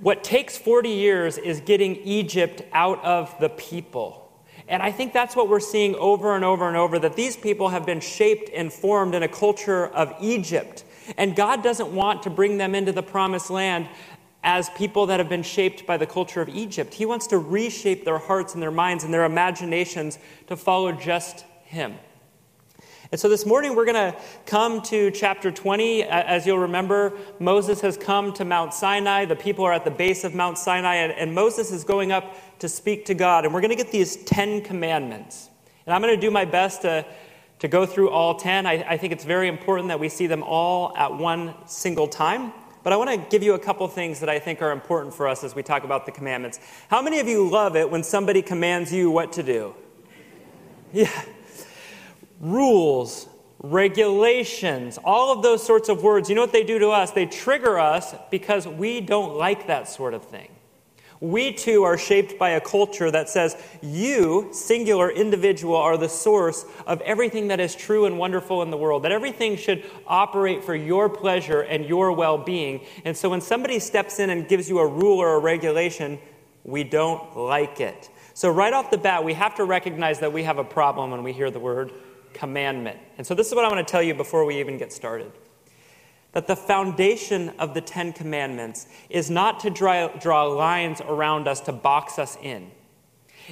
what 0.01 0.23
takes 0.23 0.59
40 0.59 0.91
years 0.91 1.39
is 1.39 1.61
getting 1.61 1.97
Egypt 1.97 2.63
out 2.73 3.03
of 3.05 3.35
the 3.41 3.49
people. 3.49 4.26
And 4.69 4.83
I 4.83 4.91
think 4.91 5.13
that's 5.13 5.37
what 5.37 5.49
we're 5.49 5.61
seeing 5.61 5.95
over 5.95 6.35
and 6.35 6.45
over 6.45 6.67
and 6.67 6.77
over 6.77 6.99
that 6.99 7.15
these 7.15 7.37
people 7.37 7.69
have 7.69 7.87
been 7.87 8.01
shaped 8.01 8.51
and 8.55 8.73
formed 8.73 9.15
in 9.15 9.23
a 9.23 9.29
culture 9.29 9.87
of 9.87 10.13
Egypt. 10.21 10.85
And 11.17 11.37
God 11.37 11.63
doesn't 11.63 11.93
want 11.93 12.25
to 12.25 12.31
bring 12.31 12.59
them 12.59 12.75
into 12.75 12.93
the 12.93 13.03
promised 13.03 13.49
land 13.49 13.89
as 14.43 14.69
people 14.71 15.07
that 15.07 15.21
have 15.21 15.29
been 15.29 15.43
shaped 15.43 15.87
by 15.87 15.97
the 15.97 16.07
culture 16.07 16.41
of 16.41 16.49
Egypt. 16.49 16.95
He 16.95 17.07
wants 17.07 17.29
to 17.29 17.39
reshape 17.39 18.05
their 18.05 18.19
hearts 18.19 18.55
and 18.55 18.63
their 18.63 18.71
minds 18.71 19.05
and 19.05 19.13
their 19.13 19.25
imaginations 19.25 20.19
to 20.49 20.57
follow 20.57 20.93
just 20.93 21.45
Him. 21.65 21.95
And 23.13 23.21
so 23.21 23.29
this 23.29 23.47
morning 23.47 23.77
we're 23.77 23.85
going 23.85 24.13
to 24.13 24.19
come 24.47 24.83
to 24.83 25.13
chapter 25.13 25.53
20. 25.53 26.03
As 26.03 26.45
you'll 26.45 26.59
remember, 26.59 27.13
Moses 27.39 27.81
has 27.83 27.97
come 27.97 28.33
to 28.35 28.45
Mount 28.45 28.75
Sinai. 28.75 29.27
The 29.27 29.37
people 29.37 29.65
are 29.65 29.73
at 29.73 29.85
the 29.85 29.93
base 29.93 30.25
of 30.25 30.35
Mount 30.35 30.59
Sinai, 30.59 30.97
and, 30.97 31.33
Moses 31.33 31.71
is 31.71 31.85
going 31.85 32.11
up 32.11 32.35
to 32.59 32.69
speak 32.69 33.07
to 33.07 33.15
God. 33.15 33.45
And 33.45 33.55
we're 33.55 33.61
going 33.61 33.71
to 33.71 33.77
get 33.77 33.93
these 33.93 34.17
10 34.17 34.63
commandments. 34.63 35.49
And 35.87 35.95
I'm 35.95 36.03
going 36.03 36.15
to 36.15 36.21
do 36.21 36.31
my 36.31 36.45
best 36.45 36.83
to, 36.83 37.05
to 37.61 37.69
go 37.69 37.87
through 37.87 38.11
all 38.11 38.35
10. 38.35 38.67
I, 38.67 38.85
I 38.89 38.97
think 38.97 39.13
it's 39.13 39.25
very 39.25 39.49
important 39.49 39.89
that 39.89 40.01
we 40.01 40.09
see 40.09 40.27
them 40.27 40.43
all 40.43 40.97
at 40.97 41.15
one 41.15 41.55
single 41.67 42.09
time. 42.09 42.53
But 42.83 42.93
I 42.93 42.97
want 42.97 43.11
to 43.11 43.31
give 43.31 43.43
you 43.43 43.55
a 43.55 43.59
couple 43.59 43.87
things 43.89 44.21
that 44.21 44.29
I 44.29 44.39
think 44.39 44.63
are 44.63 44.71
important 44.71 45.15
for 45.15 45.27
us 45.27 45.43
as 45.43 45.55
we 45.55 45.63
talk 45.63 45.85
about 45.85 46.07
the 46.07 46.13
commandments. 46.13 46.61
How 46.89 47.03
many 47.03 47.19
of 47.19 47.27
you 47.27 47.49
love 47.49 47.77
it 47.77 47.91
when 47.91 48.05
somebody 48.05 48.43
commands 48.43 48.93
you 48.93 49.11
what 49.11 49.33
to 49.35 49.43
do? 49.43 49.75
Yeah 50.93 51.11
rules, 52.41 53.29
regulations, 53.63 54.99
all 55.05 55.33
of 55.33 55.43
those 55.43 55.65
sorts 55.65 55.89
of 55.89 56.03
words, 56.03 56.29
you 56.29 56.35
know 56.35 56.43
what 56.43 56.53
they 56.53 56.65
do 56.65 56.79
to 56.79 56.89
us? 56.89 57.11
They 57.11 57.27
trigger 57.27 57.79
us 57.79 58.15
because 58.31 58.67
we 58.67 59.01
don't 59.01 59.37
like 59.37 59.67
that 59.67 59.89
sort 59.89 60.15
of 60.15 60.25
thing. 60.25 60.49
We 61.21 61.53
too 61.53 61.85
are 61.85 61.97
shaped 61.97 62.39
by 62.39 62.51
a 62.51 62.61
culture 62.61 63.11
that 63.11 63.29
says 63.29 63.57
you, 63.83 64.49
singular 64.53 65.11
individual, 65.11 65.77
are 65.77 65.97
the 65.97 66.09
source 66.09 66.65
of 66.87 67.01
everything 67.03 67.49
that 67.49 67.61
is 67.61 67.75
true 67.75 68.05
and 68.07 68.19
wonderful 68.19 68.63
in 68.63 68.71
the 68.71 68.77
world, 68.77 69.03
that 69.05 69.13
everything 69.13 69.57
should 69.57 69.85
operate 70.07 70.63
for 70.63 70.75
your 70.75 71.09
pleasure 71.09 71.63
and 71.63 71.87
your 71.87 72.13
well 72.13 72.39
being. 72.39 72.85
And 73.05 73.17
so 73.17 73.31
when 73.31 73.41
somebody 73.41 73.79
steps 73.79 74.19
in 74.19 74.31
and 74.31 74.47
gives 74.47 74.69
you 74.69 74.79
a 74.79 74.87
rule 74.87 75.19
or 75.19 75.35
a 75.35 75.39
regulation, 75.39 76.19
we 76.65 76.85
don't 76.85 77.37
like 77.37 77.81
it. 77.81 78.11
So, 78.35 78.51
right 78.51 78.73
off 78.73 78.91
the 78.91 78.99
bat, 78.99 79.25
we 79.25 79.33
have 79.33 79.55
to 79.55 79.65
recognize 79.65 80.19
that 80.21 80.31
we 80.31 80.43
have 80.43 80.59
a 80.59 80.65
problem 80.65 81.11
when 81.11 81.23
we 81.23 81.33
hear 81.33 81.51
the 81.51 81.61
word 81.61 81.93
commandment. 82.35 82.99
And 83.17 83.27
so, 83.27 83.35
this 83.35 83.47
is 83.49 83.55
what 83.55 83.65
I 83.65 83.69
want 83.69 83.87
to 83.87 83.91
tell 83.91 84.03
you 84.03 84.15
before 84.15 84.45
we 84.45 84.61
even 84.61 84.77
get 84.77 84.93
started 84.93 85.33
that 86.33 86.47
the 86.47 86.57
foundation 86.57 87.51
of 87.59 87.75
the 87.75 87.81
Ten 87.81 88.13
Commandments 88.13 88.87
is 89.09 89.31
not 89.31 89.61
to 89.61 89.71
draw, 89.71 90.09
draw 90.09 90.45
lines 90.45 91.01
around 91.01 91.49
us 91.49 91.61
to 91.63 91.73
box 91.73 92.19
us 92.19 92.37
in. 92.43 92.71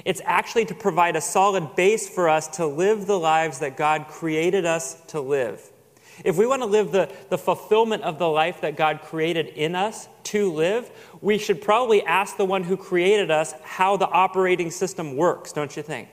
It's 0.03 0.21
actually 0.25 0.65
to 0.65 0.75
provide 0.75 1.15
a 1.15 1.21
solid 1.21 1.75
base 1.75 2.07
for 2.07 2.27
us 2.27 2.47
to 2.57 2.65
live 2.65 3.07
the 3.07 3.17
lives 3.17 3.59
that 3.59 3.77
God 3.77 4.07
created 4.07 4.65
us 4.65 5.01
to 5.07 5.21
live. 5.21 5.71
If 6.23 6.37
we 6.37 6.47
want 6.47 6.61
to 6.61 6.67
live 6.67 6.91
the, 6.91 7.11
the 7.29 7.37
fulfillment 7.37 8.03
of 8.03 8.19
the 8.19 8.29
life 8.29 8.61
that 8.61 8.77
God 8.77 9.01
created 9.01 9.47
in 9.47 9.75
us 9.75 10.07
to 10.25 10.51
live, 10.51 10.89
we 11.21 11.37
should 11.37 11.61
probably 11.61 12.03
ask 12.03 12.37
the 12.37 12.45
one 12.45 12.63
who 12.63 12.77
created 12.77 13.31
us 13.31 13.53
how 13.63 13.97
the 13.97 14.07
operating 14.07 14.71
system 14.71 15.17
works, 15.17 15.51
don't 15.51 15.75
you 15.75 15.83
think? 15.83 16.07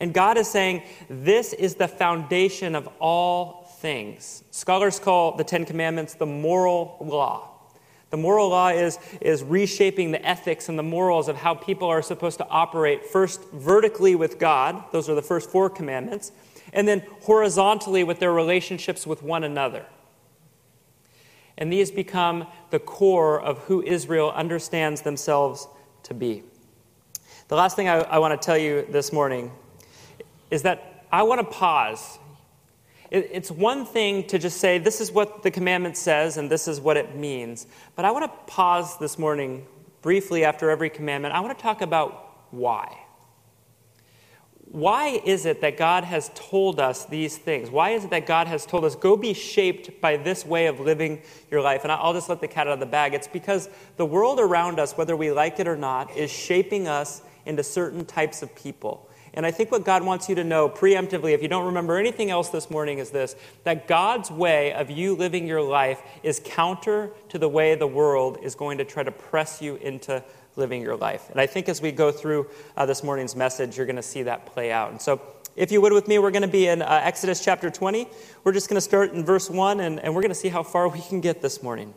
And 0.00 0.12
God 0.12 0.36
is 0.36 0.48
saying, 0.48 0.82
this 1.08 1.52
is 1.52 1.76
the 1.76 1.86
foundation 1.86 2.74
of 2.74 2.88
all 2.98 3.63
things. 3.84 4.42
Scholars 4.50 4.98
call 4.98 5.36
the 5.36 5.44
Ten 5.44 5.66
Commandments 5.66 6.14
the 6.14 6.24
moral 6.24 6.96
law. 7.02 7.50
The 8.08 8.16
moral 8.16 8.48
law 8.48 8.70
is, 8.70 8.98
is 9.20 9.42
reshaping 9.42 10.10
the 10.10 10.26
ethics 10.26 10.70
and 10.70 10.78
the 10.78 10.82
morals 10.82 11.28
of 11.28 11.36
how 11.36 11.52
people 11.52 11.88
are 11.88 12.00
supposed 12.00 12.38
to 12.38 12.48
operate, 12.48 13.04
first 13.04 13.42
vertically 13.52 14.14
with 14.14 14.38
God, 14.38 14.84
those 14.90 15.10
are 15.10 15.14
the 15.14 15.20
first 15.20 15.50
four 15.50 15.68
commandments, 15.68 16.32
and 16.72 16.88
then 16.88 17.02
horizontally 17.24 18.04
with 18.04 18.20
their 18.20 18.32
relationships 18.32 19.06
with 19.06 19.22
one 19.22 19.44
another. 19.44 19.84
And 21.58 21.70
these 21.70 21.90
become 21.90 22.46
the 22.70 22.78
core 22.78 23.38
of 23.38 23.58
who 23.64 23.82
Israel 23.82 24.30
understands 24.30 25.02
themselves 25.02 25.68
to 26.04 26.14
be. 26.14 26.42
The 27.48 27.56
last 27.56 27.76
thing 27.76 27.90
I, 27.90 27.96
I 27.96 28.16
want 28.16 28.40
to 28.40 28.42
tell 28.42 28.56
you 28.56 28.86
this 28.88 29.12
morning 29.12 29.52
is 30.50 30.62
that 30.62 31.04
I 31.12 31.22
want 31.24 31.42
to 31.42 31.46
pause. 31.46 32.18
It's 33.10 33.50
one 33.50 33.84
thing 33.84 34.26
to 34.28 34.38
just 34.38 34.58
say, 34.58 34.78
this 34.78 35.00
is 35.00 35.12
what 35.12 35.42
the 35.42 35.50
commandment 35.50 35.96
says 35.96 36.36
and 36.36 36.50
this 36.50 36.66
is 36.66 36.80
what 36.80 36.96
it 36.96 37.14
means. 37.14 37.66
But 37.96 38.04
I 38.04 38.10
want 38.10 38.24
to 38.24 38.52
pause 38.52 38.98
this 38.98 39.18
morning 39.18 39.66
briefly 40.02 40.44
after 40.44 40.70
every 40.70 40.90
commandment. 40.90 41.34
I 41.34 41.40
want 41.40 41.56
to 41.56 41.62
talk 41.62 41.80
about 41.80 42.30
why. 42.50 42.98
Why 44.66 45.20
is 45.24 45.46
it 45.46 45.60
that 45.60 45.76
God 45.76 46.02
has 46.02 46.30
told 46.34 46.80
us 46.80 47.04
these 47.04 47.38
things? 47.38 47.70
Why 47.70 47.90
is 47.90 48.04
it 48.04 48.10
that 48.10 48.26
God 48.26 48.48
has 48.48 48.66
told 48.66 48.84
us, 48.84 48.96
go 48.96 49.16
be 49.16 49.32
shaped 49.32 50.00
by 50.00 50.16
this 50.16 50.44
way 50.44 50.66
of 50.66 50.80
living 50.80 51.22
your 51.50 51.62
life? 51.62 51.84
And 51.84 51.92
I'll 51.92 52.12
just 52.12 52.28
let 52.28 52.40
the 52.40 52.48
cat 52.48 52.66
out 52.66 52.72
of 52.72 52.80
the 52.80 52.86
bag. 52.86 53.14
It's 53.14 53.28
because 53.28 53.68
the 53.96 54.06
world 54.06 54.40
around 54.40 54.80
us, 54.80 54.96
whether 54.96 55.14
we 55.16 55.30
like 55.30 55.60
it 55.60 55.68
or 55.68 55.76
not, 55.76 56.16
is 56.16 56.30
shaping 56.30 56.88
us 56.88 57.22
into 57.46 57.62
certain 57.62 58.04
types 58.04 58.42
of 58.42 58.52
people. 58.56 59.08
And 59.36 59.44
I 59.44 59.50
think 59.50 59.72
what 59.72 59.84
God 59.84 60.04
wants 60.04 60.28
you 60.28 60.36
to 60.36 60.44
know 60.44 60.68
preemptively, 60.68 61.32
if 61.32 61.42
you 61.42 61.48
don't 61.48 61.66
remember 61.66 61.98
anything 61.98 62.30
else 62.30 62.50
this 62.50 62.70
morning, 62.70 62.98
is 62.98 63.10
this 63.10 63.34
that 63.64 63.88
God's 63.88 64.30
way 64.30 64.72
of 64.72 64.90
you 64.90 65.16
living 65.16 65.46
your 65.46 65.60
life 65.60 66.00
is 66.22 66.40
counter 66.44 67.10
to 67.30 67.38
the 67.38 67.48
way 67.48 67.74
the 67.74 67.86
world 67.86 68.38
is 68.42 68.54
going 68.54 68.78
to 68.78 68.84
try 68.84 69.02
to 69.02 69.10
press 69.10 69.60
you 69.60 69.74
into 69.76 70.22
living 70.54 70.80
your 70.80 70.96
life. 70.96 71.28
And 71.30 71.40
I 71.40 71.46
think 71.46 71.68
as 71.68 71.82
we 71.82 71.90
go 71.90 72.12
through 72.12 72.48
uh, 72.76 72.86
this 72.86 73.02
morning's 73.02 73.34
message, 73.34 73.76
you're 73.76 73.86
going 73.86 73.96
to 73.96 74.02
see 74.02 74.22
that 74.22 74.46
play 74.46 74.70
out. 74.70 74.92
And 74.92 75.02
so, 75.02 75.20
if 75.56 75.70
you 75.70 75.80
would 75.80 75.92
with 75.92 76.08
me, 76.08 76.18
we're 76.18 76.32
going 76.32 76.42
to 76.42 76.48
be 76.48 76.66
in 76.66 76.82
uh, 76.82 77.00
Exodus 77.02 77.44
chapter 77.44 77.70
20. 77.70 78.08
We're 78.42 78.52
just 78.52 78.68
going 78.68 78.76
to 78.76 78.80
start 78.80 79.12
in 79.12 79.24
verse 79.24 79.48
1, 79.48 79.80
and, 79.80 80.00
and 80.00 80.14
we're 80.14 80.20
going 80.20 80.30
to 80.30 80.34
see 80.34 80.48
how 80.48 80.64
far 80.64 80.88
we 80.88 81.00
can 81.00 81.20
get 81.20 81.42
this 81.42 81.62
morning. 81.62 81.94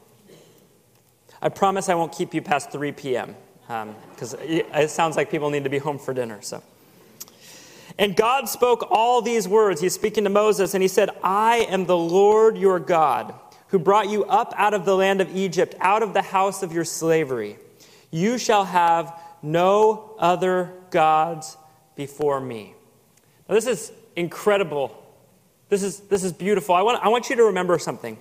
I 1.41 1.49
promise 1.49 1.89
I 1.89 1.95
won't 1.95 2.11
keep 2.11 2.35
you 2.35 2.41
past 2.43 2.71
3 2.71 2.91
p.m. 2.91 3.35
because 3.67 4.35
um, 4.35 4.39
it, 4.41 4.67
it 4.73 4.89
sounds 4.91 5.17
like 5.17 5.31
people 5.31 5.49
need 5.49 5.63
to 5.63 5.71
be 5.71 5.79
home 5.79 5.97
for 5.97 6.13
dinner. 6.13 6.39
So. 6.41 6.61
And 7.99 8.15
God 8.15 8.47
spoke 8.47 8.87
all 8.91 9.21
these 9.21 9.47
words. 9.47 9.81
He's 9.81 9.93
speaking 9.93 10.23
to 10.25 10.29
Moses, 10.29 10.73
and 10.73 10.81
he 10.81 10.87
said, 10.87 11.09
I 11.23 11.67
am 11.69 11.85
the 11.85 11.97
Lord 11.97 12.57
your 12.57 12.79
God, 12.79 13.33
who 13.69 13.79
brought 13.79 14.09
you 14.09 14.23
up 14.25 14.53
out 14.55 14.73
of 14.73 14.85
the 14.85 14.95
land 14.95 15.19
of 15.19 15.35
Egypt, 15.35 15.75
out 15.79 16.03
of 16.03 16.13
the 16.13 16.21
house 16.21 16.61
of 16.61 16.71
your 16.71 16.85
slavery. 16.85 17.57
You 18.11 18.37
shall 18.37 18.65
have 18.65 19.19
no 19.41 20.15
other 20.19 20.73
gods 20.91 21.57
before 21.95 22.39
me. 22.39 22.75
Now, 23.49 23.55
this 23.55 23.67
is 23.67 23.91
incredible. 24.15 25.03
This 25.69 25.83
is, 25.83 26.01
this 26.01 26.23
is 26.23 26.33
beautiful. 26.33 26.75
I 26.75 26.81
want, 26.81 27.03
I 27.03 27.09
want 27.09 27.29
you 27.29 27.35
to 27.37 27.45
remember 27.45 27.79
something. 27.79 28.17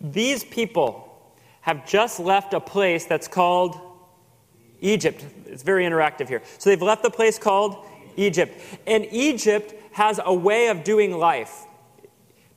These 0.00 0.44
people 0.44 1.08
have 1.60 1.86
just 1.86 2.18
left 2.18 2.54
a 2.54 2.60
place 2.60 3.04
that's 3.06 3.28
called 3.28 3.78
Egypt. 4.80 5.24
It's 5.46 5.62
very 5.62 5.84
interactive 5.84 6.28
here. 6.28 6.42
So 6.58 6.70
they've 6.70 6.82
left 6.82 7.02
the 7.02 7.10
place 7.10 7.38
called 7.38 7.86
Egypt. 8.16 8.60
And 8.86 9.06
Egypt 9.10 9.74
has 9.92 10.20
a 10.24 10.34
way 10.34 10.68
of 10.68 10.84
doing 10.84 11.12
life. 11.12 11.66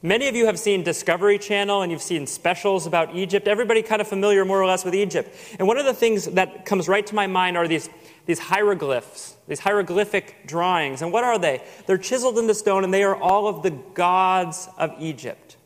Many 0.01 0.27
of 0.27 0.35
you 0.35 0.45
have 0.45 0.59
seen 0.59 0.83
Discovery 0.83 1.39
Channel 1.39 1.81
and 1.81 1.91
you've 1.91 2.01
seen 2.01 2.27
specials 2.27 2.85
about 2.85 3.15
Egypt. 3.15 3.47
Everybody 3.47 3.81
kind 3.81 4.01
of 4.01 4.07
familiar 4.07 4.45
more 4.45 4.61
or 4.61 4.67
less 4.67 4.85
with 4.85 4.93
Egypt. 4.93 5.35
And 5.57 5.67
one 5.67 5.79
of 5.79 5.85
the 5.85 5.95
things 5.95 6.25
that 6.25 6.63
comes 6.63 6.87
right 6.87 7.05
to 7.07 7.15
my 7.15 7.25
mind 7.25 7.57
are 7.57 7.67
these, 7.67 7.89
these 8.27 8.37
hieroglyphs, 8.37 9.35
these 9.47 9.59
hieroglyphic 9.59 10.45
drawings. 10.45 11.01
And 11.01 11.11
what 11.11 11.23
are 11.23 11.39
they? 11.39 11.63
They're 11.87 11.97
chiseled 11.97 12.37
into 12.37 12.53
stone 12.53 12.83
and 12.83 12.93
they 12.93 13.03
are 13.03 13.15
all 13.15 13.47
of 13.47 13.63
the 13.63 13.71
gods 13.71 14.69
of 14.77 14.93
Egypt. 14.99 15.57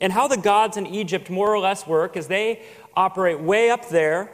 And 0.00 0.12
how 0.12 0.28
the 0.28 0.36
gods 0.36 0.76
in 0.76 0.86
Egypt 0.86 1.28
more 1.28 1.52
or 1.52 1.58
less 1.58 1.84
work 1.84 2.16
is 2.16 2.28
they 2.28 2.62
operate 2.94 3.40
way 3.40 3.70
up 3.70 3.88
there 3.88 4.30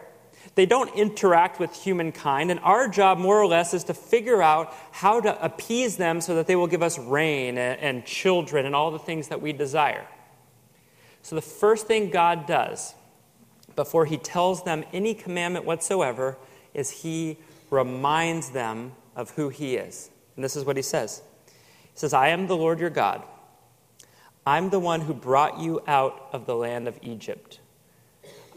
they 0.59 0.67
don't 0.67 0.93
interact 0.97 1.61
with 1.61 1.73
humankind, 1.73 2.51
and 2.51 2.59
our 2.65 2.89
job, 2.89 3.17
more 3.17 3.41
or 3.41 3.47
less, 3.47 3.75
is 3.75 3.85
to 3.85 3.95
figure 3.95 4.43
out 4.43 4.75
how 4.91 5.21
to 5.21 5.41
appease 5.41 5.99
them 5.99 6.21
so 6.21 6.35
that 6.35 6.49
they 6.49 6.57
will 6.57 6.67
give 6.67 6.83
us 6.83 6.99
rain 6.99 7.57
and, 7.57 7.79
and 7.79 8.05
children 8.05 8.67
and 8.67 8.75
all 8.75 8.91
the 8.91 8.99
things 8.99 9.29
that 9.29 9.41
we 9.41 9.53
desire. 9.53 10.05
So, 11.23 11.37
the 11.37 11.43
first 11.43 11.87
thing 11.87 12.11
God 12.11 12.47
does 12.47 12.95
before 13.77 14.05
he 14.05 14.17
tells 14.17 14.65
them 14.65 14.83
any 14.93 15.15
commandment 15.15 15.65
whatsoever, 15.65 16.37
is 16.75 16.91
he 16.91 17.37
reminds 17.71 18.51
them 18.51 18.91
of 19.15 19.31
who 19.31 19.51
he 19.51 19.77
is. 19.77 20.11
And 20.35 20.45
this 20.45 20.57
is 20.57 20.65
what 20.65 20.75
he 20.75 20.83
says 20.83 21.23
He 21.85 22.01
says, 22.01 22.13
I 22.13 22.31
am 22.31 22.49
the 22.49 22.57
Lord 22.57 22.81
your 22.81 22.91
God. 22.91 23.23
I'm 24.45 24.71
the 24.71 24.81
one 24.81 25.03
who 25.03 25.15
brought 25.15 25.61
you 25.61 25.83
out 25.87 26.31
of 26.33 26.47
the 26.47 26.57
land 26.57 26.89
of 26.89 26.99
Egypt. 27.01 27.61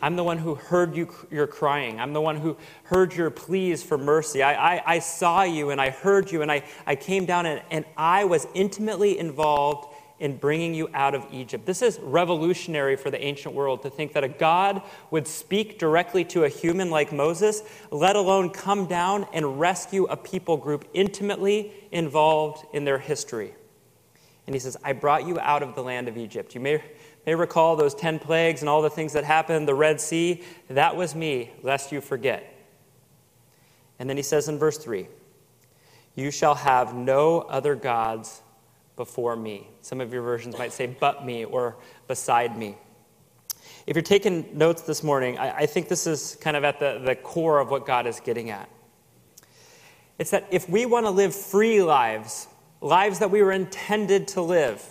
I'm 0.02 0.16
the 0.16 0.24
one 0.24 0.38
who 0.38 0.56
heard 0.56 0.95
you, 0.95 1.14
your 1.30 1.47
crying. 1.47 1.99
I'm 1.99 2.14
the 2.14 2.22
one 2.22 2.38
who 2.38 2.58
heard 2.84 3.14
your 3.14 3.30
pleas 3.30 3.84
for 3.84 3.97
mercy. 3.97 4.41
I, 4.41 4.76
I, 4.76 4.84
I 4.95 4.99
saw 4.99 5.43
you 5.43 5.70
and 5.70 5.80
I 5.80 5.91
heard 5.91 6.32
you 6.32 6.41
and 6.41 6.52
I, 6.52 6.64
I 6.86 6.95
came 6.95 7.26
down 7.26 7.45
and, 7.45 7.62
and 7.70 7.86
I 7.95 8.26
was 8.26 8.47
intimately 8.54 9.20
involved 9.20 9.93
in 10.22 10.38
bringing 10.38 10.76
you 10.76 10.88
out 10.93 11.16
of 11.16 11.26
Egypt. 11.32 11.66
This 11.66 11.82
is 11.82 11.99
revolutionary 11.99 12.95
for 12.95 13.10
the 13.10 13.22
ancient 13.22 13.56
world 13.56 13.82
to 13.82 13.89
think 13.89 14.14
that 14.14 14.24
a 14.24 14.30
God 14.30 14.84
would 15.10 15.28
speak 15.28 15.80
directly 15.80 16.24
to 16.26 16.43
a 16.43 16.49
human 16.49 16.91
like 16.91 17.12
Moses, 17.12 17.64
let 17.89 18.16
alone 18.16 18.52
come 18.52 18.86
down 18.86 19.26
and 19.34 19.60
rescue 19.60 20.06
a 20.06 20.16
people 20.16 20.58
group 20.58 20.88
intimately 20.93 21.74
involved 21.91 22.66
in 22.72 22.86
their 22.86 22.99
history. 22.99 23.56
And 24.45 24.56
he 24.56 24.60
says, 24.60 24.78
I 24.84 24.93
brought 24.93 25.26
you 25.26 25.39
out 25.39 25.64
of 25.64 25.74
the 25.74 25.84
land 25.84 26.08
of 26.08 26.18
Egypt. 26.18 26.54
You 26.54 26.62
may 26.62 26.84
may 27.26 27.36
recall 27.36 27.76
those 27.76 27.93
10 27.93 28.19
plagues 28.19 28.61
and 28.61 28.69
all 28.69 28.82
the 28.82 28.89
things 28.89 29.13
that 29.13 29.24
happened, 29.24 29.67
the 29.67 29.76
Red 29.76 30.01
Sea. 30.01 30.41
That 30.69 30.95
was 30.95 31.15
me, 31.15 31.51
lest 31.63 31.91
you 31.91 32.01
forget. 32.01 32.51
And 33.99 34.09
then 34.09 34.17
he 34.17 34.24
says 34.24 34.47
in 34.47 34.57
verse 34.57 34.78
3 34.78 35.07
You 36.15 36.32
shall 36.32 36.55
have 36.55 36.95
no 36.95 37.41
other 37.41 37.76
gods 37.76 38.41
before 38.95 39.36
me. 39.36 39.67
Some 39.82 40.01
of 40.01 40.13
your 40.13 40.22
versions 40.22 40.57
might 40.57 40.74
say, 40.74 40.88
but 40.88 41.26
me 41.26 41.45
or 41.45 41.76
beside 42.07 42.57
me. 42.57 42.78
If 43.88 43.95
you're 43.95 44.03
taking 44.03 44.57
notes 44.57 44.84
this 44.84 45.03
morning, 45.03 45.38
I, 45.38 45.57
I 45.57 45.65
think 45.65 45.88
this 45.88 46.05
is 46.05 46.38
kind 46.41 46.55
of 46.55 46.63
at 46.63 46.80
the, 46.80 47.01
the 47.03 47.15
core 47.15 47.59
of 47.59 47.69
what 47.69 47.86
God 47.86 48.05
is 48.05 48.19
getting 48.19 48.49
at. 48.49 48.69
It's 50.19 50.32
that 50.32 50.47
if 50.51 50.69
we 50.69 50.86
want 50.86 51.07
to 51.07 51.09
live 51.09 51.36
free 51.36 51.82
lives, 51.82 52.47
lives 52.80 53.19
that 53.19 53.32
we 53.32 53.41
were 53.41 53.51
intended 53.51 54.28
to 54.30 54.41
live, 54.41 54.84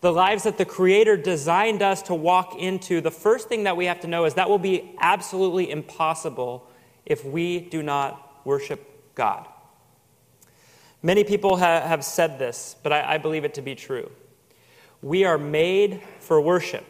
the 0.00 0.12
lives 0.12 0.44
that 0.44 0.58
the 0.58 0.64
Creator 0.64 1.16
designed 1.16 1.82
us 1.82 2.02
to 2.02 2.14
walk 2.14 2.56
into, 2.56 3.00
the 3.00 3.10
first 3.10 3.48
thing 3.48 3.64
that 3.64 3.76
we 3.76 3.86
have 3.86 4.00
to 4.00 4.06
know 4.06 4.24
is 4.24 4.34
that 4.34 4.48
will 4.48 4.58
be 4.58 4.94
absolutely 5.00 5.70
impossible 5.70 6.68
if 7.04 7.24
we 7.24 7.60
do 7.60 7.82
not 7.82 8.46
worship 8.46 9.14
God. 9.14 9.48
Many 11.02 11.24
people 11.24 11.56
ha- 11.56 11.80
have 11.80 12.04
said 12.04 12.38
this, 12.38 12.76
but 12.82 12.92
I-, 12.92 13.14
I 13.14 13.18
believe 13.18 13.44
it 13.44 13.54
to 13.54 13.62
be 13.62 13.74
true. 13.74 14.10
We 15.02 15.24
are 15.24 15.38
made 15.38 16.02
for 16.20 16.40
worship. 16.40 16.84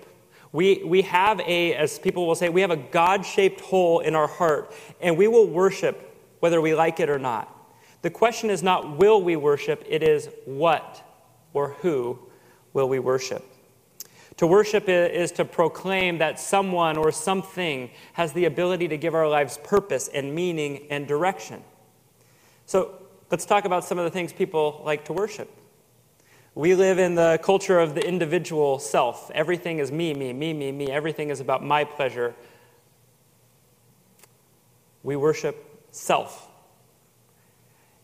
We, 0.52 0.82
we 0.84 1.02
have 1.02 1.40
a, 1.40 1.74
as 1.74 1.98
people 1.98 2.26
will 2.26 2.34
say, 2.34 2.48
we 2.48 2.62
have 2.62 2.70
a 2.70 2.76
God 2.76 3.24
shaped 3.24 3.60
hole 3.60 4.00
in 4.00 4.14
our 4.14 4.28
heart, 4.28 4.72
and 5.00 5.16
we 5.16 5.28
will 5.28 5.46
worship 5.46 6.04
whether 6.40 6.60
we 6.60 6.74
like 6.74 7.00
it 7.00 7.10
or 7.10 7.18
not. 7.18 7.54
The 8.02 8.10
question 8.10 8.50
is 8.50 8.62
not 8.62 8.98
will 8.98 9.22
we 9.22 9.36
worship, 9.36 9.84
it 9.88 10.02
is 10.02 10.28
what 10.44 11.04
or 11.52 11.70
who 11.80 12.18
will 12.72 12.88
we 12.88 12.98
worship. 12.98 13.44
To 14.38 14.46
worship 14.46 14.88
is 14.88 15.32
to 15.32 15.44
proclaim 15.44 16.18
that 16.18 16.38
someone 16.38 16.96
or 16.96 17.10
something 17.10 17.90
has 18.12 18.32
the 18.32 18.44
ability 18.44 18.86
to 18.88 18.96
give 18.96 19.14
our 19.14 19.28
lives 19.28 19.58
purpose 19.64 20.08
and 20.08 20.32
meaning 20.32 20.86
and 20.90 21.08
direction. 21.08 21.64
So 22.64 23.02
let's 23.32 23.44
talk 23.44 23.64
about 23.64 23.84
some 23.84 23.98
of 23.98 24.04
the 24.04 24.10
things 24.10 24.32
people 24.32 24.80
like 24.84 25.04
to 25.06 25.12
worship. 25.12 25.50
We 26.54 26.74
live 26.74 26.98
in 26.98 27.14
the 27.14 27.38
culture 27.42 27.78
of 27.78 27.94
the 27.94 28.06
individual 28.06 28.78
self. 28.78 29.30
Everything 29.32 29.78
is 29.78 29.90
me, 29.90 30.14
me, 30.14 30.32
me, 30.32 30.52
me, 30.52 30.72
me. 30.72 30.88
Everything 30.88 31.30
is 31.30 31.40
about 31.40 31.64
my 31.64 31.84
pleasure. 31.84 32.34
We 35.02 35.16
worship 35.16 35.86
self. 35.90 36.47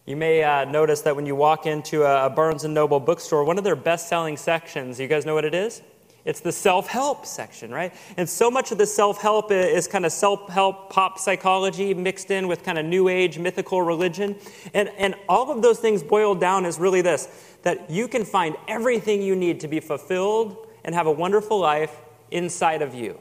You 0.07 0.17
may 0.17 0.45
uh, 0.45 0.67
notice 0.67 1.01
that 1.03 1.17
when 1.17 1.25
you 1.25 1.35
walk 1.35 1.65
into 1.65 2.03
a, 2.03 2.29
Barnes 2.29 2.63
& 2.65 2.69
Noble 2.69 3.01
bookstore, 3.01 3.43
one 3.43 3.57
of 3.57 3.65
their 3.65 3.77
best-selling 3.77 4.37
sections, 4.37 5.01
you 5.01 5.09
guys 5.09 5.25
know 5.25 5.33
what 5.33 5.47
it 5.47 5.55
is? 5.55 5.81
It's 6.27 6.41
the 6.41 6.53
self-help 6.53 7.25
section, 7.25 7.71
right? 7.71 7.95
And 8.19 8.29
so 8.29 8.51
much 8.51 8.71
of 8.71 8.77
the 8.77 8.87
self-help 8.87 9.51
is 9.51 9.89
kind 9.89 10.05
of 10.05 10.13
self-help 10.13 10.91
pop 10.91 11.19
psychology 11.19 11.95
mixed 11.95 12.31
in 12.31 12.49
with 12.49 12.63
kind 12.63 12.79
of 12.79 12.85
new 12.85 13.09
age 13.09 13.39
mythical 13.39 13.81
religion. 13.81 14.37
And, 14.75 14.91
and 14.99 15.15
all 15.27 15.51
of 15.51 15.63
those 15.63 15.79
things 15.79 16.03
boiled 16.03 16.39
down 16.39 16.67
is 16.67 16.79
really 16.79 17.01
this, 17.01 17.57
that 17.63 17.91
you 17.91 18.07
can 18.07 18.27
find 18.27 18.57
everything 18.69 19.23
you 19.23 19.35
need 19.35 19.61
to 19.61 19.69
be 19.69 19.81
fulfilled 19.81 20.67
and 20.85 20.95
have 20.95 21.07
a 21.07 21.13
wonderful 21.13 21.59
life 21.59 21.95
inside 22.31 22.83
of 22.83 22.95
you. 22.95 23.19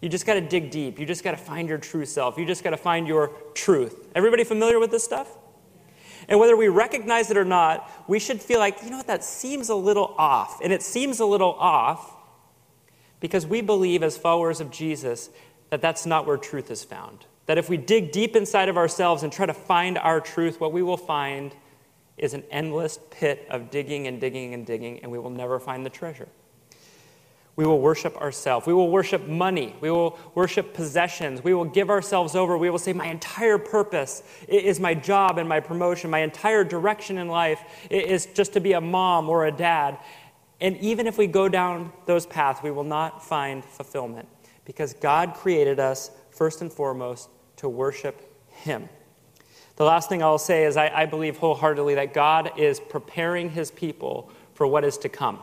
You 0.00 0.08
just 0.08 0.26
got 0.26 0.34
to 0.34 0.40
dig 0.40 0.70
deep. 0.70 0.98
You 0.98 1.06
just 1.06 1.22
got 1.22 1.32
to 1.32 1.36
find 1.36 1.68
your 1.68 1.78
true 1.78 2.06
self. 2.06 2.36
You 2.36 2.46
just 2.46 2.64
got 2.64 2.70
to 2.70 2.76
find 2.76 3.06
your 3.06 3.28
truth. 3.54 4.08
Everybody 4.14 4.42
familiar 4.42 4.80
with 4.80 4.90
this 4.90 5.04
stuff? 5.04 5.36
And 6.30 6.38
whether 6.38 6.56
we 6.56 6.68
recognize 6.68 7.30
it 7.32 7.36
or 7.36 7.44
not, 7.44 7.90
we 8.06 8.20
should 8.20 8.40
feel 8.40 8.60
like, 8.60 8.82
you 8.84 8.90
know 8.90 8.98
what, 8.98 9.08
that 9.08 9.24
seems 9.24 9.68
a 9.68 9.74
little 9.74 10.14
off. 10.16 10.60
And 10.62 10.72
it 10.72 10.80
seems 10.80 11.18
a 11.18 11.26
little 11.26 11.54
off 11.54 12.16
because 13.18 13.46
we 13.46 13.60
believe, 13.60 14.04
as 14.04 14.16
followers 14.16 14.60
of 14.60 14.70
Jesus, 14.70 15.28
that 15.70 15.82
that's 15.82 16.06
not 16.06 16.26
where 16.26 16.36
truth 16.36 16.70
is 16.70 16.84
found. 16.84 17.26
That 17.46 17.58
if 17.58 17.68
we 17.68 17.76
dig 17.76 18.12
deep 18.12 18.36
inside 18.36 18.68
of 18.68 18.76
ourselves 18.76 19.24
and 19.24 19.32
try 19.32 19.44
to 19.44 19.52
find 19.52 19.98
our 19.98 20.20
truth, 20.20 20.60
what 20.60 20.72
we 20.72 20.82
will 20.82 20.96
find 20.96 21.52
is 22.16 22.32
an 22.32 22.44
endless 22.50 23.00
pit 23.10 23.44
of 23.50 23.70
digging 23.70 24.06
and 24.06 24.20
digging 24.20 24.54
and 24.54 24.64
digging, 24.64 25.00
and 25.00 25.10
we 25.10 25.18
will 25.18 25.30
never 25.30 25.58
find 25.58 25.84
the 25.84 25.90
treasure. 25.90 26.28
We 27.56 27.66
will 27.66 27.80
worship 27.80 28.16
ourselves. 28.16 28.66
We 28.66 28.72
will 28.72 28.90
worship 28.90 29.26
money. 29.26 29.76
We 29.80 29.90
will 29.90 30.18
worship 30.34 30.72
possessions. 30.72 31.44
We 31.44 31.52
will 31.52 31.64
give 31.64 31.90
ourselves 31.90 32.34
over. 32.34 32.56
We 32.56 32.70
will 32.70 32.78
say, 32.78 32.92
My 32.92 33.06
entire 33.06 33.58
purpose 33.58 34.22
is 34.48 34.80
my 34.80 34.94
job 34.94 35.38
and 35.38 35.48
my 35.48 35.60
promotion. 35.60 36.10
My 36.10 36.20
entire 36.20 36.64
direction 36.64 37.18
in 37.18 37.28
life 37.28 37.60
is 37.90 38.26
just 38.26 38.52
to 38.54 38.60
be 38.60 38.72
a 38.72 38.80
mom 38.80 39.28
or 39.28 39.46
a 39.46 39.52
dad. 39.52 39.98
And 40.60 40.76
even 40.78 41.06
if 41.06 41.18
we 41.18 41.26
go 41.26 41.48
down 41.48 41.92
those 42.06 42.26
paths, 42.26 42.60
we 42.62 42.70
will 42.70 42.84
not 42.84 43.24
find 43.24 43.64
fulfillment 43.64 44.28
because 44.64 44.94
God 44.94 45.34
created 45.34 45.80
us, 45.80 46.10
first 46.30 46.60
and 46.60 46.72
foremost, 46.72 47.28
to 47.56 47.68
worship 47.68 48.22
Him. 48.48 48.88
The 49.76 49.84
last 49.84 50.08
thing 50.08 50.22
I'll 50.22 50.38
say 50.38 50.64
is 50.64 50.76
I, 50.76 50.88
I 50.88 51.06
believe 51.06 51.38
wholeheartedly 51.38 51.94
that 51.94 52.12
God 52.12 52.52
is 52.58 52.78
preparing 52.78 53.50
His 53.50 53.70
people 53.70 54.30
for 54.54 54.66
what 54.66 54.84
is 54.84 54.98
to 54.98 55.08
come. 55.08 55.40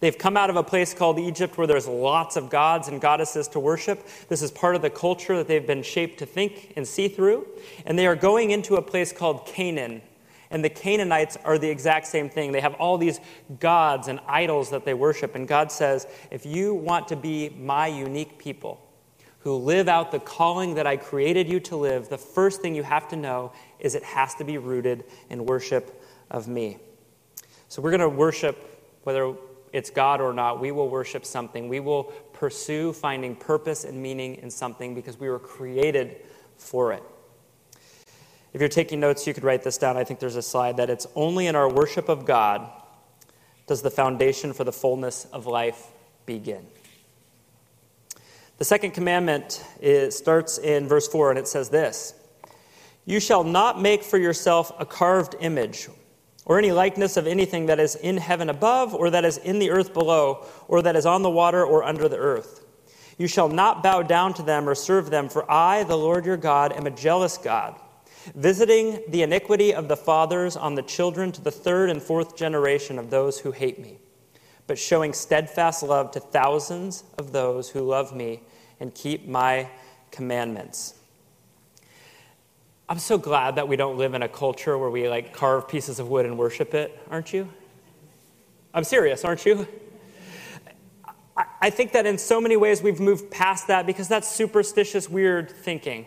They've 0.00 0.16
come 0.16 0.36
out 0.36 0.48
of 0.48 0.56
a 0.56 0.62
place 0.62 0.94
called 0.94 1.18
Egypt 1.18 1.58
where 1.58 1.66
there's 1.66 1.88
lots 1.88 2.36
of 2.36 2.50
gods 2.50 2.86
and 2.86 3.00
goddesses 3.00 3.48
to 3.48 3.60
worship. 3.60 4.06
This 4.28 4.42
is 4.42 4.50
part 4.50 4.76
of 4.76 4.82
the 4.82 4.90
culture 4.90 5.36
that 5.36 5.48
they've 5.48 5.66
been 5.66 5.82
shaped 5.82 6.20
to 6.20 6.26
think 6.26 6.72
and 6.76 6.86
see 6.86 7.08
through. 7.08 7.46
And 7.84 7.98
they 7.98 8.06
are 8.06 8.14
going 8.14 8.52
into 8.52 8.76
a 8.76 8.82
place 8.82 9.12
called 9.12 9.46
Canaan. 9.46 10.02
And 10.50 10.64
the 10.64 10.70
Canaanites 10.70 11.36
are 11.44 11.58
the 11.58 11.68
exact 11.68 12.06
same 12.06 12.30
thing. 12.30 12.52
They 12.52 12.60
have 12.60 12.74
all 12.74 12.96
these 12.96 13.20
gods 13.58 14.08
and 14.08 14.20
idols 14.26 14.70
that 14.70 14.84
they 14.84 14.94
worship. 14.94 15.34
And 15.34 15.48
God 15.48 15.72
says, 15.72 16.06
if 16.30 16.46
you 16.46 16.74
want 16.74 17.08
to 17.08 17.16
be 17.16 17.50
my 17.50 17.88
unique 17.88 18.38
people 18.38 18.80
who 19.40 19.56
live 19.56 19.88
out 19.88 20.10
the 20.10 20.20
calling 20.20 20.74
that 20.76 20.86
I 20.86 20.96
created 20.96 21.48
you 21.48 21.60
to 21.60 21.76
live, 21.76 22.08
the 22.08 22.18
first 22.18 22.62
thing 22.62 22.74
you 22.74 22.82
have 22.82 23.08
to 23.08 23.16
know 23.16 23.52
is 23.78 23.94
it 23.94 24.04
has 24.04 24.34
to 24.36 24.44
be 24.44 24.58
rooted 24.58 25.04
in 25.28 25.44
worship 25.44 26.02
of 26.30 26.48
me. 26.48 26.78
So 27.68 27.82
we're 27.82 27.90
going 27.90 28.00
to 28.00 28.08
worship, 28.08 28.56
whether 29.02 29.34
it's 29.72 29.90
God 29.90 30.20
or 30.20 30.32
not, 30.32 30.60
we 30.60 30.72
will 30.72 30.88
worship 30.88 31.24
something. 31.24 31.68
We 31.68 31.80
will 31.80 32.04
pursue 32.32 32.92
finding 32.92 33.36
purpose 33.36 33.84
and 33.84 34.02
meaning 34.02 34.36
in 34.36 34.50
something 34.50 34.94
because 34.94 35.18
we 35.18 35.28
were 35.28 35.38
created 35.38 36.16
for 36.56 36.92
it. 36.92 37.02
If 38.52 38.60
you're 38.60 38.68
taking 38.68 39.00
notes, 39.00 39.26
you 39.26 39.34
could 39.34 39.44
write 39.44 39.62
this 39.62 39.78
down. 39.78 39.96
I 39.96 40.04
think 40.04 40.20
there's 40.20 40.36
a 40.36 40.42
slide 40.42 40.78
that 40.78 40.90
it's 40.90 41.06
only 41.14 41.46
in 41.46 41.54
our 41.54 41.70
worship 41.70 42.08
of 42.08 42.24
God 42.24 42.68
does 43.66 43.82
the 43.82 43.90
foundation 43.90 44.52
for 44.52 44.64
the 44.64 44.72
fullness 44.72 45.26
of 45.26 45.46
life 45.46 45.88
begin. 46.24 46.66
The 48.56 48.64
second 48.64 48.90
commandment 48.90 49.64
is, 49.80 50.16
starts 50.16 50.58
in 50.58 50.88
verse 50.88 51.06
4, 51.06 51.30
and 51.30 51.38
it 51.38 51.46
says 51.46 51.68
this 51.68 52.14
You 53.04 53.20
shall 53.20 53.44
not 53.44 53.80
make 53.80 54.02
for 54.02 54.18
yourself 54.18 54.72
a 54.80 54.86
carved 54.86 55.36
image 55.40 55.88
or 56.48 56.58
any 56.58 56.72
likeness 56.72 57.16
of 57.16 57.26
anything 57.26 57.66
that 57.66 57.78
is 57.78 57.94
in 57.94 58.16
heaven 58.16 58.48
above, 58.48 58.94
or 58.94 59.10
that 59.10 59.24
is 59.24 59.36
in 59.36 59.58
the 59.58 59.70
earth 59.70 59.92
below, 59.92 60.46
or 60.66 60.82
that 60.82 60.96
is 60.96 61.06
on 61.06 61.22
the 61.22 61.30
water 61.30 61.64
or 61.64 61.84
under 61.84 62.08
the 62.08 62.16
earth. 62.16 62.64
You 63.18 63.28
shall 63.28 63.48
not 63.48 63.82
bow 63.82 64.02
down 64.02 64.32
to 64.34 64.42
them 64.42 64.68
or 64.68 64.74
serve 64.74 65.10
them, 65.10 65.28
for 65.28 65.48
I, 65.50 65.84
the 65.84 65.98
Lord 65.98 66.24
your 66.24 66.36
God, 66.36 66.72
am 66.72 66.86
a 66.86 66.90
jealous 66.90 67.36
God, 67.36 67.78
visiting 68.34 69.02
the 69.08 69.22
iniquity 69.22 69.74
of 69.74 69.88
the 69.88 69.96
fathers 69.96 70.56
on 70.56 70.74
the 70.74 70.82
children 70.82 71.32
to 71.32 71.40
the 71.40 71.50
third 71.50 71.90
and 71.90 72.02
fourth 72.02 72.36
generation 72.36 72.98
of 72.98 73.10
those 73.10 73.40
who 73.40 73.52
hate 73.52 73.78
me, 73.78 73.98
but 74.66 74.78
showing 74.78 75.12
steadfast 75.12 75.82
love 75.82 76.12
to 76.12 76.20
thousands 76.20 77.04
of 77.18 77.32
those 77.32 77.68
who 77.70 77.82
love 77.82 78.14
me 78.14 78.40
and 78.80 78.94
keep 78.94 79.26
my 79.26 79.68
commandments. 80.10 80.94
I'm 82.90 82.98
so 82.98 83.18
glad 83.18 83.56
that 83.56 83.68
we 83.68 83.76
don't 83.76 83.98
live 83.98 84.14
in 84.14 84.22
a 84.22 84.28
culture 84.28 84.78
where 84.78 84.88
we 84.88 85.10
like 85.10 85.34
carve 85.34 85.68
pieces 85.68 85.98
of 85.98 86.08
wood 86.08 86.24
and 86.24 86.38
worship 86.38 86.72
it, 86.72 86.98
aren't 87.10 87.34
you? 87.34 87.48
I'm 88.72 88.84
serious, 88.84 89.26
aren't 89.26 89.44
you? 89.44 89.68
I, 91.60 91.70
think 91.70 91.92
that 91.92 92.06
in 92.06 92.16
so 92.16 92.40
many 92.40 92.56
ways 92.56 92.82
we've 92.82 92.98
moved 92.98 93.30
past 93.30 93.68
that 93.68 93.86
because 93.86 94.08
that's 94.08 94.26
superstitious, 94.26 95.08
weird 95.08 95.50
thinking. 95.50 96.06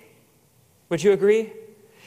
Would 0.90 1.04
you 1.04 1.12
agree? 1.12 1.54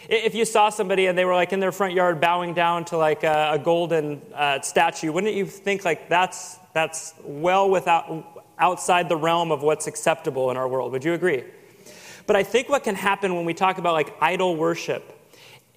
If 0.08 0.34
you 0.34 0.44
saw 0.44 0.68
somebody 0.68 1.06
and 1.06 1.16
they 1.16 1.24
were 1.24 1.34
like 1.34 1.52
in 1.52 1.60
their 1.60 1.72
front 1.72 1.94
yard 1.94 2.20
bowing 2.20 2.52
down 2.52 2.84
to 2.86 2.98
like 2.98 3.22
a, 3.22 3.52
a 3.52 3.58
golden 3.58 4.20
uh, 4.34 4.60
statue, 4.60 5.12
wouldn't 5.12 5.34
you 5.34 5.46
think 5.46 5.84
like 5.84 6.08
that's, 6.08 6.58
that's 6.74 7.14
well 7.22 7.70
without, 7.70 8.44
outside 8.58 9.08
the 9.08 9.16
realm 9.16 9.52
of 9.52 9.62
what's 9.62 9.86
acceptable 9.86 10.50
in 10.50 10.56
our 10.56 10.68
world? 10.68 10.92
Would 10.92 11.04
you 11.04 11.14
agree? 11.14 11.44
But 12.26 12.36
I 12.36 12.42
think 12.42 12.68
what 12.68 12.84
can 12.84 12.94
happen 12.94 13.34
when 13.34 13.44
we 13.44 13.54
talk 13.54 13.78
about 13.78 13.92
like 13.92 14.14
idol 14.20 14.56
worship 14.56 15.10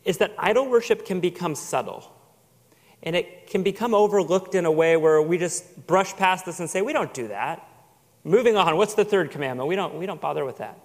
is 0.06 0.20
that 0.20 0.34
idol 0.38 0.70
worship 0.70 1.06
can 1.06 1.20
become 1.20 1.56
subtle. 1.56 2.12
And 3.04 3.16
it 3.16 3.48
can 3.48 3.64
become 3.64 3.94
overlooked 3.94 4.56
in 4.56 4.66
a 4.66 4.72
way 4.72 4.98
where 4.98 5.22
we 5.22 5.38
just 5.38 5.86
brush 5.86 6.16
past 6.16 6.46
this 6.46 6.60
and 6.60 6.70
say, 6.70 6.82
we 6.82 6.94
don't 6.94 7.14
do 7.14 7.28
that. 7.28 7.68
Moving 8.24 8.58
on, 8.58 8.76
what's 8.78 8.96
the 8.96 9.06
third 9.06 9.32
commandment? 9.32 9.68
We 9.70 9.76
don't, 9.76 9.96
we 9.96 10.06
don't 10.06 10.20
bother 10.20 10.46
with 10.46 10.58
that. 10.58 10.80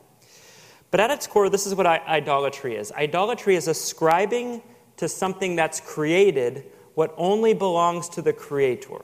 But 0.90 1.00
at 1.00 1.10
its 1.10 1.26
core, 1.26 1.48
this 1.48 1.66
is 1.66 1.74
what 1.74 1.86
idolatry 1.86 2.76
is 2.76 2.92
idolatry 2.92 3.56
is 3.56 3.66
ascribing 3.66 4.62
to 4.98 5.08
something 5.08 5.56
that's 5.56 5.80
created 5.80 6.66
what 6.94 7.14
only 7.16 7.54
belongs 7.54 8.08
to 8.10 8.22
the 8.22 8.32
creator. 8.32 9.02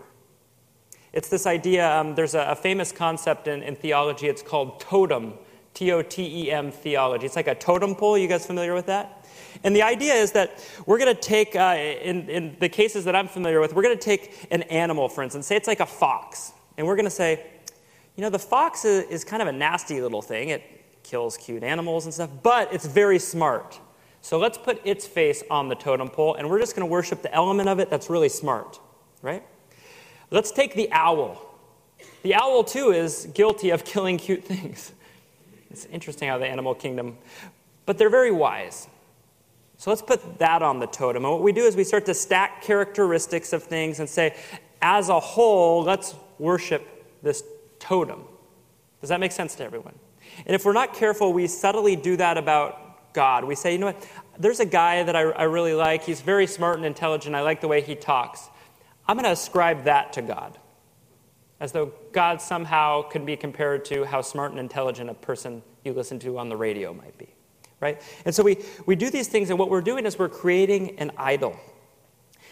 It's 1.12 1.28
this 1.28 1.46
idea, 1.46 1.90
um, 1.90 2.14
there's 2.14 2.34
a, 2.34 2.40
a 2.50 2.54
famous 2.54 2.92
concept 2.92 3.48
in, 3.48 3.62
in 3.62 3.74
theology, 3.74 4.28
it's 4.28 4.42
called 4.42 4.78
totem, 4.80 5.34
T 5.78 5.92
O 5.92 6.02
T 6.02 6.44
E 6.44 6.50
M 6.50 6.72
theology. 6.72 7.24
It's 7.24 7.36
like 7.36 7.46
a 7.46 7.54
totem 7.54 7.94
pole. 7.94 8.18
You 8.18 8.26
guys 8.26 8.44
familiar 8.44 8.74
with 8.74 8.86
that? 8.86 9.24
And 9.62 9.76
the 9.76 9.82
idea 9.82 10.12
is 10.12 10.32
that 10.32 10.58
we're 10.86 10.98
going 10.98 11.14
to 11.14 11.20
take, 11.20 11.54
uh, 11.54 11.76
in, 11.78 12.28
in 12.28 12.56
the 12.58 12.68
cases 12.68 13.04
that 13.04 13.14
I'm 13.14 13.28
familiar 13.28 13.60
with, 13.60 13.72
we're 13.72 13.84
going 13.84 13.96
to 13.96 14.04
take 14.04 14.48
an 14.50 14.62
animal, 14.64 15.08
for 15.08 15.22
instance, 15.22 15.46
say 15.46 15.54
it's 15.54 15.68
like 15.68 15.78
a 15.78 15.86
fox. 15.86 16.52
And 16.76 16.84
we're 16.84 16.96
going 16.96 17.04
to 17.04 17.10
say, 17.10 17.46
you 18.16 18.22
know, 18.22 18.28
the 18.28 18.40
fox 18.40 18.84
is, 18.84 19.04
is 19.04 19.24
kind 19.24 19.40
of 19.40 19.46
a 19.46 19.52
nasty 19.52 20.00
little 20.00 20.20
thing. 20.20 20.48
It 20.48 20.64
kills 21.04 21.36
cute 21.36 21.62
animals 21.62 22.06
and 22.06 22.12
stuff, 22.12 22.30
but 22.42 22.74
it's 22.74 22.86
very 22.86 23.20
smart. 23.20 23.78
So 24.20 24.36
let's 24.36 24.58
put 24.58 24.80
its 24.84 25.06
face 25.06 25.44
on 25.48 25.68
the 25.68 25.76
totem 25.76 26.08
pole, 26.08 26.34
and 26.34 26.50
we're 26.50 26.58
just 26.58 26.74
going 26.74 26.88
to 26.88 26.90
worship 26.90 27.22
the 27.22 27.32
element 27.32 27.68
of 27.68 27.78
it 27.78 27.88
that's 27.88 28.10
really 28.10 28.28
smart, 28.28 28.80
right? 29.22 29.44
Let's 30.32 30.50
take 30.50 30.74
the 30.74 30.90
owl. 30.90 31.40
The 32.22 32.34
owl, 32.34 32.64
too, 32.64 32.90
is 32.90 33.28
guilty 33.32 33.70
of 33.70 33.84
killing 33.84 34.18
cute 34.18 34.44
things. 34.52 34.92
It's 35.70 35.84
interesting 35.86 36.28
how 36.28 36.38
the 36.38 36.46
animal 36.46 36.74
kingdom, 36.74 37.18
but 37.86 37.98
they're 37.98 38.10
very 38.10 38.30
wise. 38.30 38.88
So 39.76 39.90
let's 39.90 40.02
put 40.02 40.38
that 40.38 40.62
on 40.62 40.80
the 40.80 40.86
totem. 40.86 41.24
And 41.24 41.32
what 41.32 41.42
we 41.42 41.52
do 41.52 41.64
is 41.64 41.76
we 41.76 41.84
start 41.84 42.06
to 42.06 42.14
stack 42.14 42.62
characteristics 42.62 43.52
of 43.52 43.62
things 43.62 44.00
and 44.00 44.08
say, 44.08 44.34
as 44.82 45.08
a 45.08 45.20
whole, 45.20 45.82
let's 45.84 46.14
worship 46.38 46.86
this 47.22 47.42
totem. 47.78 48.24
Does 49.00 49.10
that 49.10 49.20
make 49.20 49.32
sense 49.32 49.54
to 49.56 49.64
everyone? 49.64 49.94
And 50.46 50.54
if 50.54 50.64
we're 50.64 50.72
not 50.72 50.94
careful, 50.94 51.32
we 51.32 51.46
subtly 51.46 51.96
do 51.96 52.16
that 52.16 52.36
about 52.38 53.12
God. 53.12 53.44
We 53.44 53.54
say, 53.54 53.72
you 53.72 53.78
know 53.78 53.86
what? 53.86 54.08
There's 54.38 54.60
a 54.60 54.66
guy 54.66 55.02
that 55.02 55.16
I, 55.16 55.22
I 55.22 55.44
really 55.44 55.74
like. 55.74 56.04
He's 56.04 56.20
very 56.20 56.46
smart 56.46 56.76
and 56.76 56.86
intelligent. 56.86 57.34
I 57.34 57.42
like 57.42 57.60
the 57.60 57.68
way 57.68 57.80
he 57.80 57.94
talks. 57.94 58.48
I'm 59.06 59.16
going 59.16 59.24
to 59.24 59.32
ascribe 59.32 59.84
that 59.84 60.12
to 60.14 60.22
God. 60.22 60.58
As 61.60 61.72
though 61.72 61.92
God 62.12 62.40
somehow 62.40 63.02
can 63.02 63.24
be 63.24 63.36
compared 63.36 63.84
to 63.86 64.04
how 64.04 64.22
smart 64.22 64.52
and 64.52 64.60
intelligent 64.60 65.10
a 65.10 65.14
person 65.14 65.62
you 65.84 65.92
listen 65.92 66.18
to 66.20 66.38
on 66.38 66.48
the 66.48 66.56
radio 66.56 66.92
might 66.92 67.16
be. 67.18 67.28
Right? 67.80 68.00
And 68.24 68.34
so 68.34 68.42
we, 68.42 68.58
we 68.86 68.96
do 68.96 69.10
these 69.10 69.28
things, 69.28 69.50
and 69.50 69.58
what 69.58 69.70
we're 69.70 69.80
doing 69.80 70.06
is 70.06 70.18
we're 70.18 70.28
creating 70.28 70.98
an 70.98 71.12
idol. 71.16 71.56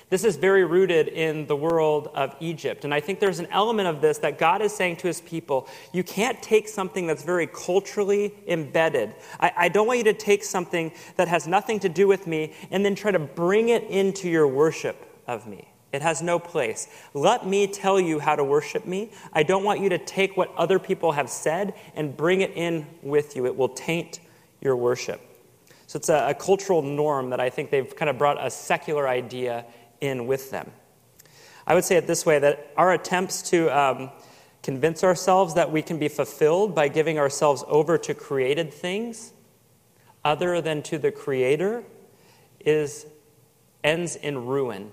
This 0.09 0.23
is 0.23 0.37
very 0.37 0.65
rooted 0.65 1.09
in 1.09 1.47
the 1.47 1.57
world 1.57 2.09
of 2.15 2.37
Egypt. 2.39 2.85
And 2.85 2.95
I 2.95 3.01
think 3.01 3.19
there's 3.19 3.41
an 3.41 3.49
element 3.51 3.89
of 3.89 4.01
this 4.01 4.19
that 4.19 4.39
God 4.39 4.63
is 4.63 4.73
saying 4.73 4.97
to 4.99 5.09
his 5.09 5.21
people 5.21 5.69
you 5.93 6.05
can't 6.05 6.41
take 6.41 6.69
something 6.69 7.09
that's 7.09 7.25
very 7.25 7.49
culturally 7.49 8.33
embedded. 8.47 9.17
I, 9.41 9.53
I, 9.57 9.69
don't 9.69 9.89
want 9.89 9.99
you 9.99 10.05
to 10.05 10.13
take 10.13 10.45
something 10.45 10.93
that 11.17 11.27
has 11.27 11.49
nothing 11.49 11.81
to 11.81 11.89
do 11.89 12.07
with 12.07 12.29
me 12.29 12.53
and 12.71 12.85
then 12.85 12.95
try 12.95 13.11
to 13.11 13.19
bring 13.19 13.71
it 13.71 13.83
into 13.85 14.29
your 14.29 14.47
worship 14.47 14.97
of 15.27 15.49
me. 15.49 15.73
It 15.93 16.03
has 16.03 16.21
no 16.21 16.39
place. 16.39 16.89
Let 17.15 17.47
me 17.47 17.67
tell 17.67 17.99
you 17.99 18.19
how 18.19 18.37
to 18.37 18.45
worship 18.45 18.87
me. 18.87 19.13
I 19.33 19.43
don't 19.43 19.65
want 19.65 19.81
you 19.81 19.89
to 19.91 19.99
take 19.99 20.37
what 20.37 20.55
other 20.57 20.79
people 20.79 21.13
have 21.13 21.31
said 21.31 21.75
and 21.95 22.17
bring 22.17 22.41
it 22.41 22.53
in 22.55 22.87
with 23.03 23.37
you. 23.37 23.47
It 23.47 23.57
will 23.57 23.69
taint 23.69 24.21
your 24.61 24.77
worship. 24.77 25.21
So 25.87 25.99
it's 25.99 26.09
a, 26.09 26.31
a 26.31 26.35
cultural 26.35 26.83
norm 26.83 27.31
that 27.31 27.41
I 27.41 27.51
think 27.51 27.71
they've 27.71 27.95
kind 27.95 28.11
of 28.11 28.19
brought 28.19 28.45
a 28.45 28.51
secular 28.51 29.09
idea 29.09 29.65
in 30.01 30.27
with 30.27 30.51
them. 30.51 30.71
I 31.67 31.75
would 31.75 31.85
say 31.85 31.97
it 31.97 32.07
this 32.07 32.27
way 32.27 32.39
that 32.39 32.73
our 32.77 32.93
attempts 32.93 33.43
to 33.51 33.69
um, 33.77 34.11
convince 34.63 35.05
ourselves 35.05 35.55
that 35.55 35.71
we 35.71 35.83
can 35.83 35.99
be 35.99 36.09
fulfilled 36.09 36.75
by 36.75 36.89
giving 36.89 37.19
ourselves 37.19 37.65
over 37.69 37.97
to 37.99 38.15
created 38.15 38.75
things 38.75 39.33
other 40.25 40.61
than 40.61 40.83
to 40.83 40.99
the 40.99 41.13
Creator 41.13 41.85
is 42.61 43.07
ends 43.85 44.17
in 44.17 44.47
ruin. 44.47 44.91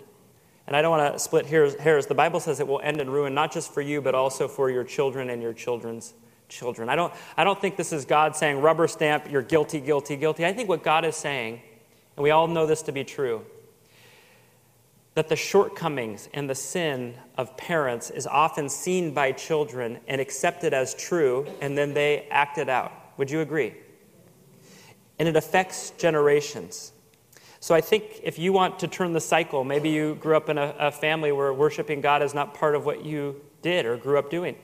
And 0.65 0.75
I 0.75 0.81
don't 0.81 0.91
want 0.91 1.13
to 1.13 1.19
split 1.19 1.45
hairs. 1.45 2.05
The 2.05 2.15
Bible 2.15 2.39
says 2.39 2.59
it 2.59 2.67
will 2.67 2.79
end 2.81 3.01
in 3.01 3.09
ruin, 3.09 3.33
not 3.33 3.51
just 3.51 3.73
for 3.73 3.81
you, 3.81 4.01
but 4.01 4.15
also 4.15 4.47
for 4.47 4.69
your 4.69 4.83
children 4.83 5.29
and 5.29 5.41
your 5.41 5.53
children's 5.53 6.13
children. 6.47 6.87
I 6.87 6.95
don't, 6.95 7.13
I 7.35 7.43
don't 7.43 7.59
think 7.59 7.75
this 7.75 7.91
is 7.91 8.05
God 8.05 8.35
saying, 8.35 8.61
rubber 8.61 8.87
stamp, 8.87 9.29
you're 9.29 9.41
guilty, 9.41 9.81
guilty, 9.81 10.15
guilty. 10.15 10.45
I 10.45 10.53
think 10.53 10.69
what 10.69 10.81
God 10.81 11.03
is 11.03 11.17
saying, 11.17 11.61
and 12.15 12.23
we 12.23 12.31
all 12.31 12.47
know 12.47 12.65
this 12.65 12.81
to 12.83 12.93
be 12.93 13.03
true, 13.03 13.45
that 15.15 15.27
the 15.27 15.35
shortcomings 15.35 16.29
and 16.33 16.49
the 16.49 16.55
sin 16.55 17.15
of 17.37 17.57
parents 17.57 18.09
is 18.09 18.25
often 18.25 18.69
seen 18.69 19.13
by 19.13 19.31
children 19.33 19.99
and 20.07 20.21
accepted 20.21 20.73
as 20.73 20.95
true, 20.95 21.45
and 21.59 21.77
then 21.77 21.93
they 21.93 22.25
act 22.31 22.57
it 22.57 22.69
out. 22.69 22.91
Would 23.17 23.29
you 23.29 23.41
agree? 23.41 23.75
And 25.19 25.27
it 25.27 25.35
affects 25.35 25.91
generations. 25.91 26.92
So 27.63 27.73
I 27.73 27.79
think 27.79 28.19
if 28.23 28.37
you 28.37 28.51
want 28.51 28.79
to 28.79 28.89
turn 28.89 29.13
the 29.13 29.21
cycle, 29.21 29.63
maybe 29.63 29.87
you 29.87 30.15
grew 30.15 30.35
up 30.35 30.49
in 30.49 30.57
a, 30.57 30.75
a, 30.77 30.91
family 30.91 31.31
where 31.31 31.53
worshiping 31.53 32.01
God 32.01 32.21
is 32.21 32.33
not 32.33 32.53
part 32.53 32.75
of 32.75 32.85
what 32.85 33.05
you 33.05 33.39
did 33.61 33.85
or 33.85 33.95
grew 33.95 34.19
up 34.19 34.29
doing. 34.29 34.57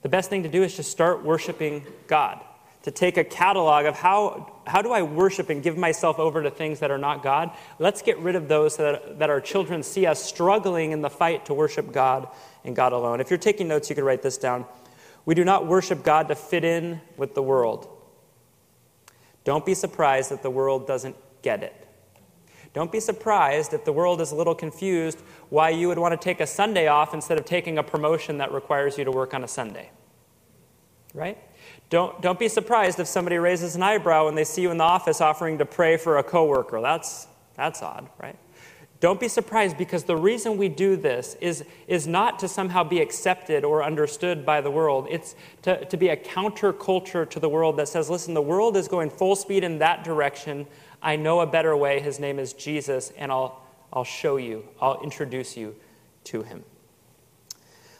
The 0.00 0.08
best 0.08 0.30
thing 0.30 0.42
to 0.44 0.48
do 0.48 0.62
is 0.62 0.74
just 0.74 0.90
start 0.90 1.22
worshiping 1.22 1.84
God. 2.06 2.42
To 2.84 2.90
take 2.90 3.18
a 3.18 3.24
catalog 3.24 3.84
of 3.84 3.94
how, 3.94 4.50
how 4.66 4.80
do 4.80 4.90
I 4.90 5.02
worship 5.02 5.50
and 5.50 5.62
give 5.62 5.76
myself 5.76 6.18
over 6.18 6.42
to 6.42 6.50
things 6.50 6.80
that 6.80 6.90
are 6.90 6.96
not 6.96 7.22
God? 7.22 7.50
Let's 7.78 8.00
get 8.00 8.18
rid 8.20 8.36
of 8.36 8.48
those 8.48 8.76
so 8.76 8.84
that, 8.84 9.18
that 9.18 9.28
our 9.28 9.42
children 9.42 9.82
see 9.82 10.06
us 10.06 10.24
struggling 10.24 10.92
in 10.92 11.02
the 11.02 11.10
fight 11.10 11.44
to 11.44 11.52
worship 11.52 11.92
God 11.92 12.26
and 12.64 12.74
God 12.74 12.94
alone. 12.94 13.20
If 13.20 13.28
you're 13.28 13.38
taking 13.38 13.68
notes, 13.68 13.90
you 13.90 13.94
could 13.94 14.04
write 14.04 14.22
this 14.22 14.38
down. 14.38 14.64
We 15.26 15.34
do 15.34 15.44
not 15.44 15.66
worship 15.66 16.04
God 16.04 16.28
to 16.28 16.34
fit 16.34 16.64
in 16.64 17.02
with 17.18 17.34
the 17.34 17.42
world. 17.42 17.86
Don't 19.44 19.66
be 19.66 19.74
surprised 19.74 20.30
that 20.30 20.42
the 20.42 20.48
world 20.50 20.86
doesn't 20.86 21.14
get 21.42 21.62
it. 21.62 21.77
Don't 22.74 22.92
be 22.92 23.00
surprised 23.00 23.72
if 23.72 23.84
the 23.84 23.92
world 23.92 24.20
is 24.20 24.32
a 24.32 24.36
little 24.36 24.54
confused 24.54 25.20
why 25.48 25.70
you 25.70 25.88
would 25.88 25.98
want 25.98 26.12
to 26.12 26.22
take 26.22 26.40
a 26.40 26.46
Sunday 26.46 26.86
off 26.86 27.14
instead 27.14 27.38
of 27.38 27.44
taking 27.44 27.78
a 27.78 27.82
promotion 27.82 28.38
that 28.38 28.52
requires 28.52 28.98
you 28.98 29.04
to 29.04 29.10
work 29.10 29.34
on 29.34 29.42
a 29.42 29.48
Sunday. 29.48 29.90
Right? 31.14 31.38
Don't, 31.90 32.20
don't 32.20 32.38
be 32.38 32.48
surprised 32.48 33.00
if 33.00 33.06
somebody 33.06 33.38
raises 33.38 33.74
an 33.74 33.82
eyebrow 33.82 34.26
when 34.26 34.34
they 34.34 34.44
see 34.44 34.62
you 34.62 34.70
in 34.70 34.76
the 34.76 34.84
office 34.84 35.20
offering 35.20 35.58
to 35.58 35.64
pray 35.64 35.96
for 35.96 36.18
a 36.18 36.22
coworker. 36.22 36.80
That's, 36.80 37.26
that's 37.56 37.82
odd, 37.82 38.08
right? 38.20 38.36
Don't 39.00 39.20
be 39.20 39.28
surprised 39.28 39.78
because 39.78 40.04
the 40.04 40.16
reason 40.16 40.56
we 40.56 40.68
do 40.68 40.96
this 40.96 41.36
is, 41.40 41.64
is 41.86 42.08
not 42.08 42.40
to 42.40 42.48
somehow 42.48 42.82
be 42.82 43.00
accepted 43.00 43.64
or 43.64 43.84
understood 43.84 44.44
by 44.44 44.60
the 44.60 44.72
world. 44.72 45.06
It's 45.08 45.36
to, 45.62 45.84
to 45.84 45.96
be 45.96 46.08
a 46.08 46.16
counterculture 46.16 47.28
to 47.30 47.38
the 47.38 47.48
world 47.48 47.76
that 47.76 47.86
says, 47.86 48.10
listen, 48.10 48.34
the 48.34 48.42
world 48.42 48.76
is 48.76 48.88
going 48.88 49.10
full 49.10 49.36
speed 49.36 49.62
in 49.62 49.78
that 49.78 50.02
direction. 50.02 50.66
I 51.02 51.16
know 51.16 51.40
a 51.40 51.46
better 51.46 51.76
way. 51.76 52.00
His 52.00 52.18
name 52.18 52.38
is 52.38 52.52
Jesus, 52.52 53.12
and 53.16 53.30
I'll, 53.30 53.64
I'll 53.92 54.04
show 54.04 54.36
you, 54.36 54.64
I'll 54.80 55.00
introduce 55.02 55.56
you 55.56 55.76
to 56.24 56.42
him. 56.42 56.64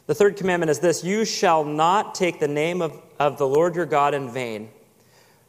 The 0.07 0.14
third 0.14 0.36
commandment 0.36 0.70
is 0.70 0.78
this 0.80 1.05
You 1.05 1.24
shall 1.24 1.64
not 1.64 2.14
take 2.14 2.40
the 2.40 2.49
name 2.49 2.82
of, 2.82 3.01
of 3.18 3.38
the 3.38 3.46
Lord 3.46 3.76
your 3.76 3.86
God 3.86 4.14
in 4.14 4.30
vain, 4.30 4.70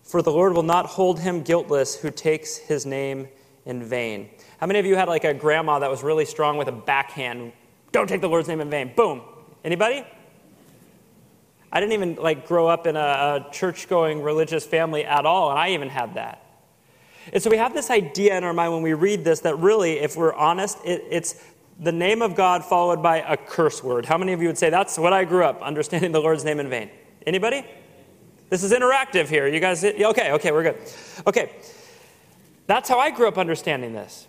for 0.04 0.22
the 0.22 0.32
Lord 0.32 0.54
will 0.54 0.64
not 0.64 0.86
hold 0.86 1.20
him 1.20 1.42
guiltless 1.42 1.96
who 1.96 2.12
takes 2.12 2.58
his 2.58 2.86
name 2.86 3.28
in 3.66 3.84
vain. 3.84 4.30
How 4.60 4.68
many 4.68 4.80
of 4.80 4.86
you 4.86 4.96
had 4.96 5.08
like 5.08 5.24
a 5.24 5.34
grandma 5.34 5.80
that 5.80 5.90
was 5.90 6.04
really 6.04 6.26
strong 6.26 6.58
with 6.58 6.68
a 6.68 6.74
backhand? 6.74 7.54
Don't 7.92 8.08
take 8.08 8.22
the 8.22 8.30
Lord's 8.30 8.48
name 8.48 8.62
in 8.62 8.70
vain. 8.70 8.92
Boom. 8.96 9.22
Anybody? 9.64 10.06
I 11.72 11.80
didn't 11.80 11.94
even 11.94 12.16
like 12.16 12.48
grow 12.48 12.68
up 12.68 12.88
in 12.88 12.96
a, 12.96 13.00
a 13.48 13.48
church-going 13.52 14.22
religious 14.22 14.66
family 14.66 15.06
at 15.06 15.26
all, 15.26 15.52
and 15.52 15.60
I 15.60 15.70
even 15.70 15.90
had 15.90 16.16
that. 16.16 16.44
And 17.32 17.42
so 17.42 17.50
we 17.50 17.58
have 17.58 17.74
this 17.74 17.90
idea 17.90 18.38
in 18.38 18.44
our 18.44 18.54
mind 18.54 18.74
when 18.74 18.82
we 18.82 18.94
read 18.94 19.24
this 19.24 19.42
that 19.42 19.58
really, 19.60 20.00
if 20.00 20.16
we're 20.16 20.34
honest, 20.34 20.78
it, 20.84 21.04
it's 21.10 21.44
the 21.80 21.92
name 21.92 22.22
of 22.22 22.36
God 22.36 22.66
followed 22.66 23.02
by 23.02 23.18
a 23.18 23.38
curse 23.38 23.84
word. 23.84 24.06
How 24.06 24.18
many 24.18 24.34
of 24.34 24.42
you 24.42 24.48
would 24.48 24.58
say 24.58 24.70
that's 24.70 24.98
what 24.98 25.14
I 25.14 25.24
grew 25.26 25.44
up 25.44 25.62
understanding 25.62 26.12
the 26.12 26.22
Lord's 26.22 26.44
name 26.44 26.60
in 26.60 26.70
vain? 26.70 26.90
Anybody? 27.26 27.66
This 28.50 28.64
is 28.64 28.74
interactive 28.74 29.28
here. 29.28 29.48
You 29.48 29.60
guys, 29.60 29.84
okay, 29.84 30.32
okay, 30.32 30.52
we're 30.52 30.64
good. 30.64 30.78
Okay. 31.28 31.52
That's 32.68 32.90
how 32.90 33.00
I 33.00 33.12
grew 33.12 33.28
up 33.28 33.38
understanding 33.38 33.94
this. 33.94 34.28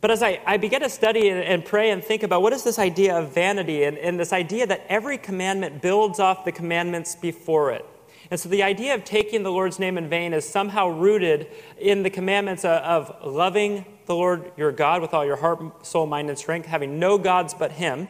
But 0.00 0.10
as 0.10 0.22
I, 0.22 0.40
I 0.46 0.58
began 0.58 0.82
to 0.82 0.88
study 0.88 1.28
and, 1.28 1.42
and 1.42 1.64
pray 1.64 1.90
and 1.90 2.04
think 2.04 2.22
about 2.22 2.42
what 2.42 2.52
is 2.52 2.62
this 2.62 2.78
idea 2.78 3.18
of 3.18 3.34
vanity 3.34 3.84
and, 3.84 3.96
and 3.98 4.20
this 4.20 4.32
idea 4.32 4.66
that 4.66 4.84
every 4.88 5.18
commandment 5.18 5.82
builds 5.82 6.20
off 6.20 6.44
the 6.44 6.52
commandments 6.52 7.16
before 7.16 7.72
it. 7.72 7.84
And 8.30 8.40
so 8.40 8.48
the 8.48 8.62
idea 8.62 8.94
of 8.94 9.04
taking 9.04 9.42
the 9.42 9.52
Lord's 9.52 9.78
name 9.78 9.96
in 9.96 10.08
vain 10.08 10.32
is 10.32 10.48
somehow 10.48 10.88
rooted 10.88 11.48
in 11.78 12.02
the 12.02 12.10
commandments 12.10 12.64
of, 12.64 13.14
loving 13.24 13.84
the 14.06 14.14
Lord 14.14 14.50
your 14.56 14.72
God 14.72 15.00
with 15.00 15.14
all 15.14 15.24
your 15.24 15.36
heart, 15.36 15.86
soul, 15.86 16.06
mind, 16.06 16.28
and 16.28 16.38
strength, 16.38 16.66
having 16.66 16.98
no 16.98 17.18
gods 17.18 17.54
but 17.54 17.72
Him, 17.72 18.08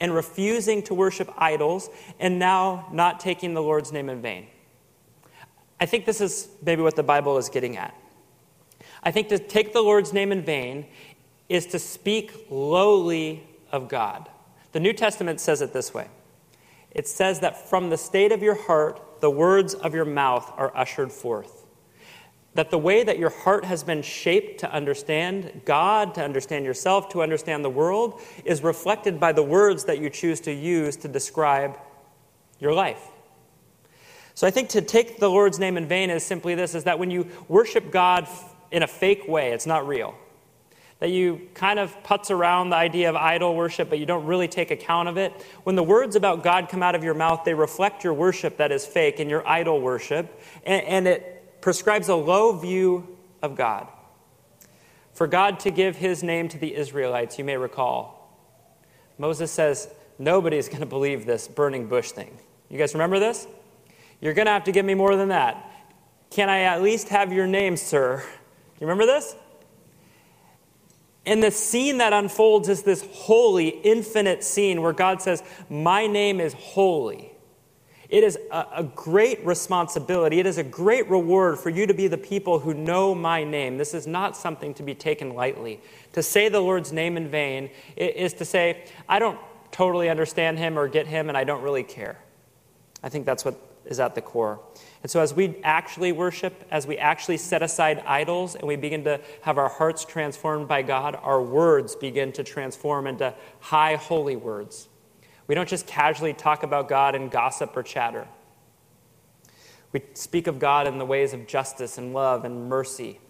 and 0.00 0.14
refusing 0.14 0.82
to 0.84 0.94
worship 0.94 1.32
idols, 1.36 1.90
and 2.20 2.38
now 2.38 2.88
not 2.92 3.20
taking 3.20 3.54
the 3.54 3.62
Lord's 3.62 3.92
name 3.92 4.08
in 4.08 4.20
vain. 4.20 4.46
I 5.80 5.86
think 5.86 6.04
this 6.04 6.20
is 6.20 6.48
maybe 6.64 6.82
what 6.82 6.96
the 6.96 7.02
Bible 7.02 7.36
is 7.38 7.48
getting 7.48 7.76
at. 7.76 7.94
I 9.02 9.10
think 9.10 9.28
to 9.28 9.38
take 9.38 9.72
the 9.72 9.82
Lord's 9.82 10.12
name 10.12 10.32
in 10.32 10.42
vain 10.42 10.86
is 11.48 11.66
to 11.66 11.78
speak 11.78 12.46
lowly 12.48 13.46
of 13.70 13.88
God. 13.88 14.28
The 14.72 14.80
New 14.80 14.92
Testament 14.92 15.40
says 15.40 15.62
it 15.62 15.72
this 15.72 15.92
way 15.92 16.08
it 16.94 17.08
says 17.08 17.40
that 17.40 17.68
from 17.68 17.90
the 17.90 17.96
state 17.96 18.32
of 18.32 18.42
your 18.42 18.54
heart, 18.54 19.20
the 19.20 19.30
words 19.30 19.74
of 19.74 19.94
your 19.94 20.04
mouth 20.04 20.52
are 20.56 20.74
ushered 20.76 21.12
forth. 21.12 21.66
That 22.54 22.70
the 22.70 22.78
way 22.78 23.02
that 23.02 23.18
your 23.18 23.30
heart 23.30 23.64
has 23.64 23.82
been 23.82 24.02
shaped 24.02 24.60
to 24.60 24.72
understand 24.72 25.62
God, 25.64 26.14
to 26.14 26.22
understand 26.22 26.64
yourself, 26.64 27.08
to 27.10 27.22
understand 27.22 27.64
the 27.64 27.70
world, 27.70 28.20
is 28.44 28.62
reflected 28.62 29.18
by 29.18 29.32
the 29.32 29.42
words 29.42 29.84
that 29.86 29.98
you 29.98 30.08
choose 30.08 30.40
to 30.42 30.52
use 30.52 30.96
to 30.98 31.08
describe 31.08 31.76
your 32.60 32.72
life. 32.72 33.02
So 34.34 34.46
I 34.46 34.50
think 34.50 34.68
to 34.70 34.82
take 34.82 35.18
the 35.18 35.28
Lord's 35.28 35.58
name 35.58 35.76
in 35.76 35.86
vain 35.86 36.10
is 36.10 36.24
simply 36.24 36.54
this 36.54 36.74
is 36.74 36.84
that 36.84 36.98
when 36.98 37.10
you 37.10 37.28
worship 37.48 37.90
God 37.90 38.28
in 38.70 38.82
a 38.84 38.86
fake 38.88 39.26
way, 39.26 39.52
it's 39.52 39.66
not 39.66 39.86
real 39.86 40.14
that 41.00 41.10
you 41.10 41.48
kind 41.54 41.78
of 41.78 41.94
putz 42.02 42.30
around 42.30 42.70
the 42.70 42.76
idea 42.76 43.10
of 43.10 43.16
idol 43.16 43.54
worship, 43.54 43.90
but 43.90 43.98
you 43.98 44.06
don't 44.06 44.26
really 44.26 44.48
take 44.48 44.70
account 44.70 45.08
of 45.08 45.16
it. 45.16 45.32
When 45.64 45.76
the 45.76 45.82
words 45.82 46.16
about 46.16 46.42
God 46.42 46.68
come 46.68 46.82
out 46.82 46.94
of 46.94 47.04
your 47.04 47.14
mouth, 47.14 47.44
they 47.44 47.54
reflect 47.54 48.04
your 48.04 48.14
worship 48.14 48.56
that 48.58 48.72
is 48.72 48.86
fake 48.86 49.18
and 49.20 49.28
your 49.28 49.46
idol 49.46 49.80
worship, 49.80 50.40
and, 50.64 50.84
and 50.84 51.08
it 51.08 51.60
prescribes 51.60 52.08
a 52.08 52.14
low 52.14 52.58
view 52.58 53.16
of 53.42 53.56
God. 53.56 53.88
For 55.12 55.26
God 55.26 55.60
to 55.60 55.70
give 55.70 55.96
his 55.96 56.22
name 56.22 56.48
to 56.48 56.58
the 56.58 56.74
Israelites, 56.74 57.38
you 57.38 57.44
may 57.44 57.56
recall, 57.56 58.38
Moses 59.18 59.50
says, 59.50 59.88
Nobody's 60.18 60.68
going 60.68 60.80
to 60.80 60.86
believe 60.86 61.26
this 61.26 61.48
burning 61.48 61.88
bush 61.88 62.12
thing. 62.12 62.38
You 62.68 62.78
guys 62.78 62.94
remember 62.94 63.18
this? 63.18 63.46
You're 64.20 64.34
going 64.34 64.46
to 64.46 64.52
have 64.52 64.64
to 64.64 64.72
give 64.72 64.86
me 64.86 64.94
more 64.94 65.16
than 65.16 65.28
that. 65.28 65.70
Can 66.30 66.48
I 66.48 66.60
at 66.60 66.82
least 66.82 67.08
have 67.08 67.32
your 67.32 67.46
name, 67.46 67.76
sir? 67.76 68.22
You 68.80 68.86
remember 68.86 69.06
this? 69.06 69.34
And 71.26 71.42
the 71.42 71.50
scene 71.50 71.98
that 71.98 72.12
unfolds 72.12 72.68
is 72.68 72.82
this 72.82 73.06
holy, 73.12 73.68
infinite 73.68 74.44
scene 74.44 74.82
where 74.82 74.92
God 74.92 75.22
says, 75.22 75.42
My 75.70 76.06
name 76.06 76.40
is 76.40 76.52
holy. 76.52 77.30
It 78.10 78.22
is 78.22 78.38
a, 78.52 78.66
a, 78.76 78.84
great 78.84 79.44
responsibility. 79.44 80.38
It 80.38 80.46
is 80.46 80.58
a 80.58 80.62
great 80.62 81.08
reward 81.08 81.58
for 81.58 81.70
you 81.70 81.86
to 81.86 81.94
be 81.94 82.06
the 82.06 82.18
people 82.18 82.60
who 82.60 82.74
know 82.74 83.14
my 83.14 83.42
name. 83.42 83.78
This 83.78 83.94
is 83.94 84.06
not 84.06 84.36
something 84.36 84.74
to 84.74 84.82
be 84.82 84.94
taken 84.94 85.34
lightly. 85.34 85.80
To 86.12 86.22
say 86.22 86.48
the 86.48 86.60
Lord's 86.60 86.92
name 86.92 87.16
in 87.16 87.28
vain 87.28 87.70
is 87.96 88.34
to 88.34 88.44
say, 88.44 88.84
I 89.08 89.18
don't 89.18 89.38
totally 89.72 90.10
understand 90.10 90.58
him 90.58 90.78
or 90.78 90.86
get 90.86 91.06
him, 91.06 91.28
and 91.28 91.36
I 91.36 91.44
don't 91.44 91.62
really 91.62 91.82
care. 91.82 92.18
I 93.02 93.08
think 93.08 93.26
that's 93.26 93.44
what 93.44 93.58
is 93.84 93.98
at 93.98 94.14
the 94.14 94.22
core. 94.22 94.60
And 95.04 95.10
so, 95.10 95.20
as 95.20 95.34
we 95.34 95.56
actually 95.62 96.12
worship, 96.12 96.64
as 96.70 96.86
we 96.86 96.96
actually 96.96 97.36
set 97.36 97.62
aside 97.62 98.02
idols, 98.06 98.54
and 98.54 98.66
we 98.66 98.76
begin 98.76 99.04
to 99.04 99.20
have 99.42 99.58
our 99.58 99.68
hearts 99.68 100.02
transformed 100.02 100.66
by 100.66 100.80
God, 100.80 101.14
our 101.22 101.42
words 101.42 101.94
begin 101.94 102.32
to 102.32 102.42
transform 102.42 103.06
into 103.06 103.34
high, 103.60 103.96
holy 103.96 104.34
words. 104.34 104.88
We 105.46 105.54
don't 105.54 105.68
just 105.68 105.86
casually 105.86 106.32
talk 106.32 106.62
about 106.62 106.88
God 106.88 107.14
and 107.14 107.30
gossip 107.30 107.76
or 107.76 107.82
chatter. 107.82 108.26
We 109.92 110.00
speak 110.14 110.46
of 110.46 110.58
God 110.58 110.86
in 110.86 110.96
the 110.96 111.04
ways 111.04 111.34
of 111.34 111.46
justice 111.46 111.98
and 111.98 112.14
love 112.14 112.46
and 112.46 112.70
mercy, 112.70 113.20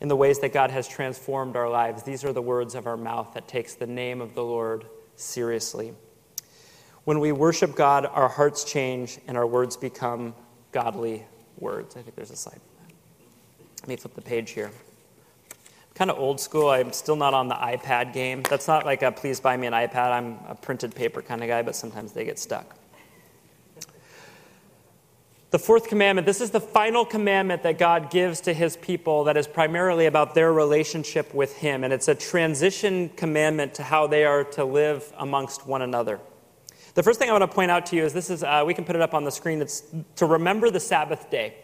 in 0.00 0.08
the 0.08 0.16
ways 0.16 0.38
that 0.38 0.54
God 0.54 0.70
has 0.70 0.88
transformed 0.88 1.56
our 1.56 1.68
lives. 1.68 2.04
These 2.04 2.24
are 2.24 2.32
the 2.32 2.40
words 2.40 2.74
of 2.74 2.86
our 2.86 2.96
mouth 2.96 3.34
that 3.34 3.48
takes 3.48 3.74
the 3.74 3.86
name 3.86 4.22
of 4.22 4.34
the 4.34 4.44
Lord 4.44 4.86
seriously. 5.14 5.92
When 7.08 7.20
we 7.20 7.32
worship 7.32 7.74
God, 7.74 8.04
our 8.04 8.28
hearts 8.28 8.64
change 8.64 9.18
and 9.26 9.38
our 9.38 9.46
words 9.46 9.78
become 9.78 10.34
godly 10.72 11.24
words. 11.58 11.96
I 11.96 12.02
think 12.02 12.14
there's 12.16 12.30
a 12.30 12.36
slide. 12.36 12.60
Let 13.80 13.88
me 13.88 13.96
flip 13.96 14.14
the 14.14 14.20
page 14.20 14.50
here. 14.50 14.70
kind 15.94 16.10
of 16.10 16.18
old 16.18 16.38
school. 16.38 16.68
I'm 16.68 16.92
still 16.92 17.16
not 17.16 17.32
on 17.32 17.48
the 17.48 17.54
iPad 17.54 18.12
game. 18.12 18.42
That's 18.42 18.68
not 18.68 18.84
like 18.84 19.00
a 19.00 19.10
please 19.10 19.40
buy 19.40 19.56
me 19.56 19.66
an 19.66 19.72
iPad. 19.72 20.10
I'm 20.10 20.38
a 20.48 20.54
printed 20.54 20.94
paper 20.94 21.22
kind 21.22 21.40
of 21.42 21.48
guy, 21.48 21.62
but 21.62 21.74
sometimes 21.74 22.12
they 22.12 22.26
get 22.26 22.38
stuck. 22.38 22.76
The 25.50 25.58
fourth 25.58 25.88
commandment, 25.88 26.26
this 26.26 26.42
is 26.42 26.50
the 26.50 26.60
final 26.60 27.06
commandment 27.06 27.62
that 27.62 27.78
God 27.78 28.10
gives 28.10 28.42
to 28.42 28.52
his 28.52 28.76
people 28.76 29.24
that 29.24 29.38
is 29.38 29.46
primarily 29.46 30.04
about 30.04 30.34
their 30.34 30.52
relationship 30.52 31.32
with 31.32 31.56
him. 31.56 31.84
And 31.84 31.92
it's 31.94 32.08
a 32.08 32.14
transition 32.14 33.08
commandment 33.16 33.72
to 33.76 33.82
how 33.82 34.06
they 34.08 34.26
are 34.26 34.44
to 34.44 34.64
live 34.66 35.10
amongst 35.16 35.66
one 35.66 35.80
another. 35.80 36.20
The 36.94 37.02
first 37.02 37.18
thing 37.18 37.28
I 37.28 37.32
want 37.32 37.42
to 37.42 37.54
point 37.54 37.70
out 37.70 37.86
to 37.86 37.96
you 37.96 38.04
is 38.04 38.12
this 38.12 38.30
is, 38.30 38.42
uh, 38.42 38.64
we 38.66 38.74
can 38.74 38.84
put 38.84 38.96
it 38.96 39.02
up 39.02 39.14
on 39.14 39.24
the 39.24 39.30
screen, 39.30 39.60
it's 39.60 39.82
to 40.16 40.26
remember 40.26 40.70
the 40.70 40.80
Sabbath 40.80 41.30
day. 41.30 41.54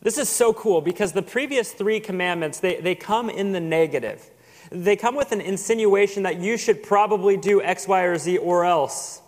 This 0.00 0.18
is 0.18 0.28
so 0.28 0.52
cool 0.52 0.80
because 0.80 1.12
the 1.12 1.22
previous 1.22 1.72
three 1.72 2.00
commandments, 2.00 2.60
they, 2.60 2.80
they 2.80 2.94
come 2.94 3.28
in 3.28 3.52
the 3.52 3.60
negative. 3.60 4.30
They 4.70 4.96
come 4.96 5.16
with 5.16 5.32
an 5.32 5.40
insinuation 5.40 6.22
that 6.24 6.38
you 6.38 6.56
should 6.56 6.82
probably 6.82 7.36
do 7.36 7.62
X, 7.62 7.88
Y, 7.88 8.02
or 8.02 8.16
Z 8.16 8.38
or 8.38 8.64
else. 8.64 9.22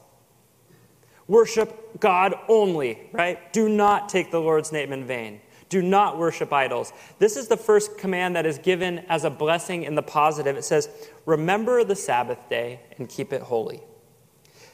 Worship 1.26 2.00
God 2.00 2.34
only, 2.48 3.08
right? 3.12 3.52
Do 3.52 3.68
not 3.68 4.08
take 4.08 4.30
the 4.30 4.40
Lord's 4.40 4.72
name 4.72 4.92
in 4.92 5.06
vain. 5.06 5.40
Do 5.68 5.80
not 5.80 6.18
worship 6.18 6.52
idols. 6.52 6.92
This 7.18 7.36
is 7.36 7.46
the 7.46 7.56
first 7.56 7.96
command 7.96 8.34
that 8.34 8.44
is 8.44 8.58
given 8.58 8.98
as 9.08 9.24
a 9.24 9.30
blessing 9.30 9.84
in 9.84 9.94
the 9.94 10.02
positive. 10.02 10.56
It 10.56 10.64
says, 10.64 10.88
Remember 11.26 11.84
the 11.84 11.94
Sabbath 11.94 12.48
day 12.48 12.80
and 12.98 13.08
keep 13.08 13.32
it 13.32 13.42
holy. 13.42 13.80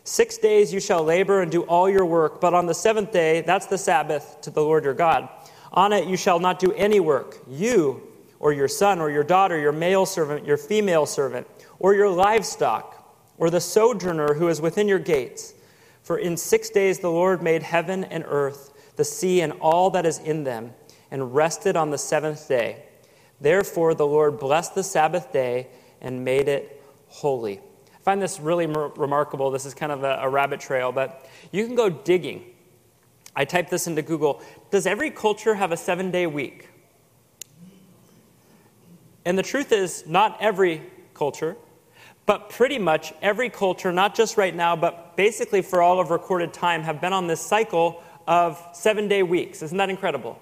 Six 0.07 0.39
days 0.39 0.73
you 0.73 0.79
shall 0.79 1.03
labor 1.03 1.43
and 1.43 1.51
do 1.51 1.63
all 1.63 1.91
your 1.91 2.07
work, 2.07 2.41
but 2.41 2.55
on 2.55 2.67
the 2.67 2.75
seventh 2.75 3.11
day, 3.11 3.41
that's 3.41 3.67
the 3.67 3.77
Sabbath 3.77 4.41
to 4.43 4.51
the 4.51 4.63
Lord 4.63 4.85
your 4.85 4.95
God. 4.95 5.29
On 5.73 5.93
it 5.93 6.07
you 6.07 6.17
shall 6.17 6.39
not 6.39 6.61
do 6.61 6.73
any 6.75 7.01
work, 7.01 7.39
you 7.49 8.07
or 8.39 8.53
your 8.53 8.69
son 8.69 9.01
or 9.01 9.11
your 9.11 9.25
daughter, 9.25 9.59
your 9.59 9.73
male 9.73 10.07
servant, 10.07 10.47
your 10.47 10.59
female 10.59 11.07
servant, 11.07 11.49
or 11.81 11.93
your 11.93 12.09
livestock, 12.09 13.17
or 13.37 13.51
the 13.51 13.61
sojourner 13.61 14.35
who 14.35 14.47
is 14.47 14.61
within 14.61 14.87
your 14.87 15.01
gates. 15.01 15.55
For 16.05 16.19
in 16.19 16.37
six 16.37 16.71
days 16.71 17.01
the 17.01 17.11
Lord 17.11 17.43
made 17.43 17.65
heaven 17.65 18.05
and 18.05 18.25
earth, 18.29 18.93
the 18.95 19.05
sea 19.05 19.41
and 19.41 19.55
all 19.55 19.91
that 19.91 20.07
is 20.07 20.21
in 20.21 20.45
them, 20.45 20.73
and 21.11 21.35
rested 21.35 21.75
on 21.75 21.91
the 21.91 21.99
seventh 21.99 22.47
day. 22.47 22.85
Therefore 23.41 23.93
the 23.93 24.07
Lord 24.07 24.39
blessed 24.39 24.77
the 24.77 24.85
Sabbath 24.85 25.33
day 25.33 25.67
and 26.01 26.25
made 26.25 26.47
it 26.47 26.81
holy 27.09 27.61
find 28.07 28.23
this 28.23 28.39
really 28.39 28.69
mer- 28.69 28.93
remarkable. 28.95 29.51
This 29.51 29.67
is 29.67 29.75
kind 29.75 29.91
of 29.91 30.05
a, 30.05 30.21
a 30.23 30.29
rabbit 30.29 30.61
trail, 30.61 30.93
but 30.93 31.29
you 31.51 31.67
can 31.67 31.75
go 31.75 31.91
digging. 31.91 32.45
I 33.35 33.45
typed 33.45 33.69
this 33.69 33.89
into 33.89 34.01
Google. 34.01 34.41
Does 34.71 34.87
every 34.87 35.11
culture 35.11 35.57
have 35.57 35.73
a 35.73 35.77
seven 35.77 36.13
day 36.13 36.29
week? 36.29 36.69
And 39.25 39.37
the 39.37 39.43
truth 39.43 39.73
is, 39.73 40.07
not 40.07 40.37
every 40.41 40.83
culture, 41.15 41.57
but 42.27 42.49
pretty 42.49 42.79
much 42.79 43.13
every 43.23 43.51
culture, 43.51 43.91
not 43.91 44.15
just 44.15 44.37
right 44.37 44.55
now, 44.55 44.77
but 44.77 45.17
basically 45.17 45.61
for 45.61 45.83
all 45.83 45.99
of 45.99 46.13
recorded 46.13 46.53
time, 46.53 46.85
have 46.85 47.01
been 47.01 47.13
on 47.13 47.27
this 47.27 47.41
cycle 47.41 48.05
of 48.29 48.63
seven 48.73 49.09
day 49.09 49.25
weeks. 49.25 49.63
Isn't 49.63 49.79
that 49.79 49.91
incredible? 49.91 50.41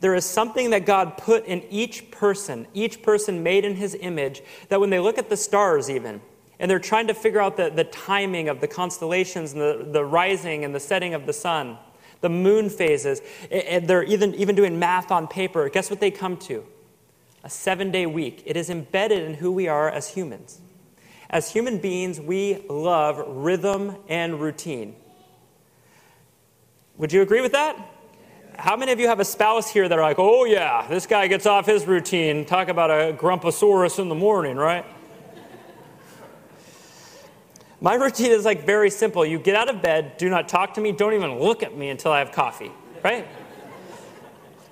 There 0.00 0.14
is 0.14 0.26
something 0.26 0.68
that 0.70 0.84
God 0.84 1.16
put 1.16 1.46
in 1.46 1.62
each 1.70 2.10
person, 2.10 2.66
each 2.74 3.00
person 3.00 3.42
made 3.42 3.64
in 3.64 3.76
his 3.76 3.96
image, 3.98 4.42
that 4.68 4.78
when 4.78 4.90
they 4.90 4.98
look 4.98 5.16
at 5.16 5.30
the 5.30 5.38
stars, 5.38 5.88
even, 5.88 6.20
and 6.58 6.70
they're 6.70 6.78
trying 6.78 7.08
to 7.08 7.14
figure 7.14 7.40
out 7.40 7.56
the, 7.56 7.70
the 7.70 7.84
timing 7.84 8.48
of 8.48 8.60
the 8.60 8.68
constellations 8.68 9.52
and 9.52 9.60
the, 9.60 9.88
the 9.90 10.04
rising 10.04 10.64
and 10.64 10.74
the 10.74 10.80
setting 10.80 11.14
of 11.14 11.26
the 11.26 11.32
sun, 11.32 11.78
the 12.20 12.28
moon 12.28 12.70
phases. 12.70 13.20
And 13.50 13.88
they're 13.88 14.04
even, 14.04 14.34
even 14.34 14.54
doing 14.54 14.78
math 14.78 15.10
on 15.10 15.26
paper. 15.26 15.68
Guess 15.68 15.90
what 15.90 16.00
they 16.00 16.10
come 16.10 16.36
to? 16.38 16.64
A 17.44 17.50
seven 17.50 17.90
day 17.90 18.06
week. 18.06 18.42
It 18.46 18.56
is 18.56 18.70
embedded 18.70 19.24
in 19.24 19.34
who 19.34 19.50
we 19.50 19.66
are 19.66 19.88
as 19.90 20.08
humans. 20.08 20.60
As 21.28 21.50
human 21.50 21.78
beings, 21.78 22.20
we 22.20 22.64
love 22.68 23.22
rhythm 23.26 23.96
and 24.08 24.40
routine. 24.40 24.94
Would 26.98 27.12
you 27.12 27.22
agree 27.22 27.40
with 27.40 27.52
that? 27.52 27.76
How 28.58 28.76
many 28.76 28.92
of 28.92 29.00
you 29.00 29.08
have 29.08 29.18
a 29.18 29.24
spouse 29.24 29.70
here 29.70 29.88
that 29.88 29.98
are 29.98 30.02
like, 30.02 30.18
oh, 30.18 30.44
yeah, 30.44 30.86
this 30.88 31.06
guy 31.06 31.26
gets 31.26 31.46
off 31.46 31.64
his 31.64 31.86
routine? 31.86 32.44
Talk 32.44 32.68
about 32.68 32.90
a 32.90 33.14
grumposaurus 33.14 33.98
in 33.98 34.10
the 34.10 34.14
morning, 34.14 34.56
right? 34.56 34.84
My 37.82 37.94
routine 37.94 38.30
is 38.30 38.44
like 38.44 38.64
very 38.64 38.90
simple. 38.90 39.26
You 39.26 39.40
get 39.40 39.56
out 39.56 39.68
of 39.68 39.82
bed, 39.82 40.16
do 40.16 40.30
not 40.30 40.48
talk 40.48 40.74
to 40.74 40.80
me, 40.80 40.92
don't 40.92 41.14
even 41.14 41.40
look 41.40 41.64
at 41.64 41.76
me 41.76 41.88
until 41.88 42.12
I 42.12 42.20
have 42.20 42.30
coffee, 42.30 42.70
right? 43.02 43.26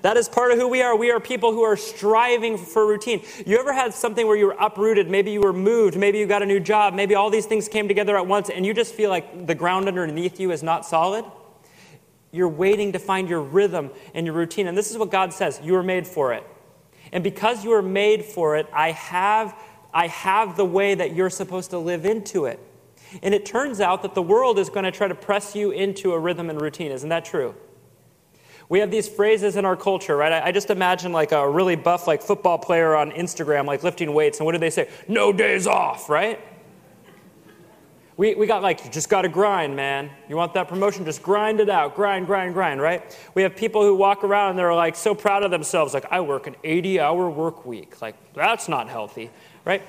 That 0.02 0.16
is 0.16 0.28
part 0.28 0.52
of 0.52 0.58
who 0.58 0.68
we 0.68 0.80
are. 0.80 0.96
We 0.96 1.10
are 1.10 1.18
people 1.18 1.52
who 1.52 1.62
are 1.62 1.76
striving 1.76 2.56
for 2.56 2.86
routine. 2.86 3.22
You 3.44 3.58
ever 3.58 3.72
had 3.72 3.92
something 3.92 4.28
where 4.28 4.36
you 4.36 4.46
were 4.46 4.56
uprooted? 4.60 5.10
Maybe 5.10 5.32
you 5.32 5.40
were 5.40 5.52
moved. 5.52 5.96
Maybe 5.96 6.18
you 6.18 6.26
got 6.26 6.42
a 6.42 6.46
new 6.46 6.60
job. 6.60 6.94
Maybe 6.94 7.16
all 7.16 7.30
these 7.30 7.46
things 7.46 7.68
came 7.68 7.88
together 7.88 8.16
at 8.16 8.28
once 8.28 8.48
and 8.48 8.64
you 8.64 8.72
just 8.72 8.94
feel 8.94 9.10
like 9.10 9.44
the 9.44 9.56
ground 9.56 9.88
underneath 9.88 10.38
you 10.38 10.52
is 10.52 10.62
not 10.62 10.86
solid? 10.86 11.24
You're 12.30 12.48
waiting 12.48 12.92
to 12.92 13.00
find 13.00 13.28
your 13.28 13.42
rhythm 13.42 13.90
and 14.14 14.24
your 14.24 14.36
routine. 14.36 14.68
And 14.68 14.78
this 14.78 14.92
is 14.92 14.96
what 14.96 15.10
God 15.10 15.34
says 15.34 15.60
you 15.64 15.72
were 15.72 15.82
made 15.82 16.06
for 16.06 16.32
it. 16.32 16.44
And 17.12 17.24
because 17.24 17.64
you 17.64 17.70
were 17.70 17.82
made 17.82 18.24
for 18.24 18.56
it, 18.56 18.68
I 18.72 18.92
have, 18.92 19.60
I 19.92 20.06
have 20.06 20.56
the 20.56 20.64
way 20.64 20.94
that 20.94 21.12
you're 21.16 21.28
supposed 21.28 21.70
to 21.70 21.78
live 21.78 22.06
into 22.06 22.44
it. 22.44 22.60
And 23.22 23.34
it 23.34 23.44
turns 23.44 23.80
out 23.80 24.02
that 24.02 24.14
the 24.14 24.22
world 24.22 24.58
is 24.58 24.70
going 24.70 24.84
to 24.84 24.90
try 24.90 25.08
to 25.08 25.14
press 25.14 25.54
you 25.54 25.70
into 25.70 26.12
a 26.12 26.18
rhythm 26.18 26.50
and 26.50 26.60
routine. 26.60 26.92
Isn't 26.92 27.08
that 27.08 27.24
true? 27.24 27.54
We 28.68 28.78
have 28.78 28.92
these 28.92 29.08
phrases 29.08 29.56
in 29.56 29.64
our 29.64 29.76
culture, 29.76 30.16
right? 30.16 30.32
I, 30.44 30.52
just 30.52 30.70
imagine 30.70 31.12
like 31.12 31.32
a 31.32 31.48
really 31.48 31.74
buff, 31.74 32.06
like 32.06 32.22
football 32.22 32.56
player 32.56 32.94
on 32.94 33.10
Instagram, 33.10 33.66
like 33.66 33.82
lifting 33.82 34.14
weights, 34.14 34.38
and 34.38 34.46
what 34.46 34.52
do 34.52 34.58
they 34.58 34.70
say? 34.70 34.88
No 35.08 35.32
days 35.32 35.66
off, 35.66 36.08
right? 36.08 36.38
We, 38.16 38.36
we 38.36 38.46
got 38.46 38.62
like, 38.62 38.84
you 38.84 38.90
just 38.90 39.08
got 39.08 39.22
to 39.22 39.28
grind, 39.28 39.74
man. 39.74 40.08
You 40.28 40.36
want 40.36 40.54
that 40.54 40.68
promotion? 40.68 41.04
Just 41.04 41.20
grind 41.20 41.58
it 41.58 41.68
out. 41.68 41.96
Grind, 41.96 42.26
grind, 42.26 42.54
grind, 42.54 42.80
right? 42.80 43.18
We 43.34 43.42
have 43.42 43.56
people 43.56 43.82
who 43.82 43.96
walk 43.96 44.22
around 44.22 44.50
and 44.50 44.58
they're 44.58 44.72
like 44.72 44.94
so 44.94 45.16
proud 45.16 45.42
of 45.42 45.50
themselves, 45.50 45.92
like, 45.92 46.04
I 46.10 46.20
work 46.20 46.46
an 46.46 46.54
80 46.62 47.00
hour 47.00 47.28
work 47.28 47.66
week. 47.66 48.00
Like, 48.00 48.14
that's 48.34 48.68
not 48.68 48.88
healthy, 48.88 49.30
right? 49.64 49.82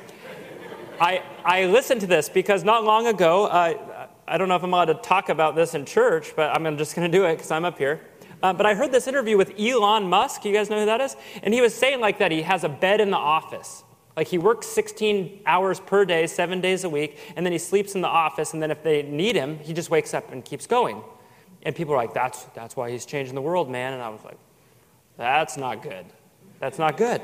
I, 1.02 1.24
I 1.44 1.66
listened 1.66 2.02
to 2.02 2.08
this 2.08 2.30
because 2.30 2.64
not 2.64 2.84
long 2.84 3.08
ago, 3.08 3.48
uh, 3.48 4.08
I 4.28 4.38
don't 4.38 4.48
know 4.48 4.56
if 4.56 4.62
I'm 4.62 4.72
allowed 4.72 4.86
to 4.86 4.94
talk 4.94 5.30
about 5.30 5.56
this 5.56 5.74
in 5.74 5.84
church, 5.84 6.36
but 6.36 6.56
I'm 6.56 6.78
just 6.78 6.96
going 6.96 7.12
to 7.12 7.18
do 7.18 7.26
it 7.26 7.38
because 7.38 7.50
I'm 7.50 7.66
up 7.66 7.80
here. 7.80 8.02
Uh, 8.44 8.54
but 8.54 8.68
I 8.68 8.76
heard 8.76 8.92
this 8.92 9.08
interview 9.08 9.36
with 9.36 9.60
Elon 9.60 10.08
Musk. 10.08 10.46
You 10.46 10.54
guys 10.54 10.70
know 10.70 10.80
who 10.80 10.86
that 10.86 11.02
is? 11.02 11.16
And 11.42 11.56
he 11.56 11.62
was 11.62 11.74
saying 11.74 12.02
like 12.02 12.20
that 12.20 12.32
he 12.32 12.44
has 12.44 12.64
a 12.64 12.70
bed 12.70 13.02
in 13.02 13.10
the 13.10 13.18
office. 13.18 13.84
Like 14.16 14.28
he 14.28 14.38
works 14.38 14.68
16 14.68 15.42
hours 15.48 15.80
per 15.80 16.06
day, 16.06 16.28
seven 16.28 16.62
days 16.62 16.84
a 16.84 16.90
week, 16.90 17.18
and 17.36 17.44
then 17.44 17.52
he 17.52 17.58
sleeps 17.58 17.96
in 17.96 18.02
the 18.02 18.08
office, 18.08 18.54
and 18.54 18.62
then 18.62 18.70
if 18.70 18.84
they 18.84 19.02
need 19.02 19.36
him, 19.36 19.58
he 19.58 19.74
just 19.74 19.90
wakes 19.90 20.14
up 20.14 20.32
and 20.32 20.46
keeps 20.46 20.68
going. 20.68 21.02
And 21.64 21.76
people 21.76 21.96
are 21.96 21.98
like, 21.98 22.14
that's, 22.14 22.44
that's 22.54 22.76
why 22.76 22.92
he's 22.92 23.08
changing 23.08 23.34
the 23.34 23.42
world, 23.42 23.72
man. 23.72 23.94
And 23.94 24.04
I 24.04 24.10
was 24.10 24.24
like, 24.24 24.38
that's 25.18 25.58
not 25.58 25.82
good. 25.82 26.06
That's 26.60 26.78
not 26.78 26.96
good. 26.96 27.24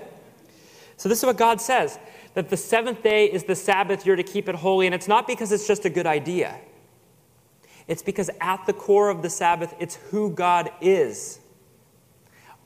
So 0.97 1.09
this 1.09 1.19
is 1.19 1.25
what 1.25 1.37
God 1.37 1.61
says 1.61 1.99
that 2.37 2.49
the 2.49 2.57
seventh 2.57 3.01
day 3.01 3.25
is 3.25 3.45
the 3.45 3.55
Sabbath, 3.55 4.05
you're 4.05 4.15
to 4.15 4.21
keep 4.21 4.47
it 4.47 4.53
holy, 4.53 4.85
and 4.85 4.93
it's 4.93 5.07
not 5.07 5.25
because 5.25 5.51
it's 5.51 5.65
just 5.65 5.85
a 5.85 5.89
good 5.89 6.05
idea. 6.05 6.55
It's 7.87 8.03
because 8.03 8.29
at 8.39 8.63
the 8.67 8.73
core 8.73 9.09
of 9.09 9.23
the 9.23 9.29
Sabbath, 9.31 9.73
it's 9.79 9.95
who 10.11 10.29
God 10.29 10.69
is. 10.79 11.39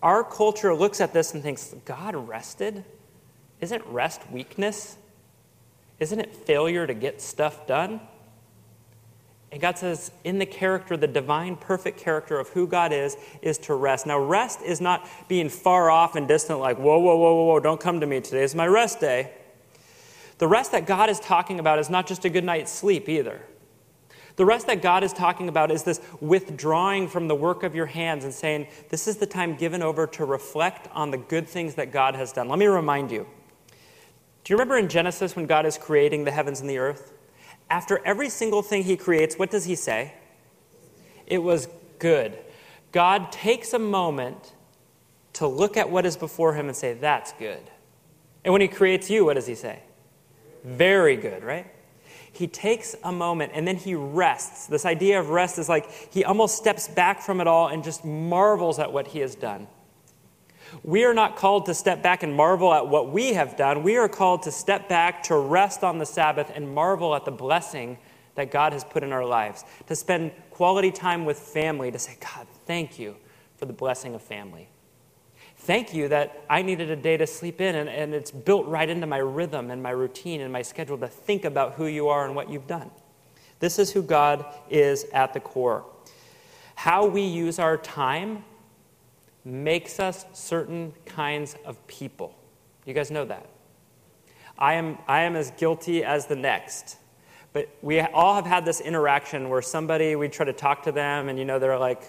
Our 0.03 0.25
culture 0.25 0.75
looks 0.75 0.99
at 0.99 1.13
this 1.13 1.33
and 1.33 1.41
thinks, 1.41 1.73
God 1.85 2.15
rested? 2.15 2.83
Isn't 3.61 3.81
rest 3.85 4.29
weakness? 4.29 4.97
Isn't 6.01 6.19
it 6.19 6.35
failure 6.35 6.85
to 6.85 6.93
get 6.93 7.21
stuff 7.21 7.65
done? 7.65 8.01
And 9.53 9.61
God 9.61 9.77
says, 9.77 10.11
in 10.25 10.37
the 10.37 10.45
character, 10.45 10.97
the 10.97 11.07
divine, 11.07 11.55
perfect 11.55 11.97
character 11.97 12.37
of 12.37 12.49
who 12.49 12.67
God 12.67 12.91
is, 12.91 13.15
is 13.41 13.57
to 13.59 13.75
rest. 13.75 14.05
Now, 14.05 14.19
rest 14.19 14.61
is 14.63 14.81
not 14.81 15.07
being 15.29 15.47
far 15.47 15.89
off 15.89 16.17
and 16.17 16.27
distant, 16.27 16.59
like, 16.59 16.77
whoa, 16.77 16.99
whoa, 16.99 17.15
whoa, 17.15 17.35
whoa, 17.35 17.45
whoa, 17.45 17.59
don't 17.61 17.79
come 17.79 18.01
to 18.01 18.05
me. 18.05 18.19
Today 18.19 18.43
is 18.43 18.53
my 18.53 18.67
rest 18.67 18.99
day. 18.99 19.31
The 20.41 20.47
rest 20.47 20.71
that 20.71 20.87
God 20.87 21.11
is 21.11 21.19
talking 21.19 21.59
about 21.59 21.77
is 21.77 21.87
not 21.87 22.07
just 22.07 22.25
a 22.25 22.29
good 22.29 22.43
night's 22.43 22.71
sleep 22.71 23.07
either. 23.07 23.41
The 24.37 24.45
rest 24.45 24.65
that 24.65 24.81
God 24.81 25.03
is 25.03 25.13
talking 25.13 25.47
about 25.47 25.69
is 25.69 25.83
this 25.83 26.01
withdrawing 26.19 27.09
from 27.09 27.27
the 27.27 27.35
work 27.35 27.61
of 27.61 27.75
your 27.75 27.85
hands 27.85 28.23
and 28.23 28.33
saying, 28.33 28.65
This 28.89 29.07
is 29.07 29.17
the 29.17 29.27
time 29.27 29.53
given 29.55 29.83
over 29.83 30.07
to 30.07 30.25
reflect 30.25 30.87
on 30.93 31.11
the 31.11 31.17
good 31.19 31.47
things 31.47 31.75
that 31.75 31.91
God 31.91 32.15
has 32.15 32.33
done. 32.33 32.49
Let 32.49 32.57
me 32.57 32.65
remind 32.65 33.11
you. 33.11 33.27
Do 34.43 34.51
you 34.51 34.55
remember 34.55 34.79
in 34.79 34.89
Genesis 34.89 35.35
when 35.35 35.45
God 35.45 35.67
is 35.67 35.77
creating 35.77 36.23
the 36.23 36.31
heavens 36.31 36.59
and 36.59 36.67
the 36.67 36.79
earth? 36.79 37.13
After 37.69 38.01
every 38.03 38.29
single 38.29 38.63
thing 38.63 38.81
he 38.81 38.97
creates, 38.97 39.35
what 39.35 39.51
does 39.51 39.65
he 39.65 39.75
say? 39.75 40.15
It 41.27 41.43
was 41.43 41.67
good. 41.99 42.35
God 42.91 43.31
takes 43.31 43.73
a 43.73 43.79
moment 43.79 44.53
to 45.33 45.45
look 45.45 45.77
at 45.77 45.91
what 45.91 46.03
is 46.03 46.17
before 46.17 46.55
him 46.55 46.65
and 46.65 46.75
say, 46.75 46.93
That's 46.93 47.31
good. 47.33 47.69
And 48.43 48.51
when 48.51 48.61
he 48.61 48.67
creates 48.67 49.07
you, 49.07 49.23
what 49.23 49.35
does 49.35 49.45
he 49.45 49.53
say? 49.53 49.83
Very 50.63 51.15
good, 51.15 51.43
right? 51.43 51.67
He 52.31 52.47
takes 52.47 52.95
a 53.03 53.11
moment 53.11 53.51
and 53.53 53.67
then 53.67 53.75
he 53.75 53.93
rests. 53.93 54.67
This 54.67 54.85
idea 54.85 55.19
of 55.19 55.29
rest 55.29 55.59
is 55.59 55.67
like 55.67 55.91
he 56.13 56.23
almost 56.23 56.57
steps 56.57 56.87
back 56.87 57.21
from 57.21 57.41
it 57.41 57.47
all 57.47 57.67
and 57.67 57.83
just 57.83 58.05
marvels 58.05 58.79
at 58.79 58.91
what 58.91 59.07
he 59.07 59.19
has 59.19 59.35
done. 59.35 59.67
We 60.83 61.03
are 61.03 61.13
not 61.13 61.35
called 61.35 61.65
to 61.65 61.73
step 61.73 62.01
back 62.01 62.23
and 62.23 62.33
marvel 62.33 62.73
at 62.73 62.87
what 62.87 63.11
we 63.11 63.33
have 63.33 63.57
done. 63.57 63.83
We 63.83 63.97
are 63.97 64.07
called 64.07 64.43
to 64.43 64.51
step 64.51 64.87
back, 64.87 65.23
to 65.23 65.35
rest 65.35 65.83
on 65.83 65.97
the 65.97 66.05
Sabbath, 66.05 66.49
and 66.55 66.73
marvel 66.73 67.13
at 67.13 67.25
the 67.25 67.31
blessing 67.31 67.97
that 68.35 68.51
God 68.51 68.71
has 68.71 68.85
put 68.85 69.03
in 69.03 69.11
our 69.11 69.25
lives. 69.25 69.65
To 69.87 69.95
spend 69.95 70.31
quality 70.49 70.91
time 70.91 71.25
with 71.25 71.37
family, 71.37 71.91
to 71.91 71.99
say, 71.99 72.17
God, 72.21 72.47
thank 72.65 72.97
you 72.97 73.17
for 73.57 73.65
the 73.65 73.73
blessing 73.73 74.15
of 74.15 74.21
family. 74.21 74.69
Thank 75.63 75.93
you 75.93 76.07
that 76.07 76.43
I 76.49 76.63
needed 76.63 76.89
a 76.89 76.95
day 76.95 77.17
to 77.17 77.27
sleep 77.27 77.61
in, 77.61 77.75
and, 77.75 77.87
and 77.87 78.15
it's 78.15 78.31
built 78.31 78.65
right 78.65 78.89
into 78.89 79.05
my 79.05 79.19
rhythm 79.19 79.69
and 79.69 79.81
my 79.81 79.91
routine 79.91 80.41
and 80.41 80.51
my 80.51 80.63
schedule 80.63 80.97
to 80.97 81.07
think 81.07 81.45
about 81.45 81.73
who 81.73 81.85
you 81.85 82.07
are 82.07 82.25
and 82.25 82.35
what 82.35 82.49
you've 82.49 82.65
done. 82.65 82.89
This 83.59 83.77
is 83.77 83.91
who 83.91 84.01
God 84.01 84.43
is 84.71 85.05
at 85.13 85.35
the 85.35 85.39
core. 85.39 85.85
How 86.73 87.05
we 87.05 87.21
use 87.21 87.59
our 87.59 87.77
time 87.77 88.43
makes 89.45 89.99
us 89.99 90.25
certain 90.33 90.93
kinds 91.05 91.55
of 91.63 91.85
people. 91.85 92.35
You 92.85 92.95
guys 92.95 93.11
know 93.11 93.25
that. 93.25 93.45
I 94.57 94.73
am, 94.73 94.97
I 95.07 95.21
am 95.21 95.35
as 95.35 95.51
guilty 95.51 96.03
as 96.03 96.25
the 96.25 96.35
next. 96.35 96.97
But 97.53 97.69
we 97.83 97.99
all 97.99 98.33
have 98.33 98.47
had 98.47 98.65
this 98.65 98.81
interaction 98.81 99.47
where 99.47 99.61
somebody, 99.61 100.15
we 100.15 100.27
try 100.27 100.47
to 100.47 100.53
talk 100.53 100.81
to 100.83 100.91
them, 100.91 101.29
and 101.29 101.37
you 101.37 101.45
know, 101.45 101.59
they're 101.59 101.77
like, 101.77 102.01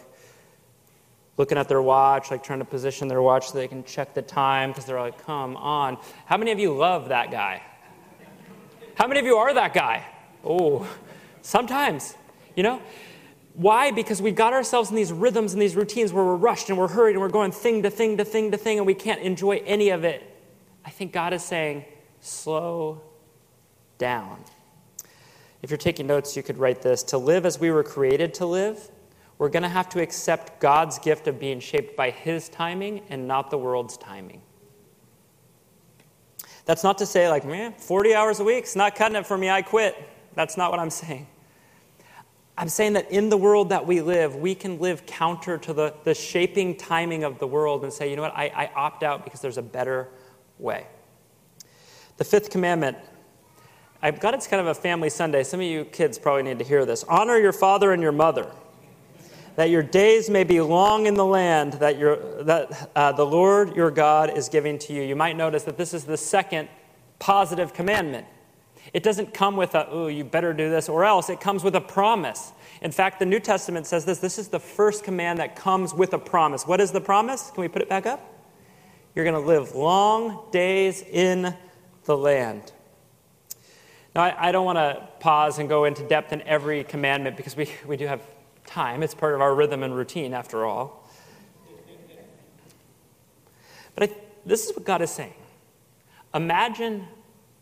looking 1.37 1.59
at 1.59 1.68
their 1.68 1.83
watch, 1.83 2.30
like 2.30 2.43
trying 2.43 2.59
to 2.59 2.64
position 2.64 3.09
their 3.09 3.22
watch 3.22 3.51
so 3.51 3.59
they 3.59 3.68
can 3.68 3.85
check 3.85 4.14
the 4.14 4.22
time 4.22 4.70
because 4.70 4.85
they're 4.85 5.01
like, 5.01 5.24
come 5.24 5.57
on. 5.57 5.99
How 6.26 6.37
many 6.37 6.53
of 6.53 6.59
you 6.59 6.76
love 6.76 7.09
that 7.09 7.30
guy? 7.30 7.62
How 8.95 9.07
many 9.07 9.20
of 9.20 9.26
you 9.26 9.37
are 9.37 9.55
that 9.55 9.72
guy? 9.72 10.05
Oh, 10.45 10.87
sometimes, 11.41 12.14
you 12.55 12.62
know? 12.62 12.83
Why? 13.55 13.91
Because 13.91 14.22
we 14.22 14.30
got 14.30 14.53
ourselves 14.53 14.91
in 14.91 14.97
these 14.97 15.12
rhythms 15.12 15.53
and 15.53 15.61
these 15.61 15.76
routines 15.76 16.12
where 16.12 16.24
we're 16.24 16.37
rushed 16.37 16.68
and 16.70 16.78
we're 16.78 16.89
hurried 16.89 17.12
and 17.12 17.20
we're 17.20 17.28
going 17.28 17.53
thing 17.53 17.83
to 17.83 17.91
thing 17.91 18.16
to 18.16 18.24
thing 18.24 18.51
to 18.51 18.57
thing 18.57 18.78
and 18.78 18.87
we 18.87 18.95
can't 18.95 19.20
enjoy 19.20 19.62
any 19.66 19.91
of 19.91 20.05
it. 20.05 20.22
I 20.85 20.91
think 20.91 21.12
God 21.12 21.33
is 21.33 21.43
saying, 21.43 21.85
slow 22.20 23.03
down. 23.99 24.43
If 25.61 25.70
you're 25.70 25.78
taking 25.78 26.07
notes, 26.07 26.37
you 26.37 26.43
could 26.43 26.59
write 26.59 26.83
this 26.83 27.03
To 27.05 27.18
live 27.18 27.47
as 27.47 27.61
we 27.61 27.70
were 27.70 27.85
created 27.85 28.35
to 28.35 28.47
live 28.47 28.91
we're 29.43 29.49
going 29.49 29.64
to 29.64 29.68
have 29.68 29.88
to 29.88 30.01
accept 30.01 30.61
God's 30.61 31.01
gift 31.01 31.26
of 31.26 31.40
being 31.40 31.59
shaped 31.59 31.97
by 31.97 32.11
His 32.11 32.49
timing 32.49 33.03
and 33.11 33.26
not 33.26 33.51
the 33.51 33.59
world's 33.59 33.97
timing. 33.97 34.40
That's 36.64 36.84
not 36.84 36.99
to 36.99 37.07
say, 37.07 37.28
like, 37.28 37.45
man, 37.45 37.72
40 37.72 38.14
hours 38.14 38.38
a 38.38 38.45
week, 38.45 38.59
it's 38.59 38.76
not 38.76 38.95
cutting 38.95 39.16
it 39.16 39.26
for 39.26 39.36
me, 39.36 39.51
I 39.51 39.62
quit. 39.62 39.97
That's 40.36 40.57
not 40.57 40.70
what 40.70 40.78
I'm 40.78 40.90
saying. 41.03 41.26
I'm 42.57 42.68
saying 42.68 42.93
that 42.93 43.11
in 43.11 43.30
the 43.30 43.36
world 43.36 43.70
that 43.70 43.84
we 43.84 44.01
live, 44.01 44.36
we 44.36 44.55
can 44.55 44.78
live 44.78 45.07
counter 45.07 45.59
to 45.59 45.72
the, 45.72 45.93
the 46.05 46.14
shaping 46.14 46.76
timing 46.76 47.24
of 47.24 47.40
the 47.40 47.49
world 47.49 47.82
and 47.82 47.93
say, 47.93 48.09
you 48.09 48.14
know 48.14 48.22
what, 48.22 48.36
I, 48.36 48.45
I 48.45 48.70
opt 48.76 49.03
out 49.03 49.24
because 49.24 49.40
there's 49.40 49.59
a 49.59 49.62
better 49.62 50.09
way. 50.61 50.86
The 52.16 52.24
fifth 52.24 52.49
commandment 52.49 52.97
I've 54.05 54.18
got 54.18 54.34
it's 54.34 54.49
kind 54.49 54.61
of 54.61 54.66
a 54.66 54.74
family 54.74 55.11
Sunday. 55.11 55.45
Some 55.45 55.61
of 55.61 55.66
you 55.66 55.84
kids 55.84 56.18
probably 56.18 56.43
need 56.43 56.59
to 56.59 56.64
hear 56.64 56.84
this. 56.84 57.05
Honor 57.05 57.38
your 57.38 57.53
father 57.53 57.93
and 57.93 58.03
your 58.03 58.11
mother 58.11 58.51
that 59.57 59.70
your 59.70 59.82
days 59.82 60.30
may 60.30 60.44
be 60.44 60.61
long 60.61 61.07
in 61.07 61.14
the 61.14 61.24
land 61.24 61.74
that, 61.74 61.98
that 62.47 62.90
uh, 62.97 63.12
the 63.12 63.27
Lord 63.27 63.77
your 63.77 63.90
God 63.90 64.36
is 64.36 64.48
giving 64.48 64.78
to 64.81 64.93
you. 64.93 65.02
You 65.02 65.16
might 65.16 65.36
notice 65.36 65.64
that 65.64 65.77
this 65.77 65.93
is 65.93 66.05
the 66.05 66.16
second 66.16 66.68
positive 67.18 67.74
commandment. 67.74 68.27
It 68.93 69.02
doesn't 69.02 69.32
come 69.32 69.56
with 69.56 69.74
a, 69.74 69.89
oh, 69.89 70.09
you 70.09 70.24
better 70.24 70.52
do 70.52 70.68
this 70.68 70.89
or 70.89 71.05
else. 71.05 71.31
It 71.31 71.40
comes 71.40 71.62
with 71.62 71.77
a 71.77 71.81
promise. 71.81 72.52
In 72.81 72.90
fact, 72.90 73.18
the 73.18 73.27
New 73.27 73.40
Testament 73.40 73.86
says 73.86 74.05
this 74.05 74.18
this 74.18 74.39
is 74.39 74.48
the 74.48 74.59
first 74.59 75.05
command 75.05 75.39
that 75.39 75.55
comes 75.55 75.94
with 75.94 76.12
a 76.14 76.18
promise. 76.18 76.66
What 76.66 76.81
is 76.81 76.90
the 76.90 77.01
promise? 77.01 77.51
Can 77.51 77.60
we 77.60 77.68
put 77.68 77.82
it 77.82 77.89
back 77.89 78.06
up? 78.06 78.20
You're 79.14 79.24
going 79.24 79.40
to 79.40 79.47
live 79.47 79.74
long 79.74 80.51
days 80.51 81.02
in 81.02 81.55
the 82.05 82.16
land. 82.16 82.72
Now, 84.14 84.22
I, 84.24 84.48
I 84.48 84.52
don't 84.52 84.64
want 84.64 84.78
to 84.78 85.09
pause 85.20 85.59
and 85.59 85.68
go 85.68 85.85
into 85.85 86.06
depth 86.06 86.32
in 86.32 86.43
every 86.43 86.85
commandment 86.85 87.36
because 87.36 87.56
we, 87.56 87.70
we 87.86 87.97
do 87.97 88.06
have 88.06 88.22
time. 88.73 89.03
It's 89.03 89.15
part 89.15 89.35
of 89.35 89.40
our 89.40 89.55
rhythm 89.55 89.82
and 89.82 89.94
routine, 89.94 90.32
after 90.32 90.65
all. 90.65 91.09
But 93.94 94.11
I, 94.11 94.15
this 94.47 94.66
is 94.66 94.74
what 94.74 94.85
God 94.85 95.03
is 95.03 95.11
saying. 95.11 95.35
Imagine 96.35 97.07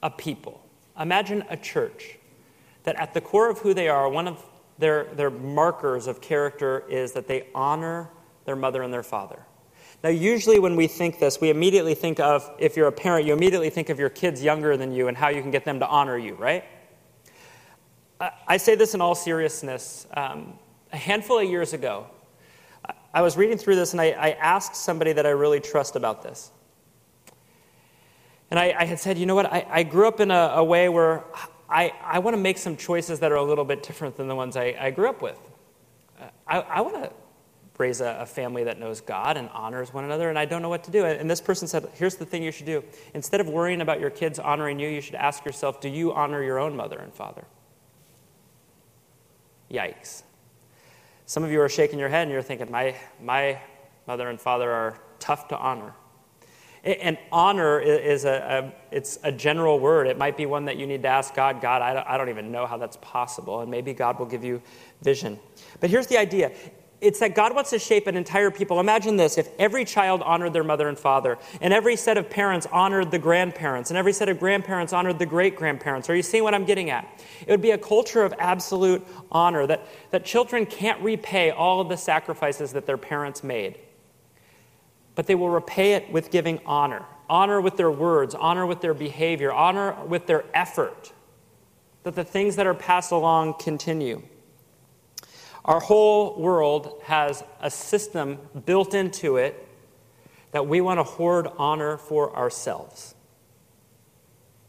a 0.02 0.10
people, 0.10 0.64
imagine 0.98 1.44
a 1.50 1.56
church 1.56 2.18
that 2.84 2.94
at 2.96 3.12
the 3.12 3.20
core 3.20 3.50
of 3.50 3.58
who 3.58 3.74
they 3.74 3.88
are, 3.88 4.08
one 4.08 4.28
of 4.28 4.42
their, 4.78 5.04
their 5.14 5.30
markers 5.30 6.06
of 6.06 6.20
character 6.20 6.84
is 6.88 7.12
that 7.12 7.26
they 7.26 7.48
honor 7.54 8.08
their 8.44 8.56
mother 8.56 8.82
and 8.82 8.92
their 8.92 9.02
father. 9.02 9.44
Now, 10.02 10.08
usually 10.10 10.58
when 10.58 10.76
we 10.76 10.86
think 10.86 11.18
this, 11.18 11.40
we 11.40 11.50
immediately 11.50 11.94
think 11.94 12.20
of, 12.20 12.50
if 12.58 12.76
you're 12.76 12.86
a 12.86 12.92
parent, 12.92 13.26
you 13.26 13.34
immediately 13.34 13.68
think 13.68 13.90
of 13.90 13.98
your 13.98 14.08
kids 14.08 14.42
younger 14.42 14.76
than 14.76 14.92
you 14.92 15.08
and 15.08 15.16
how 15.16 15.28
you 15.28 15.42
can 15.42 15.50
get 15.50 15.64
them 15.66 15.80
to 15.80 15.86
honor 15.86 16.16
you, 16.16 16.34
right? 16.36 16.64
I- 18.48 18.56
say 18.56 18.76
this 18.76 18.94
in 18.94 19.00
all 19.00 19.14
seriousness. 19.14 20.06
Um, 20.14 20.58
a 20.92 20.96
handful 20.96 21.38
of 21.38 21.48
years 21.48 21.72
ago, 21.72 22.06
I- 23.14 23.22
was 23.22 23.36
reading 23.36 23.58
through 23.58 23.76
this 23.76 23.92
and 23.92 24.00
I, 24.00 24.10
I 24.10 24.30
asked 24.30 24.76
somebody 24.76 25.12
that 25.12 25.26
I 25.26 25.30
really 25.30 25.60
trust 25.60 25.96
about 25.96 26.22
this. 26.22 26.50
And 28.50 28.58
I, 28.58 28.74
I 28.78 28.84
had 28.84 28.98
said, 28.98 29.18
you 29.18 29.26
know 29.26 29.34
what, 29.34 29.46
I, 29.46 29.66
I 29.70 29.82
grew 29.84 30.08
up 30.08 30.20
in 30.20 30.30
a, 30.30 30.52
a 30.56 30.64
way 30.64 30.88
where 30.88 31.24
I, 31.68 31.92
I 32.02 32.18
want 32.18 32.36
to 32.36 32.40
make 32.40 32.58
some 32.58 32.76
choices 32.76 33.20
that 33.20 33.30
are 33.30 33.36
a 33.36 33.44
little 33.44 33.64
bit 33.64 33.82
different 33.82 34.16
than 34.16 34.26
the 34.26 34.34
ones 34.34 34.56
I, 34.56 34.74
I 34.78 34.90
grew 34.90 35.08
up 35.08 35.22
with. 35.22 35.38
I, 36.46 36.60
I 36.60 36.80
want 36.80 36.96
to 36.96 37.12
raise 37.78 38.00
a, 38.00 38.18
a 38.20 38.26
family 38.26 38.64
that 38.64 38.78
knows 38.78 39.00
God 39.00 39.36
and 39.36 39.48
honors 39.50 39.94
one 39.94 40.04
another, 40.04 40.28
and 40.28 40.38
I 40.38 40.44
don't 40.44 40.62
know 40.62 40.68
what 40.68 40.84
to 40.84 40.90
do. 40.90 41.06
And 41.06 41.30
this 41.30 41.40
person 41.40 41.66
said, 41.66 41.88
here's 41.94 42.16
the 42.16 42.26
thing 42.26 42.42
you 42.42 42.52
should 42.52 42.66
do. 42.66 42.84
Instead 43.14 43.40
of 43.40 43.48
worrying 43.48 43.80
about 43.80 44.00
your 44.00 44.10
kids 44.10 44.38
honoring 44.38 44.78
you, 44.78 44.88
you 44.88 45.00
should 45.00 45.14
ask 45.14 45.44
yourself, 45.44 45.80
do 45.80 45.88
you 45.88 46.12
honor 46.12 46.42
your 46.42 46.58
own 46.58 46.76
mother 46.76 46.98
and 46.98 47.14
father? 47.14 47.44
Yikes. 49.70 50.24
Some 51.30 51.44
of 51.44 51.52
you 51.52 51.60
are 51.60 51.68
shaking 51.68 52.00
your 52.00 52.08
head 52.08 52.22
and 52.22 52.32
you're 52.32 52.42
thinking, 52.42 52.72
my, 52.72 52.96
my 53.22 53.60
mother 54.08 54.30
and 54.30 54.40
father 54.40 54.68
are 54.68 54.98
tough 55.20 55.46
to 55.46 55.56
honor. 55.56 55.94
And 56.82 57.18
honor 57.30 57.78
is 57.78 58.24
a, 58.24 58.72
a, 58.90 58.96
it's 58.96 59.16
a 59.22 59.30
general 59.30 59.78
word. 59.78 60.08
It 60.08 60.18
might 60.18 60.36
be 60.36 60.46
one 60.46 60.64
that 60.64 60.76
you 60.76 60.88
need 60.88 61.02
to 61.02 61.08
ask 61.08 61.32
God, 61.32 61.60
God, 61.60 61.82
I 61.82 61.94
don't, 61.94 62.08
I 62.08 62.18
don't 62.18 62.30
even 62.30 62.50
know 62.50 62.66
how 62.66 62.78
that's 62.78 62.96
possible. 62.96 63.60
And 63.60 63.70
maybe 63.70 63.94
God 63.94 64.18
will 64.18 64.26
give 64.26 64.42
you 64.42 64.60
vision. 65.02 65.38
But 65.78 65.88
here's 65.88 66.08
the 66.08 66.18
idea 66.18 66.50
it's 67.00 67.20
that 67.20 67.34
God 67.34 67.54
wants 67.54 67.70
to 67.70 67.78
shape 67.78 68.06
an 68.06 68.16
entire 68.16 68.50
people. 68.50 68.80
Imagine 68.80 69.16
this 69.16 69.38
if 69.38 69.48
every 69.58 69.84
child 69.84 70.22
honored 70.22 70.52
their 70.52 70.64
mother 70.64 70.88
and 70.88 70.98
father, 70.98 71.38
and 71.60 71.72
every 71.72 71.96
set 71.96 72.18
of 72.18 72.28
parents 72.28 72.66
honored 72.70 73.10
the 73.10 73.18
grandparents, 73.18 73.90
and 73.90 73.96
every 73.96 74.12
set 74.12 74.28
of 74.28 74.38
grandparents 74.38 74.92
honored 74.92 75.18
the 75.18 75.26
great 75.26 75.56
grandparents. 75.56 76.10
Are 76.10 76.14
you 76.14 76.22
seeing 76.22 76.44
what 76.44 76.54
I'm 76.54 76.64
getting 76.64 76.90
at? 76.90 77.06
It 77.46 77.50
would 77.50 77.62
be 77.62 77.70
a 77.70 77.78
culture 77.78 78.22
of 78.22 78.34
absolute 78.38 79.06
honor 79.32 79.66
that, 79.66 79.86
that 80.10 80.24
children 80.24 80.66
can't 80.66 81.00
repay 81.02 81.50
all 81.50 81.80
of 81.80 81.88
the 81.88 81.96
sacrifices 81.96 82.72
that 82.72 82.86
their 82.86 82.98
parents 82.98 83.42
made 83.42 83.78
but 85.16 85.26
they 85.26 85.34
will 85.34 85.50
repay 85.50 85.92
it 85.92 86.10
with 86.10 86.30
giving 86.30 86.58
honor 86.64 87.04
honor 87.30 87.60
with 87.60 87.76
their 87.76 87.90
words, 87.90 88.34
honor 88.34 88.66
with 88.66 88.80
their 88.80 88.92
behavior, 88.92 89.52
honor 89.52 89.94
with 90.06 90.26
their 90.26 90.44
effort, 90.52 91.12
that 92.02 92.16
the 92.16 92.24
things 92.24 92.56
that 92.56 92.66
are 92.66 92.74
passed 92.74 93.12
along 93.12 93.54
continue. 93.54 94.20
Our 95.64 95.80
whole 95.80 96.40
world 96.40 97.00
has 97.04 97.44
a 97.60 97.70
system 97.70 98.38
built 98.64 98.94
into 98.94 99.36
it 99.36 99.66
that 100.52 100.66
we 100.66 100.80
want 100.80 100.98
to 100.98 101.04
hoard 101.04 101.48
honor 101.58 101.96
for 101.96 102.34
ourselves. 102.36 103.14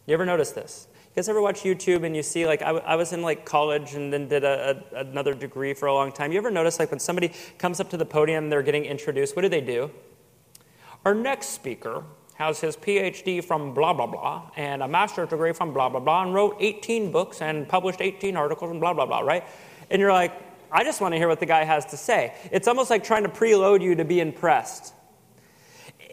You 0.06 0.14
ever 0.14 0.26
notice 0.26 0.52
this? 0.52 0.88
You 0.94 1.16
guys 1.16 1.30
ever 1.30 1.42
watch 1.42 1.62
YouTube 1.62 2.04
and 2.04 2.16
you 2.16 2.24
see, 2.24 2.46
like, 2.46 2.62
I, 2.62 2.68
w- 2.68 2.86
I 2.86 2.96
was 2.96 3.14
in 3.14 3.22
like 3.22 3.46
college 3.46 3.96
and 3.96 4.14
then 4.14 4.28
did 4.28 4.44
a, 4.44 4.84
a, 4.94 5.00
another 5.00 5.34
degree 5.34 5.74
for 5.74 5.88
a 5.88 5.94
long 5.94 6.12
time. 6.12 6.32
You 6.32 6.38
ever 6.38 6.52
notice, 6.52 6.80
like, 6.80 6.92
when 6.92 7.00
somebody 7.00 7.34
comes 7.58 7.80
up 7.80 7.90
to 7.90 7.98
the 7.98 8.06
podium 8.06 8.50
they're 8.50 8.62
getting 8.62 8.86
introduced, 8.86 9.36
what 9.36 9.42
do 9.42 9.50
they 9.50 9.62
do? 9.62 9.92
Our 11.04 11.14
next 11.14 11.50
speaker 11.50 12.04
has 12.36 12.60
his 12.60 12.78
PhD 12.78 13.44
from 13.44 13.74
blah, 13.74 13.94
blah, 13.94 14.08
blah, 14.08 14.52
and 14.56 14.82
a 14.82 14.88
master's 14.88 15.30
degree 15.30 15.54
from 15.54 15.74
blah, 15.74 15.90
blah, 15.90 16.00
blah, 16.00 16.24
and 16.24 16.34
wrote 16.34 16.56
18 16.60 17.12
books 17.12 17.42
and 17.42 17.68
published 17.68 18.02
18 18.02 18.36
articles 18.36 18.72
and 18.72 18.80
blah, 18.80 18.94
blah, 18.94 19.06
blah, 19.06 19.20
right? 19.20 19.44
And 19.90 20.00
you're 20.00 20.14
like, 20.14 20.32
I 20.72 20.84
just 20.84 21.02
want 21.02 21.14
to 21.14 21.18
hear 21.18 21.28
what 21.28 21.40
the 21.40 21.46
guy 21.46 21.64
has 21.64 21.86
to 21.88 21.98
say. 21.98 22.34
It's 22.52 22.68
almost 22.68 22.90
like 22.90 23.04
trying 23.04 23.24
to 23.24 23.30
preload 23.30 23.82
you 23.82 23.96
to 23.96 24.06
be 24.06 24.20
impressed. 24.20 24.94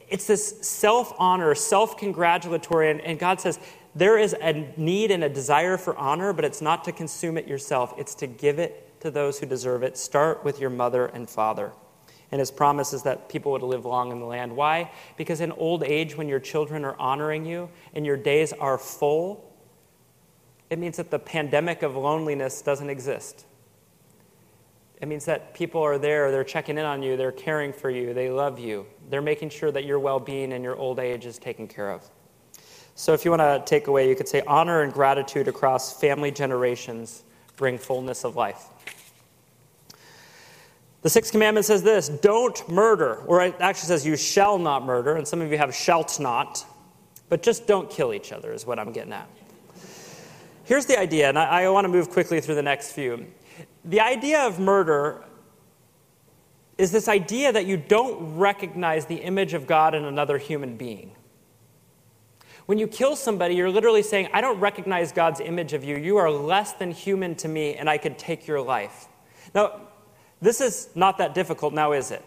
It's 0.08 0.26
this 0.26 0.66
self 0.66 1.12
honor, 1.18 1.54
self 1.54 1.96
congratulatory, 1.96 2.90
and, 2.90 3.00
and 3.00 3.18
God 3.18 3.40
says, 3.40 3.58
there 3.94 4.18
is 4.18 4.34
a 4.40 4.72
need 4.76 5.10
and 5.10 5.24
a 5.24 5.28
desire 5.28 5.76
for 5.76 5.96
honor, 5.96 6.32
but 6.32 6.44
it's 6.44 6.60
not 6.62 6.84
to 6.84 6.92
consume 6.92 7.36
it 7.36 7.48
yourself, 7.48 7.94
it's 7.98 8.14
to 8.16 8.26
give 8.26 8.58
it 8.58 9.00
to 9.00 9.10
those 9.10 9.38
who 9.38 9.46
deserve 9.46 9.82
it. 9.82 9.96
Start 9.96 10.44
with 10.44 10.60
your 10.60 10.70
mother 10.70 11.06
and 11.06 11.28
father. 11.28 11.72
And 12.30 12.38
his 12.38 12.50
promise 12.50 12.92
is 12.92 13.02
that 13.04 13.28
people 13.28 13.52
would 13.52 13.62
live 13.62 13.86
long 13.86 14.12
in 14.12 14.20
the 14.20 14.26
land. 14.26 14.54
Why? 14.54 14.90
Because 15.16 15.40
in 15.40 15.50
old 15.52 15.82
age, 15.82 16.16
when 16.16 16.28
your 16.28 16.40
children 16.40 16.84
are 16.84 16.96
honoring 16.98 17.46
you 17.46 17.70
and 17.94 18.04
your 18.04 18.16
days 18.18 18.52
are 18.52 18.76
full, 18.76 19.52
it 20.68 20.78
means 20.78 20.98
that 20.98 21.10
the 21.10 21.18
pandemic 21.18 21.82
of 21.82 21.96
loneliness 21.96 22.60
doesn't 22.60 22.90
exist. 22.90 23.46
It 25.00 25.06
means 25.06 25.24
that 25.26 25.54
people 25.54 25.80
are 25.82 25.96
there, 25.96 26.30
they're 26.30 26.42
checking 26.42 26.76
in 26.76 26.84
on 26.84 27.02
you, 27.02 27.16
they're 27.16 27.30
caring 27.30 27.72
for 27.72 27.88
you, 27.88 28.12
they 28.12 28.30
love 28.30 28.58
you, 28.58 28.86
they're 29.10 29.22
making 29.22 29.50
sure 29.50 29.70
that 29.70 29.84
your 29.84 30.00
well 30.00 30.18
being 30.18 30.52
and 30.52 30.64
your 30.64 30.76
old 30.76 30.98
age 30.98 31.24
is 31.24 31.38
taken 31.38 31.68
care 31.68 31.90
of. 31.90 32.08
So, 32.96 33.12
if 33.12 33.24
you 33.24 33.30
want 33.30 33.42
to 33.42 33.62
take 33.64 33.86
away, 33.86 34.08
you 34.08 34.16
could 34.16 34.26
say 34.26 34.42
honor 34.46 34.82
and 34.82 34.92
gratitude 34.92 35.46
across 35.46 36.00
family 36.00 36.32
generations 36.32 37.22
bring 37.56 37.78
fullness 37.78 38.24
of 38.24 38.34
life. 38.34 38.64
The 41.02 41.10
sixth 41.10 41.30
commandment 41.30 41.64
says 41.64 41.84
this 41.84 42.08
don't 42.08 42.68
murder, 42.68 43.22
or 43.26 43.40
it 43.42 43.54
actually 43.60 43.86
says 43.86 44.04
you 44.04 44.16
shall 44.16 44.58
not 44.58 44.84
murder, 44.84 45.14
and 45.14 45.28
some 45.28 45.40
of 45.40 45.52
you 45.52 45.58
have 45.58 45.72
shalt 45.72 46.18
not, 46.18 46.66
but 47.28 47.40
just 47.40 47.68
don't 47.68 47.88
kill 47.88 48.12
each 48.12 48.32
other, 48.32 48.52
is 48.52 48.66
what 48.66 48.80
I'm 48.80 48.92
getting 48.92 49.12
at. 49.12 49.28
Here's 50.64 50.86
the 50.86 50.98
idea, 50.98 51.28
and 51.28 51.38
I, 51.38 51.62
I 51.62 51.68
want 51.68 51.84
to 51.84 51.88
move 51.88 52.10
quickly 52.10 52.40
through 52.40 52.56
the 52.56 52.62
next 52.62 52.92
few. 52.92 53.26
The 53.88 54.00
idea 54.00 54.46
of 54.46 54.60
murder 54.60 55.24
is 56.76 56.92
this 56.92 57.08
idea 57.08 57.50
that 57.50 57.64
you 57.64 57.78
don't 57.78 58.36
recognize 58.36 59.06
the 59.06 59.16
image 59.16 59.54
of 59.54 59.66
God 59.66 59.94
in 59.94 60.04
another 60.04 60.36
human 60.36 60.76
being. 60.76 61.12
When 62.66 62.78
you 62.78 62.86
kill 62.86 63.16
somebody, 63.16 63.54
you're 63.54 63.70
literally 63.70 64.02
saying, 64.02 64.28
I 64.34 64.42
don't 64.42 64.60
recognize 64.60 65.10
God's 65.10 65.40
image 65.40 65.72
of 65.72 65.84
you. 65.84 65.96
You 65.96 66.18
are 66.18 66.30
less 66.30 66.74
than 66.74 66.90
human 66.90 67.34
to 67.36 67.48
me, 67.48 67.76
and 67.76 67.88
I 67.88 67.96
could 67.96 68.18
take 68.18 68.46
your 68.46 68.60
life. 68.60 69.06
Now, 69.54 69.80
this 70.42 70.60
is 70.60 70.90
not 70.94 71.16
that 71.16 71.34
difficult 71.34 71.72
now, 71.72 71.92
is 71.92 72.10
it? 72.10 72.22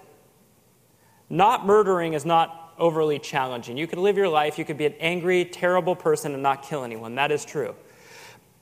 Not 1.30 1.68
murdering 1.68 2.14
is 2.14 2.26
not 2.26 2.74
overly 2.80 3.20
challenging. 3.20 3.78
You 3.78 3.86
could 3.86 4.00
live 4.00 4.18
your 4.18 4.30
life, 4.30 4.58
you 4.58 4.66
could 4.66 4.80
be 4.80 4.88
an 4.88 4.96
angry, 5.00 5.46
terrible 5.46 5.96
person 5.96 6.34
and 6.34 6.42
not 6.42 6.64
kill 6.64 6.84
anyone. 6.84 7.14
That 7.14 7.32
is 7.32 7.46
true. 7.46 7.76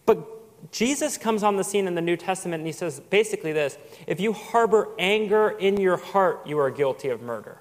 But 0.06 0.39
Jesus 0.72 1.18
comes 1.18 1.44
on 1.44 1.56
the 1.56 1.64
scene 1.64 1.88
in 1.88 1.96
the 1.96 2.02
New 2.02 2.18
Testament 2.18 2.62
and 2.62 2.68
he 2.68 2.74
says 2.74 3.00
basically 3.00 3.54
this 3.54 3.78
if 4.08 4.20
you 4.20 4.34
harbor 4.34 4.90
anger 5.00 5.50
in 5.50 5.80
your 5.80 5.98
heart, 5.98 6.46
you 6.46 6.60
are 6.60 6.70
guilty 6.70 7.10
of 7.10 7.22
murder. 7.22 7.60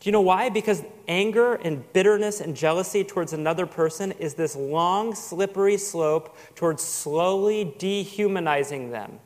Do 0.00 0.08
you 0.08 0.12
know 0.12 0.20
why? 0.20 0.50
Because 0.50 0.84
anger 1.08 1.54
and 1.54 1.90
bitterness 1.94 2.42
and 2.42 2.54
jealousy 2.54 3.04
towards 3.04 3.32
another 3.32 3.64
person 3.64 4.12
is 4.12 4.34
this 4.34 4.54
long, 4.54 5.14
slippery 5.14 5.78
slope 5.78 6.36
towards 6.54 6.82
slowly 6.82 7.74
dehumanizing 7.78 8.90
them 8.90 9.18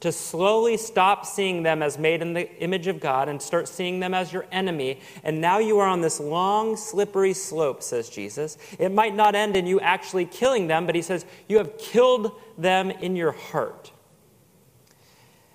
to 0.00 0.12
slowly 0.12 0.76
stop 0.76 1.24
seeing 1.24 1.62
them 1.62 1.82
as 1.82 1.98
made 1.98 2.20
in 2.20 2.34
the 2.34 2.50
image 2.60 2.86
of 2.86 3.00
God 3.00 3.28
and 3.28 3.40
start 3.40 3.66
seeing 3.66 4.00
them 4.00 4.12
as 4.12 4.32
your 4.32 4.46
enemy. 4.52 5.00
And 5.24 5.40
now 5.40 5.58
you 5.58 5.78
are 5.78 5.88
on 5.88 6.02
this 6.02 6.20
long, 6.20 6.76
slippery 6.76 7.32
slope, 7.32 7.82
says 7.82 8.08
Jesus. 8.08 8.58
It 8.78 8.92
might 8.92 9.14
not 9.14 9.34
end 9.34 9.56
in 9.56 9.66
you 9.66 9.80
actually 9.80 10.26
killing 10.26 10.66
them, 10.66 10.84
but 10.84 10.94
he 10.94 11.02
says, 11.02 11.24
You 11.48 11.58
have 11.58 11.78
killed 11.78 12.32
them 12.58 12.90
in 12.90 13.16
your 13.16 13.32
heart. 13.32 13.90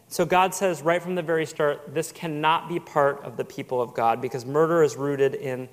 So 0.07 0.25
God 0.25 0.53
says 0.53 0.81
right 0.81 1.01
from 1.01 1.15
the 1.15 1.21
very 1.21 1.45
start, 1.45 1.93
this 1.93 2.11
cannot 2.11 2.67
be 2.67 2.79
part 2.79 3.23
of 3.23 3.37
the 3.37 3.45
people 3.45 3.81
of 3.81 3.93
God 3.93 4.21
because 4.21 4.45
murder 4.45 4.83
is 4.83 4.97
rooted 4.97 5.35
in 5.35 5.69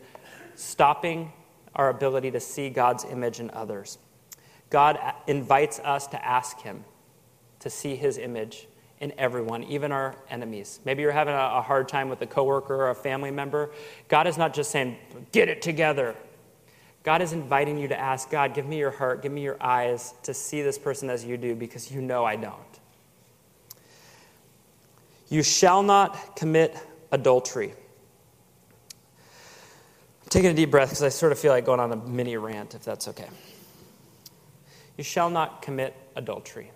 stopping 0.54 1.32
our 1.74 1.88
ability 1.88 2.30
to 2.32 2.40
see 2.40 2.70
God's 2.70 3.04
image 3.04 3.40
in 3.40 3.50
others. 3.50 3.98
God 4.70 4.98
invites 5.26 5.80
us 5.80 6.06
to 6.08 6.24
ask 6.24 6.60
Him 6.60 6.84
to 7.60 7.70
see 7.70 7.96
his 7.96 8.18
image 8.18 8.66
in 9.00 9.12
everyone, 9.16 9.62
even 9.64 9.92
our 9.92 10.14
enemies. 10.28 10.80
Maybe 10.84 11.02
you're 11.02 11.12
having 11.12 11.34
a, 11.34 11.62
hard 11.62 11.88
time 11.88 12.08
with 12.08 12.20
a 12.22 12.26
coworker 12.26 12.74
or 12.74 12.90
a 12.90 12.94
family 12.94 13.30
member. 13.30 13.70
God 14.08 14.26
is 14.26 14.36
not 14.36 14.54
just 14.54 14.70
saying, 14.70 14.96
get 15.30 15.48
it 15.48 15.62
together. 15.62 16.16
God 17.04 17.22
is 17.22 17.32
inviting 17.32 17.78
you 17.78 17.88
to 17.88 17.98
ask, 17.98 18.30
God, 18.30 18.54
give 18.54 18.66
me 18.66 18.78
your 18.78 18.90
heart, 18.90 19.22
give 19.22 19.30
me 19.30 19.42
your 19.42 19.56
eyes 19.62 20.14
to 20.24 20.34
see 20.34 20.62
this 20.62 20.78
person 20.78 21.10
as 21.10 21.24
you 21.24 21.36
do, 21.36 21.54
because 21.54 21.92
you 21.92 22.00
know 22.00 22.24
I 22.24 22.36
don't. 22.36 22.56
You 25.28 25.42
shall 25.42 25.82
not 25.82 26.36
commit 26.36 26.76
adultery. 27.12 27.70
I'm 30.22 30.28
taking 30.28 30.50
a 30.50 30.54
deep 30.54 30.70
breath 30.70 30.88
because 30.88 31.02
I 31.02 31.08
sort 31.10 31.32
of 31.32 31.38
feel 31.38 31.52
like 31.52 31.64
going 31.64 31.80
on 31.80 31.92
a 31.92 31.96
mini 31.96 32.36
rant, 32.36 32.74
if 32.74 32.84
that's 32.84 33.08
okay. 33.08 33.28
You 34.96 35.04
shall 35.04 35.30
not 35.30 35.62
commit 35.62 35.94
adultery. 36.16 36.72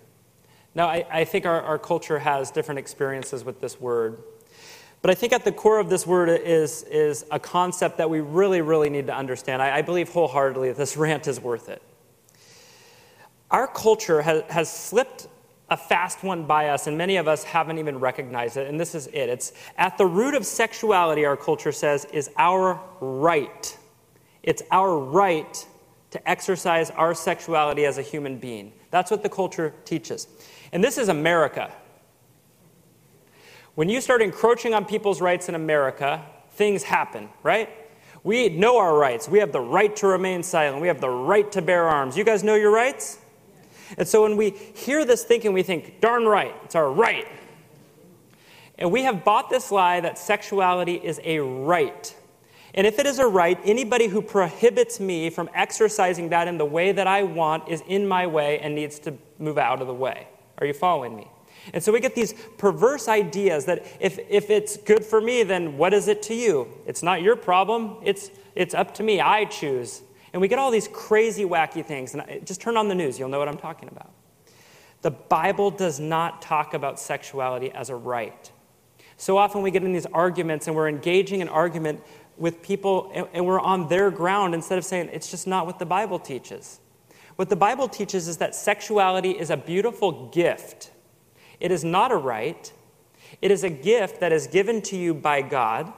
Now, 0.75 0.89
I, 0.89 1.05
I 1.11 1.25
think 1.25 1.47
our, 1.47 1.61
our 1.61 1.79
culture 1.79 2.19
has 2.19 2.51
different 2.51 2.79
experiences 2.79 3.45
with 3.45 3.61
this 3.61 3.81
word. 3.81 4.23
But 5.03 5.11
I 5.11 5.15
think 5.15 5.33
at 5.33 5.45
the 5.45 5.53
core 5.53 5.81
of 5.81 5.91
this 5.91 6.07
word 6.07 6.29
is, 6.29 6.85
is 6.85 7.27
a 7.31 7.39
concept 7.39 7.99
that 7.99 8.09
we 8.09 8.21
really, 8.21 8.61
really 8.61 8.89
need 8.89 9.09
to 9.09 9.15
understand. 9.15 9.61
I, 9.61 9.79
I 9.79 9.83
believe 9.83 10.09
wholeheartedly 10.09 10.69
that 10.69 10.77
this 10.77 10.97
rant 10.97 11.27
is 11.27 11.41
worth 11.41 11.69
it. 11.69 11.83
Our 13.51 13.67
culture 13.67 14.23
has, 14.23 14.43
has 14.49 14.73
slipped 14.73 15.29
a 15.69 15.77
fast 15.77 16.23
one 16.23 16.45
by 16.45 16.69
us, 16.69 16.87
and 16.87 16.97
many 16.97 17.17
of 17.17 17.27
us 17.27 17.45
haven't 17.45 17.79
even 17.79 17.99
recognized 17.99 18.57
it. 18.57 18.69
And 18.69 18.79
this 18.79 18.95
is 18.95 19.09
it 19.09 19.29
it's 19.29 19.53
at 19.77 19.99
the 19.99 20.07
root 20.07 20.35
of 20.35 20.47
sexuality, 20.47 21.25
our 21.25 21.37
culture 21.37 21.73
says, 21.73 22.07
is 22.13 22.31
our 22.37 22.81
right. 23.01 23.77
It's 24.43 24.63
our 24.71 24.99
right 24.99 25.67
to 26.11 26.29
exercise 26.31 26.91
our 26.91 27.15
sexuality 27.15 27.87
as 27.87 27.97
a 27.97 28.03
human 28.03 28.39
being. 28.39 28.73
That's 28.91 29.11
what 29.11 29.23
the 29.23 29.31
culture 29.31 29.75
teaches. 29.85 30.29
And 30.73 30.83
this 30.83 30.99
is 30.99 31.09
America. 31.09 31.71
When 33.75 33.89
you 33.89 34.01
start 34.01 34.23
encroaching 34.23 34.75
on 34.75 34.85
people's 34.85 35.21
rights 35.21 35.49
in 35.49 35.55
America, 35.55 36.25
things 36.53 36.83
happen, 36.83 37.29
right? 37.43 37.71
We 38.25 38.49
know 38.49 38.79
our 38.79 38.97
rights. 38.97 39.29
We 39.29 39.39
have 39.41 39.53
the 39.53 39.61
right 39.61 39.95
to 39.97 40.07
remain 40.07 40.43
silent. 40.43 40.81
We 40.81 40.89
have 40.89 41.01
the 41.01 41.11
right 41.11 41.51
to 41.53 41.63
bear 41.63 41.89
arms. 41.89 42.17
You 42.17 42.25
guys 42.25 42.45
know 42.45 42.55
your 42.55 42.71
rights? 42.71 43.19
And 43.99 44.07
so 44.07 44.23
when 44.23 44.37
we 44.37 44.51
hear 44.51 45.05
this 45.05 45.25
thinking, 45.25 45.53
we 45.53 45.63
think, 45.63 46.01
darn 46.01 46.25
right, 46.25 46.55
it's 46.65 46.75
our 46.75 46.91
right. 46.91 47.27
And 48.79 48.91
we 48.91 49.03
have 49.03 49.25
bought 49.25 49.51
this 49.51 49.71
lie 49.71 50.01
that 50.01 50.19
sexuality 50.19 50.95
is 50.95 51.21
a 51.25 51.41
right. 51.41 52.15
And 52.75 52.87
if 52.87 52.99
it 52.99 53.07
is 53.07 53.19
a 53.19 53.27
right, 53.27 53.59
anybody 53.65 54.07
who 54.07 54.23
prohibits 54.23 54.99
me 54.99 55.29
from 55.29 55.51
exercising 55.55 56.31
that 56.31 56.49
in 56.49 56.57
the 56.57 56.65
way 56.65 56.93
that 56.93 57.07
I 57.07 57.23
want 57.23 57.69
is 57.69 57.83
in 57.87 58.09
my 58.09 58.27
way 58.27 58.59
and 58.61 58.75
needs 58.75 58.99
to 59.01 59.15
move 59.39 59.59
out 59.59 59.81
of 59.81 59.87
the 59.87 59.95
way. 59.95 60.27
Are 60.63 60.67
you 60.67 60.73
following 60.73 61.17
me? 61.17 61.27
And 61.73 61.83
so 61.83 61.91
we 61.91 61.99
get 61.99 62.15
these 62.15 62.35
perverse 62.57 63.09
ideas 63.09 63.65
that 63.65 63.85
if, 63.99 64.17
if 64.31 64.49
it's 64.49 64.77
good 64.77 65.05
for 65.05 65.21
me, 65.21 65.43
then 65.43 65.77
what 65.77 65.93
is 65.93 66.07
it 66.07 66.23
to 66.23 66.35
you? 66.35 66.69
It's 66.87 67.03
not 67.03 67.21
your 67.21 67.35
problem, 67.35 67.97
it's, 68.05 68.31
it's 68.55 68.75
up 68.75 68.95
to 68.95 69.03
me. 69.03 69.21
I 69.21 69.45
choose. 69.47 70.03
And 70.33 70.41
we 70.41 70.47
get 70.47 70.61
all 70.61 70.71
these 70.71 70.87
crazy, 70.87 71.45
wacky 71.45 71.85
things. 71.85 72.15
And 72.15 72.47
just 72.47 72.61
turn 72.61 72.77
on 72.77 72.87
the 72.87 72.95
news, 72.95 73.19
you'll 73.19 73.29
know 73.29 73.41
what 73.41 73.49
I'm 73.49 73.59
talking 73.59 73.89
about. 73.89 74.13
The 75.01 75.11
Bible 75.11 75.73
does 75.73 75.99
not 75.99 76.43
talk 76.43 76.75
about 76.75 77.01
sexuality 77.01 77.73
as 77.73 77.91
a 77.91 77.97
right. 77.97 78.53
So 79.17 79.37
often 79.37 79.63
we 79.63 79.73
get 79.73 79.83
in 79.83 79.93
these 79.93 80.07
arguments 80.07 80.69
and 80.69 80.77
we're 80.77 80.89
engaging 80.89 81.43
an 81.43 81.49
argument 81.49 82.03
with 82.37 82.63
people 82.63 83.11
and, 83.13 83.27
and 83.33 83.47
we're 83.47 83.61
on 83.61 83.89
their 83.89 84.13
ground 84.13 84.55
instead 84.55 84.79
of 84.79 84.85
saying 84.85 85.11
it's 85.13 85.29
just 85.29 85.49
not 85.49 85.67
what 85.67 85.81
the 85.81 85.87
Bible 85.87 86.21
teaches. 86.21 86.79
What 87.43 87.49
the 87.49 87.57
Bible 87.57 87.89
teaches 87.89 88.29
is 88.29 88.37
that 88.37 88.55
sexuality 88.55 89.33
is 89.33 89.51
a 89.51 89.57
beautiful 89.57 90.29
gift. 90.29 90.93
It 91.59 91.73
is 91.73 91.83
not 91.83 92.13
a 92.13 92.17
right, 92.17 92.73
it 93.41 93.51
is 93.51 93.65
a 93.65 93.69
gift 93.69 94.21
that 94.21 94.31
is 94.31 94.47
given 94.47 94.81
to 94.83 94.97
you 94.97 95.13
by 95.13 95.43
God. 95.43 95.93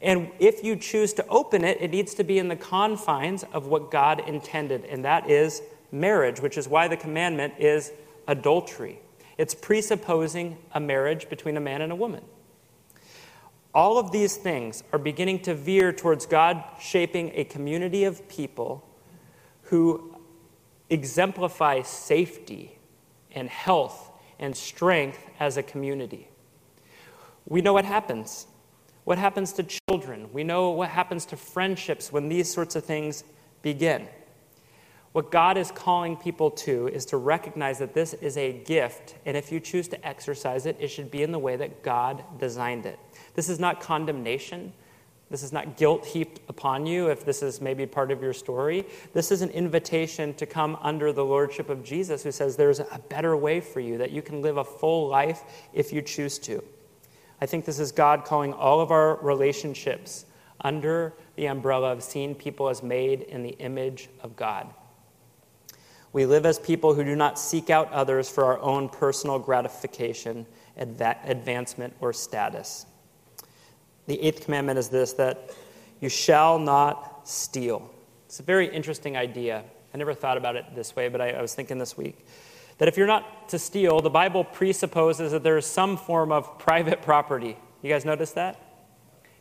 And 0.00 0.30
if 0.38 0.62
you 0.62 0.76
choose 0.76 1.14
to 1.14 1.26
open 1.26 1.64
it, 1.64 1.78
it 1.80 1.90
needs 1.90 2.14
to 2.14 2.22
be 2.22 2.38
in 2.38 2.46
the 2.46 2.54
confines 2.54 3.42
of 3.52 3.66
what 3.66 3.90
God 3.90 4.22
intended, 4.28 4.84
and 4.84 5.04
that 5.04 5.28
is 5.28 5.62
marriage, 5.90 6.38
which 6.38 6.56
is 6.56 6.68
why 6.68 6.86
the 6.86 6.96
commandment 6.96 7.54
is 7.58 7.90
adultery. 8.28 9.00
It's 9.38 9.56
presupposing 9.56 10.58
a 10.70 10.78
marriage 10.78 11.28
between 11.28 11.56
a 11.56 11.60
man 11.60 11.82
and 11.82 11.90
a 11.90 11.96
woman. 11.96 12.22
All 13.74 13.98
of 13.98 14.12
these 14.12 14.36
things 14.36 14.84
are 14.92 14.98
beginning 15.00 15.40
to 15.40 15.56
veer 15.56 15.92
towards 15.92 16.24
God 16.24 16.62
shaping 16.80 17.32
a 17.34 17.42
community 17.42 18.04
of 18.04 18.28
people 18.28 18.88
who 19.62 20.11
exemplify 20.92 21.82
safety 21.82 22.78
and 23.32 23.48
health 23.48 24.10
and 24.38 24.54
strength 24.54 25.26
as 25.40 25.56
a 25.56 25.62
community. 25.62 26.28
We 27.46 27.60
know 27.60 27.72
what 27.72 27.84
happens. 27.84 28.46
What 29.04 29.18
happens 29.18 29.52
to 29.54 29.64
children? 29.64 30.28
We 30.32 30.44
know 30.44 30.70
what 30.70 30.90
happens 30.90 31.24
to 31.26 31.36
friendships 31.36 32.12
when 32.12 32.28
these 32.28 32.52
sorts 32.52 32.76
of 32.76 32.84
things 32.84 33.24
begin. 33.62 34.08
What 35.12 35.30
God 35.30 35.58
is 35.58 35.70
calling 35.70 36.16
people 36.16 36.50
to 36.50 36.88
is 36.88 37.04
to 37.06 37.16
recognize 37.16 37.78
that 37.80 37.94
this 37.94 38.14
is 38.14 38.36
a 38.36 38.52
gift, 38.52 39.16
and 39.26 39.36
if 39.36 39.52
you 39.52 39.60
choose 39.60 39.88
to 39.88 40.06
exercise 40.06 40.64
it, 40.66 40.76
it 40.80 40.88
should 40.88 41.10
be 41.10 41.22
in 41.22 41.32
the 41.32 41.38
way 41.38 41.56
that 41.56 41.82
God 41.82 42.24
designed 42.38 42.86
it. 42.86 42.98
This 43.34 43.48
is 43.48 43.58
not 43.58 43.80
condemnation. 43.80 44.72
This 45.32 45.42
is 45.42 45.50
not 45.50 45.78
guilt 45.78 46.04
heaped 46.04 46.40
upon 46.50 46.84
you 46.84 47.08
if 47.08 47.24
this 47.24 47.42
is 47.42 47.62
maybe 47.62 47.86
part 47.86 48.10
of 48.10 48.22
your 48.22 48.34
story. 48.34 48.84
This 49.14 49.32
is 49.32 49.40
an 49.40 49.48
invitation 49.48 50.34
to 50.34 50.44
come 50.44 50.76
under 50.82 51.10
the 51.10 51.24
lordship 51.24 51.70
of 51.70 51.82
Jesus, 51.82 52.22
who 52.22 52.30
says 52.30 52.54
there's 52.54 52.80
a 52.80 53.00
better 53.08 53.34
way 53.34 53.58
for 53.58 53.80
you, 53.80 53.96
that 53.96 54.10
you 54.10 54.20
can 54.20 54.42
live 54.42 54.58
a 54.58 54.64
full 54.64 55.08
life 55.08 55.42
if 55.72 55.90
you 55.90 56.02
choose 56.02 56.38
to. 56.40 56.62
I 57.40 57.46
think 57.46 57.64
this 57.64 57.78
is 57.78 57.92
God 57.92 58.26
calling 58.26 58.52
all 58.52 58.82
of 58.82 58.90
our 58.90 59.16
relationships 59.22 60.26
under 60.60 61.14
the 61.36 61.46
umbrella 61.46 61.92
of 61.92 62.02
seeing 62.02 62.34
people 62.34 62.68
as 62.68 62.82
made 62.82 63.22
in 63.22 63.42
the 63.42 63.56
image 63.58 64.10
of 64.20 64.36
God. 64.36 64.68
We 66.12 66.26
live 66.26 66.44
as 66.44 66.58
people 66.58 66.92
who 66.92 67.04
do 67.04 67.16
not 67.16 67.38
seek 67.38 67.70
out 67.70 67.90
others 67.90 68.28
for 68.28 68.44
our 68.44 68.60
own 68.60 68.90
personal 68.90 69.38
gratification, 69.38 70.44
advancement, 70.76 71.94
or 72.02 72.12
status. 72.12 72.84
The 74.06 74.20
eighth 74.20 74.44
commandment 74.44 74.78
is 74.78 74.88
this 74.88 75.12
that 75.14 75.50
you 76.00 76.08
shall 76.08 76.58
not 76.58 77.28
steal. 77.28 77.90
It's 78.26 78.40
a 78.40 78.42
very 78.42 78.66
interesting 78.66 79.16
idea. 79.16 79.64
I 79.94 79.98
never 79.98 80.14
thought 80.14 80.36
about 80.36 80.56
it 80.56 80.64
this 80.74 80.96
way, 80.96 81.08
but 81.08 81.20
I, 81.20 81.30
I 81.30 81.42
was 81.42 81.54
thinking 81.54 81.78
this 81.78 81.96
week 81.96 82.26
that 82.78 82.88
if 82.88 82.96
you're 82.96 83.06
not 83.06 83.48
to 83.50 83.58
steal, 83.58 84.00
the 84.00 84.10
Bible 84.10 84.42
presupposes 84.42 85.32
that 85.32 85.42
there 85.42 85.56
is 85.56 85.66
some 85.66 85.96
form 85.96 86.32
of 86.32 86.58
private 86.58 87.02
property. 87.02 87.56
You 87.82 87.90
guys 87.90 88.04
notice 88.04 88.32
that? 88.32 88.60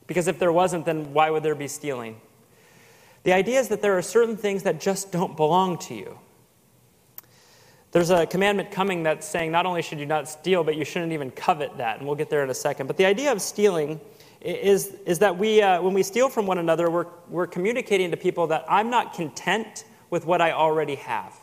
Because 0.05 0.27
if 0.27 0.37
there 0.37 0.51
wasn't, 0.51 0.85
then 0.85 1.13
why 1.13 1.29
would 1.29 1.41
there 1.41 1.55
be 1.55 1.67
stealing? 1.67 2.19
The 3.23 3.33
idea 3.33 3.59
is 3.59 3.69
that 3.69 3.81
there 3.81 3.97
are 3.97 4.01
certain 4.01 4.35
things 4.35 4.63
that 4.63 4.79
just 4.79 5.11
don't 5.11 5.37
belong 5.37 5.77
to 5.79 5.95
you. 5.95 6.19
There's 7.91 8.09
a 8.09 8.25
commandment 8.25 8.71
coming 8.71 9.03
that's 9.03 9.27
saying 9.27 9.51
not 9.51 9.65
only 9.65 9.81
should 9.81 9.99
you 9.99 10.05
not 10.05 10.27
steal, 10.27 10.63
but 10.63 10.75
you 10.75 10.85
shouldn't 10.85 11.11
even 11.11 11.31
covet 11.31 11.77
that. 11.77 11.97
And 11.97 12.07
we'll 12.07 12.15
get 12.15 12.29
there 12.29 12.43
in 12.43 12.49
a 12.49 12.53
second. 12.53 12.87
But 12.87 12.97
the 12.97 13.05
idea 13.05 13.31
of 13.31 13.41
stealing 13.41 13.99
is, 14.41 14.95
is 15.05 15.19
that 15.19 15.37
we, 15.37 15.61
uh, 15.61 15.81
when 15.81 15.93
we 15.93 16.03
steal 16.03 16.27
from 16.29 16.47
one 16.47 16.57
another, 16.57 16.89
we're, 16.89 17.07
we're 17.29 17.47
communicating 17.47 18.11
to 18.11 18.17
people 18.17 18.47
that 18.47 18.65
I'm 18.67 18.89
not 18.89 19.13
content 19.13 19.85
with 20.09 20.25
what 20.25 20.41
I 20.41 20.51
already 20.51 20.95
have. 20.95 21.35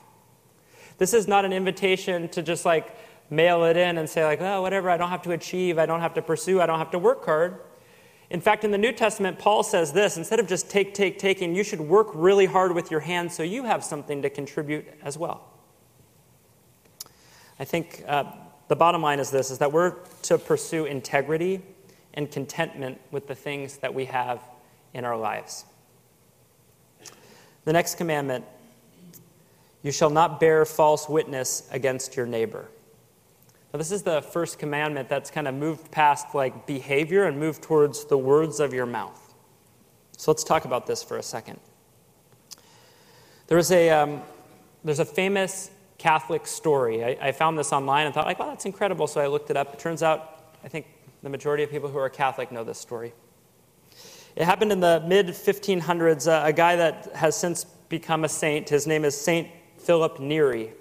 This 0.98 1.14
is 1.14 1.28
not 1.28 1.44
an 1.44 1.52
invitation 1.52 2.28
to 2.30 2.42
just 2.42 2.64
like 2.64 2.96
mail 3.30 3.64
it 3.64 3.76
in 3.76 3.98
and 3.98 4.08
say, 4.08 4.24
like, 4.24 4.40
oh, 4.40 4.62
whatever, 4.62 4.90
I 4.90 4.96
don't 4.96 5.10
have 5.10 5.22
to 5.22 5.32
achieve, 5.32 5.78
I 5.78 5.86
don't 5.86 6.00
have 6.00 6.14
to 6.14 6.22
pursue, 6.22 6.60
I 6.60 6.66
don't 6.66 6.78
have 6.78 6.90
to 6.90 6.98
work 6.98 7.24
hard. 7.24 7.60
In 8.30 8.40
fact, 8.40 8.64
in 8.64 8.72
the 8.72 8.78
New 8.78 8.92
Testament, 8.92 9.38
Paul 9.38 9.62
says 9.62 9.92
this 9.92 10.16
instead 10.16 10.40
of 10.40 10.46
just 10.46 10.68
take, 10.68 10.92
take, 10.92 11.18
taking, 11.18 11.54
you 11.54 11.62
should 11.62 11.80
work 11.80 12.08
really 12.12 12.46
hard 12.46 12.74
with 12.74 12.90
your 12.90 13.00
hands 13.00 13.34
so 13.34 13.42
you 13.42 13.64
have 13.64 13.84
something 13.84 14.22
to 14.22 14.30
contribute 14.30 14.86
as 15.02 15.16
well. 15.16 15.48
I 17.60 17.64
think 17.64 18.04
uh, 18.06 18.24
the 18.68 18.76
bottom 18.76 19.02
line 19.02 19.18
is 19.18 19.30
this 19.30 19.50
is 19.50 19.58
that 19.58 19.72
we're 19.72 19.92
to 20.22 20.36
pursue 20.36 20.84
integrity 20.84 21.62
and 22.18 22.28
contentment 22.32 23.00
with 23.12 23.28
the 23.28 23.34
things 23.34 23.76
that 23.76 23.94
we 23.94 24.04
have 24.04 24.42
in 24.92 25.04
our 25.04 25.16
lives. 25.16 25.64
The 27.64 27.72
next 27.72 27.94
commandment 27.94 28.44
you 29.84 29.92
shall 29.92 30.10
not 30.10 30.40
bear 30.40 30.64
false 30.64 31.08
witness 31.08 31.68
against 31.70 32.16
your 32.16 32.26
neighbor. 32.26 32.68
Now, 33.72 33.78
this 33.78 33.92
is 33.92 34.02
the 34.02 34.20
first 34.20 34.58
commandment 34.58 35.08
that's 35.08 35.30
kind 35.30 35.46
of 35.46 35.54
moved 35.54 35.92
past 35.92 36.34
like 36.34 36.66
behavior 36.66 37.22
and 37.22 37.38
moved 37.38 37.62
towards 37.62 38.04
the 38.06 38.18
words 38.18 38.58
of 38.58 38.74
your 38.74 38.86
mouth. 38.86 39.32
So 40.16 40.32
let's 40.32 40.42
talk 40.42 40.64
about 40.64 40.88
this 40.88 41.04
for 41.04 41.18
a 41.18 41.22
second. 41.22 41.60
There 43.46 43.56
was 43.56 43.70
a, 43.70 43.90
um, 43.90 44.22
there's 44.82 44.98
a 44.98 45.04
famous 45.04 45.70
Catholic 45.98 46.48
story. 46.48 47.04
I, 47.04 47.28
I, 47.28 47.32
found 47.32 47.56
this 47.56 47.72
online 47.72 48.06
and 48.06 48.14
thought, 48.14 48.26
like, 48.26 48.40
wow, 48.40 48.48
that's 48.48 48.64
incredible. 48.64 49.06
So 49.06 49.20
I 49.20 49.28
looked 49.28 49.50
it 49.50 49.56
up. 49.56 49.72
It 49.72 49.78
turns 49.78 50.02
out, 50.02 50.56
I 50.64 50.68
think 50.68 50.86
the 51.22 51.28
majority 51.28 51.62
of 51.62 51.70
people 51.70 51.88
who 51.88 51.98
are 51.98 52.08
Catholic 52.08 52.52
know 52.52 52.64
this 52.64 52.78
story. 52.78 53.12
It 54.36 54.44
happened 54.44 54.70
in 54.70 54.80
the 54.80 55.02
mid 55.06 55.28
1500s. 55.28 56.30
Uh, 56.30 56.46
a 56.46 56.52
guy 56.52 56.76
that 56.76 57.10
has 57.14 57.36
since 57.36 57.64
become 57.88 58.24
a 58.24 58.28
saint, 58.28 58.68
his 58.68 58.86
name 58.86 59.04
is 59.04 59.18
Saint 59.18 59.48
Philip 59.78 60.20
Neri. 60.20 60.72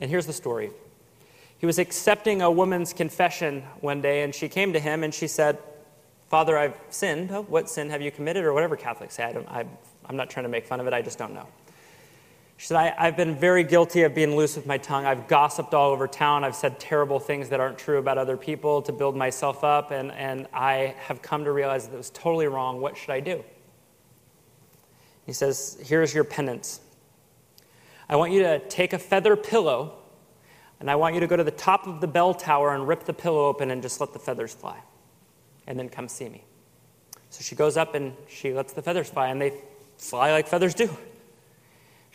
And 0.00 0.10
here's 0.10 0.26
the 0.26 0.32
story. 0.32 0.70
He 1.58 1.66
was 1.66 1.78
accepting 1.78 2.42
a 2.42 2.50
woman's 2.50 2.92
confession 2.92 3.62
one 3.80 4.02
day, 4.02 4.22
and 4.22 4.34
she 4.34 4.48
came 4.48 4.72
to 4.72 4.80
him 4.80 5.04
and 5.04 5.14
she 5.14 5.26
said, 5.26 5.58
Father, 6.28 6.58
I've 6.58 6.76
sinned. 6.90 7.30
What 7.48 7.70
sin 7.70 7.88
have 7.90 8.02
you 8.02 8.10
committed? 8.10 8.44
Or 8.44 8.52
whatever 8.52 8.76
Catholics 8.76 9.14
say. 9.14 9.22
I 9.48 9.60
am 10.08 10.16
not 10.16 10.28
trying 10.28 10.44
to 10.44 10.50
make 10.50 10.66
fun 10.66 10.80
of 10.80 10.86
it, 10.86 10.92
I 10.92 11.02
just 11.02 11.18
don't 11.18 11.32
know. 11.32 11.46
She 12.58 12.68
said, 12.68 12.94
I, 12.96 13.04
have 13.04 13.16
been 13.16 13.34
very 13.34 13.64
guilty 13.64 14.02
of 14.02 14.14
being 14.14 14.34
loose 14.34 14.56
with 14.56 14.66
my 14.66 14.78
tongue. 14.78 15.04
I've 15.04 15.28
gossiped 15.28 15.74
all 15.74 15.90
over 15.90 16.08
town. 16.08 16.42
I've 16.42 16.56
said 16.56 16.80
terrible 16.80 17.20
things 17.20 17.50
that 17.50 17.60
aren't 17.60 17.78
true 17.78 17.98
about 17.98 18.16
other 18.16 18.38
people 18.38 18.80
to 18.82 18.92
build 18.92 19.14
myself 19.14 19.62
up, 19.62 19.90
and, 19.90 20.10
and 20.12 20.46
I 20.54 20.94
have 20.98 21.20
come 21.20 21.44
to 21.44 21.52
realize 21.52 21.86
that 21.86 21.94
it 21.94 21.98
was 21.98 22.10
totally 22.10 22.46
wrong. 22.46 22.80
What 22.80 22.96
should 22.96 23.10
I 23.10 23.20
do? 23.20 23.44
He 25.26 25.34
says, 25.34 25.78
Here's 25.84 26.14
your 26.14 26.24
penance. 26.24 26.80
I 28.08 28.16
want 28.16 28.32
you 28.32 28.42
to 28.42 28.58
take 28.68 28.94
a 28.94 28.98
feather 28.98 29.36
pillow, 29.36 29.98
and 30.80 30.90
I 30.90 30.94
want 30.94 31.14
you 31.14 31.20
to 31.20 31.26
go 31.26 31.36
to 31.36 31.44
the 31.44 31.50
top 31.50 31.86
of 31.86 32.00
the 32.00 32.06
bell 32.06 32.32
tower 32.32 32.74
and 32.74 32.88
rip 32.88 33.04
the 33.04 33.12
pillow 33.12 33.46
open 33.46 33.70
and 33.70 33.82
just 33.82 34.00
let 34.00 34.14
the 34.14 34.18
feathers 34.18 34.54
fly, 34.54 34.78
and 35.66 35.78
then 35.78 35.90
come 35.90 36.08
see 36.08 36.28
me. 36.30 36.42
So 37.28 37.42
she 37.42 37.54
goes 37.54 37.76
up 37.76 37.94
and 37.94 38.14
she 38.28 38.54
lets 38.54 38.72
the 38.72 38.80
feathers 38.80 39.10
fly, 39.10 39.28
and 39.28 39.42
they 39.42 39.52
fly 39.98 40.32
like 40.32 40.48
feathers 40.48 40.72
do. 40.72 40.88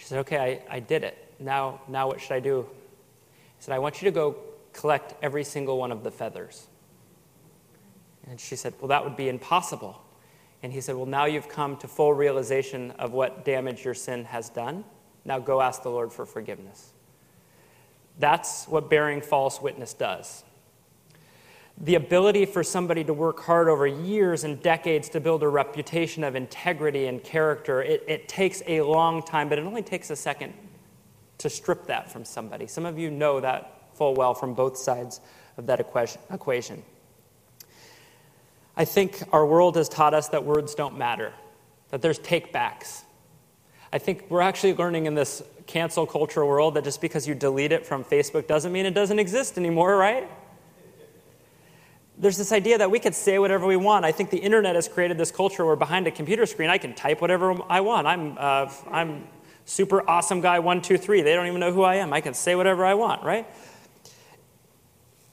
She 0.02 0.08
said, 0.08 0.18
Okay, 0.22 0.64
I, 0.68 0.78
I 0.78 0.80
did 0.80 1.04
it. 1.04 1.16
Now, 1.40 1.80
now 1.88 2.08
what 2.08 2.20
should 2.20 2.32
I 2.32 2.40
do? 2.40 2.68
He 3.58 3.64
said, 3.64 3.76
I 3.76 3.78
want 3.78 4.02
you 4.02 4.08
to 4.08 4.12
go 4.12 4.36
collect 4.74 5.14
every 5.22 5.44
single 5.44 5.78
one 5.78 5.92
of 5.92 6.04
the 6.04 6.10
feathers. 6.10 6.66
And 8.28 8.40
she 8.40 8.56
said, 8.56 8.74
Well, 8.82 8.88
that 8.88 9.04
would 9.04 9.16
be 9.16 9.30
impossible. 9.30 10.02
And 10.64 10.74
he 10.74 10.82
said, 10.82 10.96
Well, 10.96 11.06
now 11.06 11.26
you've 11.26 11.48
come 11.48 11.78
to 11.78 11.88
full 11.88 12.16
realization 12.16 12.90
of 12.98 13.12
what 13.12 13.46
damage 13.46 13.86
your 13.86 13.94
sin 13.94 14.26
has 14.26 14.50
done. 14.50 14.86
Now 15.24 15.38
go 15.38 15.62
ask 15.62 15.84
the 15.84 15.92
Lord 15.92 16.12
for 16.12 16.26
forgiveness. 16.26 16.94
That's 18.18 18.68
what 18.68 18.90
bearing 18.90 19.22
false 19.22 19.62
witness 19.62 19.94
does. 19.94 20.44
The 21.78 21.96
ability 21.96 22.46
for 22.46 22.64
somebody 22.64 23.04
to 23.06 23.14
work 23.14 23.40
hard 23.40 23.68
over 23.68 23.88
years 23.88 24.44
and 24.44 24.62
decades 24.62 25.10
to 25.10 25.20
build 25.20 25.42
a 25.42 25.48
reputation 25.48 26.24
of 26.24 26.36
integrity 26.36 27.08
and 27.08 27.24
character, 27.24 27.82
it, 27.82 28.04
it 28.08 28.28
takes 28.28 28.62
a 28.68 28.82
long 28.82 29.24
time, 29.24 29.50
but 29.50 29.58
it 29.58 29.66
only 29.66 29.82
takes 29.82 30.10
a 30.10 30.16
second 30.16 30.54
to 31.40 31.50
strip 31.50 31.88
that 31.88 32.12
from 32.12 32.24
somebody. 32.24 32.68
Some 32.68 32.86
of 32.86 33.00
you 33.00 33.10
know 33.10 33.40
that 33.40 33.82
full 33.96 34.14
well 34.14 34.34
from 34.34 34.54
both 34.54 34.78
sides 34.78 35.22
of 35.58 35.66
that 35.68 35.80
equation. 35.80 36.84
I 38.78 38.86
think 38.86 39.24
our 39.32 39.46
world 39.46 39.76
has 39.76 39.90
taught 39.90 40.14
us 40.14 40.30
that 40.30 40.46
words 40.46 40.76
don't 40.76 40.98
matter, 40.98 41.34
that 41.90 42.02
there's 42.02 42.20
takebacks. 42.20 43.04
I 43.92 43.98
think 43.98 44.26
we're 44.30 44.42
actually 44.42 44.76
learning 44.76 45.08
in 45.08 45.16
this 45.16 45.44
cancel 45.68 46.06
culture 46.06 46.46
world 46.46 46.76
that 46.76 46.84
just 46.84 47.02
because 47.02 47.28
you 47.28 47.36
delete 47.36 47.72
it 47.72 47.86
from 47.86 48.04
Facebook 48.04 48.48
doesn't 48.48 48.72
mean 48.72 48.86
it 48.86 48.94
doesn't 48.94 49.20
exist 49.20 49.58
anymore, 49.58 49.98
right? 49.98 50.30
There's 52.22 52.38
this 52.38 52.52
idea 52.52 52.78
that 52.78 52.92
we 52.92 53.00
could 53.00 53.16
say 53.16 53.40
whatever 53.40 53.66
we 53.66 53.78
want. 53.78 54.06
I 54.06 54.12
think 54.12 54.30
the 54.30 54.38
internet 54.38 54.76
has 54.76 54.88
created 54.88 55.18
this 55.18 55.32
culture 55.32 55.66
where 55.66 55.76
behind 55.76 56.06
a 56.06 56.12
computer 56.12 56.46
screen 56.46 56.70
I 56.70 56.78
can 56.78 56.94
type 56.94 57.20
whatever 57.20 57.56
I 57.68 57.82
want. 57.82 58.06
I'm, 58.06 58.38
uh, 58.38 58.72
I'm 58.92 59.28
super 59.66 60.08
awesome 60.08 60.40
guy 60.40 60.60
one, 60.60 60.84
two, 60.84 61.00
three. 61.00 61.24
They 61.24 61.34
don't 61.34 61.48
even 61.48 61.60
know 61.60 61.74
who 61.74 61.82
I 61.82 61.96
am. 61.96 62.14
I 62.14 62.22
can 62.22 62.36
say 62.36 62.54
whatever 62.54 62.86
I 62.86 62.94
want, 62.94 63.24
right? 63.24 63.48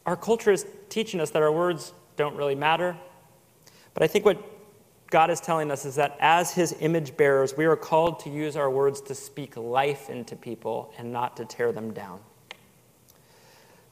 Our 0.07 0.17
culture 0.17 0.51
is 0.51 0.65
teaching 0.89 1.21
us 1.21 1.29
that 1.33 1.43
our 1.43 1.53
words 1.53 1.93
don't 2.17 2.35
really 2.37 2.55
matter. 2.55 2.97
But 3.93 4.03
I 4.03 4.07
think 4.07 4.25
what 4.25 4.43
God 5.11 5.29
is 5.29 5.41
telling 5.41 5.71
us 5.71 5.85
is 5.85 5.97
that 5.97 6.17
as 6.21 6.55
his 6.55 6.75
image 6.81 7.19
bearers, 7.19 7.55
we 7.55 7.67
are 7.67 7.77
called 7.77 8.21
to 8.21 8.31
use 8.31 8.57
our 8.57 8.71
words 8.71 9.03
to 9.03 9.15
speak 9.15 9.59
life 9.59 10.09
into 10.09 10.37
people 10.37 10.95
and 10.97 11.13
not 11.13 11.37
to 11.37 11.45
tear 11.45 11.71
them 11.71 11.93
down. 11.93 12.21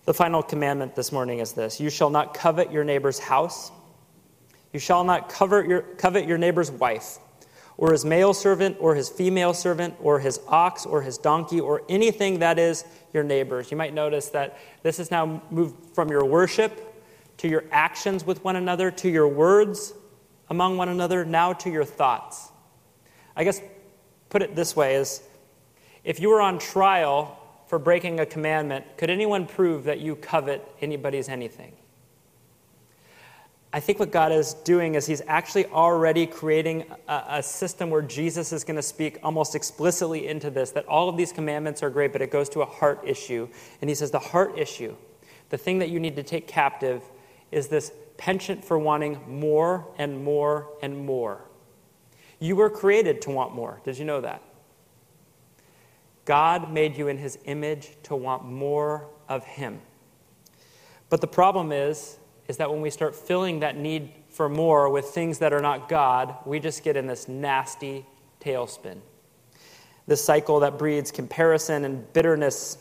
The 0.07 0.15
final 0.15 0.41
commandment 0.41 0.95
this 0.95 1.11
morning 1.11 1.41
is 1.41 1.53
this 1.53 1.81
You 1.81 1.91
shall 1.91 2.11
not 2.11 2.33
covet 2.33 2.71
your 2.71 2.85
neighbor's 2.85 3.19
house. 3.19 3.73
You 4.73 4.79
shall 4.79 5.03
not 5.03 5.29
covet 5.29 5.67
your, 5.67 5.83
covet 5.83 6.29
your 6.29 6.39
neighbor's 6.39 6.71
wife, 6.71 7.19
or 7.77 7.91
his 7.91 8.05
male 8.05 8.33
servant, 8.33 8.77
or 8.79 8.95
his 8.95 9.09
female 9.09 9.53
servant, 9.53 9.95
or 10.01 10.21
his 10.21 10.39
ox, 10.47 10.87
or 10.87 11.03
his 11.03 11.19
donkey, 11.19 11.61
or 11.61 11.83
anything 11.89 12.39
that 12.39 12.57
is 12.57 12.85
your 13.13 13.25
neighbor's. 13.25 13.73
You 13.73 13.77
might 13.77 13.95
notice 13.95 14.29
that 14.29 14.59
this 14.85 15.01
is 15.01 15.11
now 15.11 15.43
moved 15.51 15.95
from 15.95 16.09
your 16.09 16.25
worship 16.25 17.03
to 17.39 17.49
your 17.49 17.65
actions 17.73 18.25
with 18.25 18.45
one 18.45 18.55
another, 18.55 18.93
to 18.93 19.09
your 19.09 19.27
words 19.27 19.93
among 20.51 20.77
one 20.77 20.89
another, 20.89 21.25
now 21.25 21.53
to 21.53 21.71
your 21.71 21.85
thoughts. 21.85 22.53
I 23.35 23.43
guess 23.43 23.61
put 24.29 24.43
it 24.43 24.55
this 24.55 24.77
way 24.77 24.95
is 24.95 25.21
if 26.05 26.21
you 26.21 26.29
were 26.29 26.41
on 26.41 26.61
trial 26.61 27.41
for 27.67 27.79
breaking 27.79 28.21
a 28.21 28.27
commandment, 28.27 28.85
could 28.97 29.11
anyone 29.11 29.47
prove 29.47 29.85
that 29.85 30.01
you 30.01 30.17
covet 30.17 30.67
anybody's 30.81 31.29
anything? 31.29 31.73
I 33.73 33.81
think 33.81 33.99
what 33.99 34.11
God 34.11 34.33
is 34.33 34.55
doing 34.55 34.95
is 34.95 35.07
He's 35.07 35.23
actually 35.27 35.67
already 35.67 36.27
creating 36.27 36.87
a, 37.09 37.25
a 37.29 37.43
system 37.43 37.91
where 37.91 38.01
Jesus 38.03 38.53
is 38.53 38.65
going 38.65 38.77
to 38.77 38.83
speak 38.83 39.19
almost 39.23 39.55
explicitly 39.55 40.29
into 40.29 40.49
this 40.49 40.71
that 40.71 40.87
all 40.87 41.09
of 41.09 41.17
these 41.17 41.33
commandments 41.33 41.83
are 41.83 41.91
great, 41.91 42.13
but 42.13 42.23
it 42.23 42.31
goes 42.31 42.49
to 42.51 42.63
a 42.63 42.65
heart 42.65 43.01
issue. 43.05 43.49
And 43.81 43.91
He 43.91 43.95
says 43.95 44.11
the 44.11 44.19
heart 44.19 44.59
issue, 44.59 44.97
the 45.51 45.59
thing 45.59 45.81
that 45.81 45.91
you 45.91 46.01
need 46.01 46.17
to 46.17 46.23
take 46.23 46.47
captive, 46.47 47.03
is 47.53 47.69
this 47.69 47.93
penchant 48.17 48.65
for 48.65 48.79
wanting 48.79 49.21
more 49.29 49.87
and 49.99 50.25
more 50.25 50.69
and 50.81 51.05
more. 51.05 51.43
You 52.39 52.57
were 52.57 52.71
created 52.71 53.21
to 53.23 53.31
want 53.31 53.55
more. 53.55 53.81
Did 53.85 53.99
you 53.99 54.05
know 54.05 54.21
that? 54.21 54.43
God 56.27 56.71
made 56.71 56.99
you 56.99 57.09
in 57.09 57.17
his 57.17 57.39
image 57.47 57.91
to 58.03 58.15
want 58.15 58.45
more 58.45 59.09
of 59.29 59.45
him. 59.45 59.81
But 61.09 61.21
the 61.21 61.27
problem 61.27 61.73
is 61.73 62.19
is 62.49 62.59
that 62.59 62.71
when 62.71 62.81
we 62.81 62.91
start 62.91 63.15
filling 63.17 63.61
that 63.61 63.77
need 63.77 64.13
for 64.29 64.49
more 64.49 64.89
with 64.89 65.07
things 65.07 65.39
that 65.39 65.53
are 65.53 65.61
not 65.61 65.89
God, 65.89 66.37
we 66.45 66.61
just 66.61 66.85
get 66.85 66.97
in 66.97 67.07
this 67.07 67.27
nasty 67.27 68.07
tailspin. 68.41 68.99
This 70.07 70.23
cycle 70.23 70.61
that 70.61 70.79
breeds 70.79 71.11
comparison 71.11 71.85
and 71.85 72.13
bitterness 72.13 72.79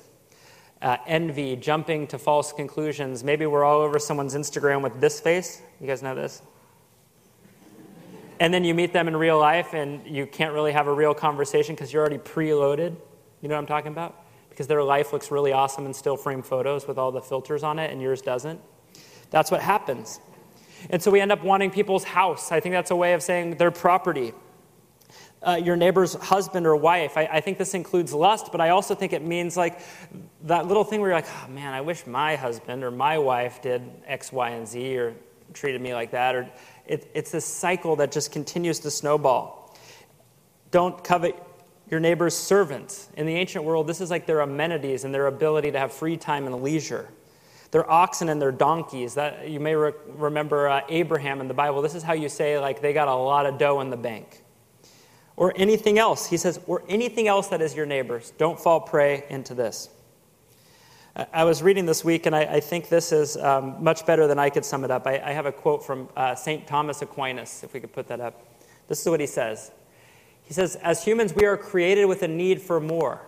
uh, 0.82 0.98
envy, 1.08 1.56
jumping 1.56 2.06
to 2.08 2.20
false 2.20 2.54
conclusions. 2.54 3.24
Maybe 3.24 3.48
we're 3.48 3.64
all 3.64 3.82
over 3.82 3.98
someone's 3.98 4.36
Instagram 4.36 4.84
with 4.84 5.02
this 5.02 5.20
face. 5.20 5.62
You 5.82 5.88
guys 5.88 6.04
know 6.04 6.14
this? 6.14 6.44
And 8.40 8.54
then 8.54 8.64
you 8.64 8.76
meet 8.76 8.94
them 8.94 9.08
in 9.08 9.16
real 9.16 9.40
life 9.40 9.74
and 9.74 10.06
you 10.06 10.28
can't 10.28 10.54
really 10.54 10.74
have 10.74 10.88
a 10.88 10.94
real 10.94 11.16
conversation 11.16 11.74
because 11.74 11.92
you're 11.92 12.02
already 12.02 12.18
preloaded. 12.18 12.96
You 13.46 13.50
know 13.50 13.58
what 13.58 13.62
I'm 13.62 13.68
talking 13.68 13.92
about? 13.92 14.26
Because 14.50 14.66
their 14.66 14.82
life 14.82 15.14
looks 15.14 15.30
really 15.30 15.54
awesome 15.54 15.86
in 15.86 15.94
still 15.94 16.18
frame 16.18 16.42
photos 16.42 16.88
with 16.88 16.98
all 16.98 17.12
the 17.12 17.22
filters 17.22 17.62
on 17.62 17.78
it 17.78 17.92
and 17.92 18.02
yours 18.02 18.24
doesn't. 18.24 18.60
That's 19.30 19.52
what 19.52 19.62
happens. 19.62 20.20
And 20.90 21.00
so 21.00 21.12
we 21.12 21.22
end 21.22 21.32
up 21.32 21.44
wanting 21.44 21.70
people's 21.70 22.04
house. 22.04 22.52
I 22.52 22.60
think 22.60 22.74
that's 22.74 22.90
a 22.90 22.96
way 22.96 23.14
of 23.14 23.22
saying 23.22 23.58
their 23.58 23.70
property 23.70 24.34
uh, 25.44 25.62
your 25.64 25.76
neighbor's 25.76 26.16
husband 26.16 26.66
or 26.66 26.76
wife. 26.76 27.18
I, 27.18 27.26
I, 27.34 27.40
think 27.40 27.60
this 27.60 27.76
includes 27.76 28.12
lust, 28.16 28.52
but 28.52 28.62
I 28.62 28.70
also 28.70 28.96
think 28.96 29.14
it 29.14 29.22
means 29.22 29.56
like 29.56 29.80
that 30.46 30.66
little 30.66 30.84
thing 30.84 31.02
where 31.02 31.12
you're 31.12 31.20
like, 31.20 31.30
oh 31.30 31.52
man, 31.52 31.72
I 31.72 31.82
wish 31.82 32.08
my 32.08 32.36
husband 32.36 32.84
or 32.84 32.90
my 32.90 33.20
wife 33.20 33.62
did 33.62 33.84
X, 34.08 34.34
Y, 34.34 34.50
and 34.50 34.68
Z 34.68 34.98
or 34.98 35.14
treated 35.54 35.82
me 35.82 35.94
like 35.94 36.10
that. 36.12 36.34
Or 36.34 36.50
it, 36.88 37.12
it's 37.14 37.30
this 37.30 37.46
cycle 37.46 37.98
that 37.98 38.12
just 38.12 38.32
continues 38.32 38.80
to 38.80 38.90
snowball. 38.90 39.78
Don't 40.72 41.04
covet 41.04 41.36
your 41.90 41.99
neighbor's 41.99 42.36
servants. 42.36 43.10
In 43.16 43.26
the 43.26 43.36
ancient 43.36 43.64
world, 43.64 43.88
this 43.88 44.02
is 44.02 44.10
like 44.10 44.26
their 44.26 44.40
amenities 44.40 45.03
and 45.03 45.14
their 45.14 45.28
ability 45.28 45.72
to 45.72 45.80
have 45.80 45.91
free 45.91 46.18
time 46.18 46.45
and 46.45 46.64
leisure. 46.64 47.10
Their 47.72 47.90
oxen 47.90 48.30
and 48.30 48.41
their 48.41 48.52
donkeys. 48.52 49.16
That 49.16 49.49
you 49.49 49.60
may 49.60 49.76
re- 49.76 49.94
remember 50.07 50.68
uh, 50.68 50.82
Abraham 50.90 51.41
in 51.41 51.48
the 51.48 51.53
Bible. 51.53 51.82
This 51.82 51.95
is 51.95 52.03
how 52.03 52.14
you 52.14 52.30
say 52.30 52.60
like 52.60 52.82
they 52.82 52.94
got 52.94 53.07
a 53.07 53.16
lot 53.16 53.45
of 53.45 53.57
dough 53.57 53.82
in 53.82 53.90
the 53.90 53.98
bank 53.98 54.41
or 55.38 55.53
anything 55.56 55.99
else. 55.99 56.28
He 56.28 56.38
says, 56.38 56.60
or 56.68 56.84
anything 56.88 57.28
else 57.28 57.48
that 57.49 57.62
is 57.62 57.76
your 57.76 57.86
neighbor's. 57.86 58.32
Don't 58.32 58.60
fall 58.60 58.80
prey 58.80 59.26
into 59.30 59.53
this. 59.53 59.90
I 61.32 61.45
was 61.45 61.64
reading 61.64 61.86
this 61.86 62.03
week, 62.03 62.26
and 62.26 62.36
I, 62.36 62.41
I 62.41 62.60
think 62.60 62.90
this 62.90 63.14
is 63.14 63.38
um, 63.38 63.82
much 63.82 64.06
better 64.06 64.28
than 64.28 64.38
I 64.38 64.49
could 64.49 64.66
sum 64.66 64.84
it 64.84 64.91
up. 64.91 65.07
I, 65.07 65.22
I 65.24 65.32
have 65.32 65.45
a 65.45 65.52
quote 65.52 65.86
from 65.86 66.10
uh, 66.18 66.36
St. 66.36 66.68
Thomas 66.68 67.02
Aquinas, 67.02 67.64
if 67.64 67.74
we 67.74 67.80
could 67.80 67.94
put 67.94 68.07
that 68.10 68.20
up. 68.20 68.41
This 68.88 69.02
is 69.02 69.07
what 69.07 69.22
he 69.22 69.28
says 69.28 69.72
He 70.46 70.54
says, 70.54 70.76
As 70.78 71.04
humans, 71.04 71.34
we 71.34 71.46
are 71.46 71.58
created 71.58 72.06
with 72.06 72.24
a 72.24 72.28
need 72.28 72.62
for 72.62 72.80
more. 72.80 73.22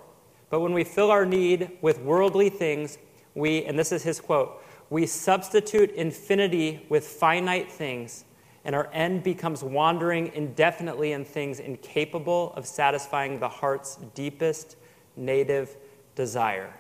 But 0.50 0.62
when 0.62 0.74
we 0.74 0.84
fill 0.84 1.12
our 1.12 1.26
need 1.26 1.72
with 1.82 2.00
worldly 2.00 2.50
things, 2.50 2.98
we, 3.36 3.66
and 3.66 3.78
this 3.78 3.92
is 3.92 4.04
his 4.04 4.20
quote, 4.20 4.64
we 4.90 5.06
substitute 5.06 5.92
infinity 5.92 6.86
with 6.90 7.06
finite 7.06 7.70
things 7.72 8.24
and 8.68 8.76
our 8.76 8.90
end 8.92 9.24
becomes 9.24 9.64
wandering 9.64 10.30
indefinitely 10.36 11.14
in 11.14 11.24
things 11.24 11.62
incapable 11.62 12.52
of 12.58 12.68
satisfying 12.68 13.40
the 13.40 13.48
heart's 13.48 13.96
deepest 14.14 14.76
native 15.16 15.78
desire. 16.16 16.74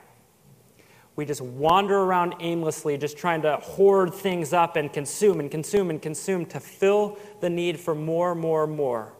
We 1.15 1.25
just 1.25 1.39
wander 1.39 1.97
around 1.97 2.35
aimlessly, 2.41 2.97
just 2.97 3.17
trying 3.17 3.41
to 3.43 3.55
hoard 3.55 4.13
things 4.13 4.51
up 4.51 4.75
and 4.75 4.91
consume 4.91 5.39
and 5.39 5.49
consume 5.49 5.89
and 5.89 6.01
consume 6.01 6.45
to 6.47 6.59
fill 6.59 7.17
the 7.39 7.49
need 7.49 7.79
for 7.79 7.95
more, 7.95 8.35
more, 8.35 8.67
more. 8.67 9.13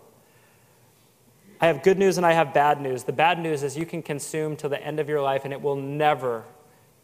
I 1.60 1.68
have 1.68 1.82
good 1.82 1.98
news 1.98 2.18
and 2.18 2.26
I 2.26 2.34
have 2.34 2.54
bad 2.54 2.82
news. 2.82 3.04
The 3.04 3.14
bad 3.14 3.40
news 3.40 3.64
is 3.64 3.76
you 3.76 3.86
can 3.86 4.04
consume 4.04 4.56
till 4.56 4.70
the 4.70 4.84
end 4.84 5.00
of 5.00 5.10
your 5.10 5.22
life 5.22 5.44
and 5.44 5.52
it 5.52 5.62
will 5.62 5.76
never 5.76 6.44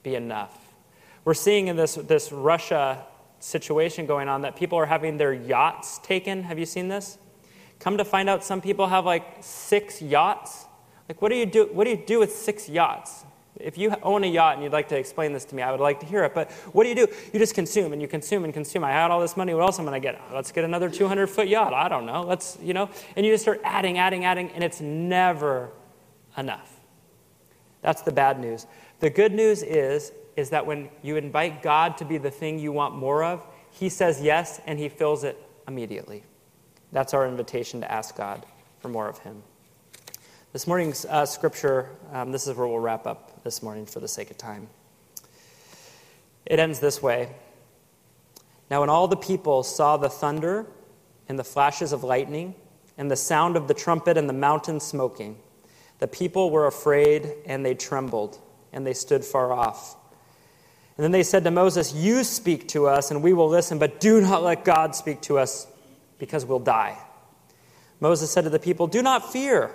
be 0.03 0.13
enough. 0.15 0.55
We're 1.25 1.33
seeing 1.33 1.67
in 1.67 1.75
this, 1.75 1.95
this 1.95 2.31
Russia 2.31 3.05
situation 3.39 4.05
going 4.05 4.29
on 4.29 4.41
that 4.41 4.55
people 4.55 4.77
are 4.77 4.85
having 4.85 5.17
their 5.17 5.33
yachts 5.33 5.99
taken. 5.99 6.43
Have 6.43 6.59
you 6.59 6.65
seen 6.65 6.87
this? 6.87 7.17
Come 7.79 7.97
to 7.97 8.05
find 8.05 8.29
out, 8.29 8.43
some 8.43 8.61
people 8.61 8.87
have 8.87 9.05
like 9.05 9.37
six 9.41 10.01
yachts. 10.01 10.65
Like, 11.09 11.21
what 11.21 11.29
do 11.29 11.35
you 11.35 11.45
do? 11.45 11.69
What 11.71 11.85
do 11.85 11.89
you 11.89 11.97
do 11.97 12.19
with 12.19 12.33
six 12.33 12.69
yachts? 12.69 13.25
If 13.59 13.77
you 13.77 13.95
own 14.01 14.23
a 14.23 14.27
yacht 14.27 14.55
and 14.55 14.63
you'd 14.63 14.73
like 14.73 14.89
to 14.89 14.97
explain 14.97 15.31
this 15.31 15.45
to 15.45 15.55
me, 15.55 15.61
I 15.61 15.71
would 15.71 15.79
like 15.79 15.99
to 15.99 16.05
hear 16.05 16.23
it. 16.23 16.33
But 16.33 16.51
what 16.71 16.83
do 16.83 16.89
you 16.89 16.95
do? 16.95 17.07
You 17.31 17.39
just 17.39 17.53
consume 17.53 17.93
and 17.93 18.01
you 18.01 18.07
consume 18.07 18.43
and 18.43 18.53
consume. 18.53 18.83
I 18.83 18.91
had 18.91 19.11
all 19.11 19.19
this 19.19 19.37
money. 19.37 19.53
What 19.53 19.61
else 19.61 19.79
am 19.79 19.87
I 19.87 19.91
going 19.91 20.01
to 20.01 20.07
get? 20.07 20.21
Let's 20.33 20.51
get 20.51 20.63
another 20.63 20.89
200 20.89 21.27
foot 21.27 21.47
yacht. 21.47 21.73
I 21.73 21.87
don't 21.87 22.05
know. 22.05 22.23
Let's, 22.23 22.57
you 22.61 22.73
know, 22.73 22.89
and 23.15 23.25
you 23.25 23.31
just 23.31 23.43
start 23.43 23.61
adding, 23.63 23.97
adding, 23.97 24.25
adding, 24.25 24.49
and 24.51 24.63
it's 24.63 24.81
never 24.81 25.71
enough. 26.37 26.79
That's 27.81 28.01
the 28.01 28.11
bad 28.11 28.39
news. 28.39 28.65
The 28.99 29.09
good 29.09 29.33
news 29.33 29.61
is 29.61 30.13
is 30.35 30.49
that 30.49 30.65
when 30.65 30.89
you 31.01 31.15
invite 31.15 31.61
God 31.61 31.97
to 31.97 32.05
be 32.05 32.17
the 32.17 32.31
thing 32.31 32.57
you 32.59 32.71
want 32.71 32.95
more 32.95 33.23
of, 33.23 33.45
He 33.71 33.89
says 33.89 34.21
yes 34.21 34.59
and 34.65 34.79
He 34.79 34.89
fills 34.89 35.23
it 35.23 35.37
immediately. 35.67 36.23
That's 36.91 37.13
our 37.13 37.27
invitation 37.27 37.81
to 37.81 37.91
ask 37.91 38.15
God 38.15 38.45
for 38.79 38.89
more 38.89 39.07
of 39.07 39.19
Him. 39.19 39.43
This 40.53 40.67
morning's 40.67 41.03
uh, 41.05 41.25
scripture, 41.25 41.89
um, 42.11 42.31
this 42.31 42.45
is 42.45 42.55
where 42.55 42.67
we'll 42.67 42.77
wrap 42.77 43.07
up 43.07 43.43
this 43.43 43.63
morning 43.63 43.87
for 43.87 43.99
the 43.99 44.07
sake 44.07 44.29
of 44.29 44.37
time. 44.37 44.67
It 46.45 46.59
ends 46.59 46.79
this 46.79 47.01
way 47.01 47.31
Now, 48.69 48.81
when 48.81 48.89
all 48.89 49.07
the 49.07 49.17
people 49.17 49.63
saw 49.63 49.97
the 49.97 50.09
thunder 50.09 50.67
and 51.27 51.39
the 51.39 51.43
flashes 51.43 51.91
of 51.91 52.03
lightning 52.03 52.53
and 52.99 53.09
the 53.09 53.15
sound 53.15 53.57
of 53.57 53.67
the 53.67 53.73
trumpet 53.73 54.15
and 54.15 54.29
the 54.29 54.33
mountain 54.33 54.79
smoking, 54.79 55.39
the 55.97 56.07
people 56.07 56.51
were 56.51 56.67
afraid 56.67 57.33
and 57.47 57.65
they 57.65 57.73
trembled 57.73 58.37
and 58.71 58.85
they 58.85 58.93
stood 58.93 59.25
far 59.25 59.51
off. 59.51 59.95
And 60.97 61.03
then 61.03 61.11
they 61.11 61.23
said 61.23 61.43
to 61.45 61.49
Moses, 61.49 61.95
You 61.95 62.23
speak 62.23 62.67
to 62.67 62.85
us 62.85 63.09
and 63.09 63.23
we 63.23 63.33
will 63.33 63.49
listen, 63.49 63.79
but 63.79 63.99
do 63.99 64.21
not 64.21 64.43
let 64.43 64.63
God 64.63 64.93
speak 64.93 65.19
to 65.21 65.39
us 65.39 65.65
because 66.19 66.45
we'll 66.45 66.59
die. 66.59 66.99
Moses 67.99 68.29
said 68.29 68.43
to 68.43 68.51
the 68.51 68.59
people, 68.59 68.85
Do 68.85 69.01
not 69.01 69.31
fear, 69.31 69.71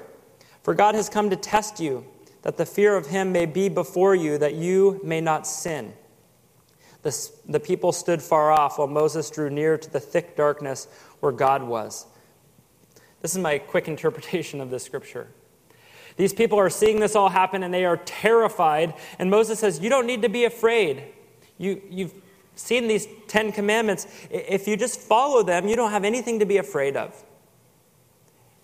for 0.68 0.74
God 0.74 0.94
has 0.96 1.08
come 1.08 1.30
to 1.30 1.36
test 1.36 1.80
you, 1.80 2.04
that 2.42 2.58
the 2.58 2.66
fear 2.66 2.94
of 2.94 3.06
him 3.06 3.32
may 3.32 3.46
be 3.46 3.70
before 3.70 4.14
you, 4.14 4.36
that 4.36 4.52
you 4.52 5.00
may 5.02 5.18
not 5.18 5.46
sin. 5.46 5.94
The, 7.00 7.30
the 7.48 7.58
people 7.58 7.90
stood 7.90 8.20
far 8.20 8.52
off 8.52 8.76
while 8.76 8.86
Moses 8.86 9.30
drew 9.30 9.48
near 9.48 9.78
to 9.78 9.90
the 9.90 9.98
thick 9.98 10.36
darkness 10.36 10.86
where 11.20 11.32
God 11.32 11.62
was. 11.62 12.04
This 13.22 13.32
is 13.32 13.38
my 13.38 13.56
quick 13.56 13.88
interpretation 13.88 14.60
of 14.60 14.68
this 14.68 14.84
scripture. 14.84 15.28
These 16.18 16.34
people 16.34 16.58
are 16.58 16.68
seeing 16.68 17.00
this 17.00 17.16
all 17.16 17.30
happen 17.30 17.62
and 17.62 17.72
they 17.72 17.86
are 17.86 17.96
terrified. 17.96 18.92
And 19.18 19.30
Moses 19.30 19.60
says, 19.60 19.80
You 19.80 19.88
don't 19.88 20.06
need 20.06 20.20
to 20.20 20.28
be 20.28 20.44
afraid. 20.44 21.02
You, 21.56 21.80
you've 21.88 22.12
seen 22.56 22.88
these 22.88 23.08
Ten 23.26 23.52
Commandments. 23.52 24.06
If 24.30 24.68
you 24.68 24.76
just 24.76 25.00
follow 25.00 25.42
them, 25.42 25.66
you 25.66 25.76
don't 25.76 25.92
have 25.92 26.04
anything 26.04 26.40
to 26.40 26.44
be 26.44 26.58
afraid 26.58 26.94
of. 26.94 27.24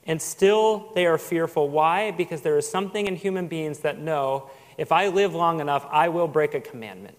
And 0.06 0.20
still 0.20 0.90
they 0.94 1.06
are 1.06 1.18
fearful. 1.18 1.68
Why? 1.70 2.10
Because 2.10 2.42
there 2.42 2.58
is 2.58 2.68
something 2.68 3.06
in 3.06 3.16
human 3.16 3.48
beings 3.48 3.80
that 3.80 3.98
know 3.98 4.50
if 4.76 4.92
I 4.92 5.08
live 5.08 5.34
long 5.34 5.60
enough, 5.60 5.86
I 5.90 6.08
will 6.08 6.28
break 6.28 6.54
a 6.54 6.60
commandment. 6.60 7.16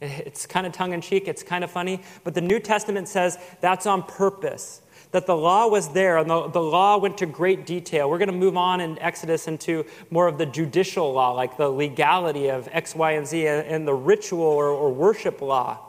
It's 0.00 0.46
kind 0.46 0.66
of 0.66 0.72
tongue 0.72 0.92
in 0.92 1.00
cheek, 1.00 1.26
it's 1.26 1.42
kind 1.42 1.64
of 1.64 1.70
funny, 1.70 2.02
but 2.22 2.34
the 2.34 2.40
New 2.40 2.60
Testament 2.60 3.08
says 3.08 3.38
that's 3.60 3.86
on 3.86 4.02
purpose. 4.02 4.82
That 5.12 5.26
the 5.26 5.36
law 5.36 5.68
was 5.68 5.88
there 5.90 6.18
and 6.18 6.28
the, 6.28 6.48
the 6.48 6.60
law 6.60 6.98
went 6.98 7.18
to 7.18 7.26
great 7.26 7.64
detail. 7.64 8.10
We're 8.10 8.18
going 8.18 8.28
to 8.28 8.34
move 8.34 8.56
on 8.56 8.80
in 8.80 8.98
Exodus 8.98 9.48
into 9.48 9.86
more 10.10 10.26
of 10.26 10.36
the 10.36 10.44
judicial 10.44 11.12
law, 11.12 11.30
like 11.30 11.56
the 11.56 11.68
legality 11.68 12.48
of 12.48 12.68
X, 12.72 12.94
Y, 12.94 13.12
and 13.12 13.26
Z, 13.26 13.46
and, 13.46 13.66
and 13.66 13.88
the 13.88 13.94
ritual 13.94 14.42
or, 14.42 14.66
or 14.66 14.92
worship 14.92 15.40
law. 15.40 15.85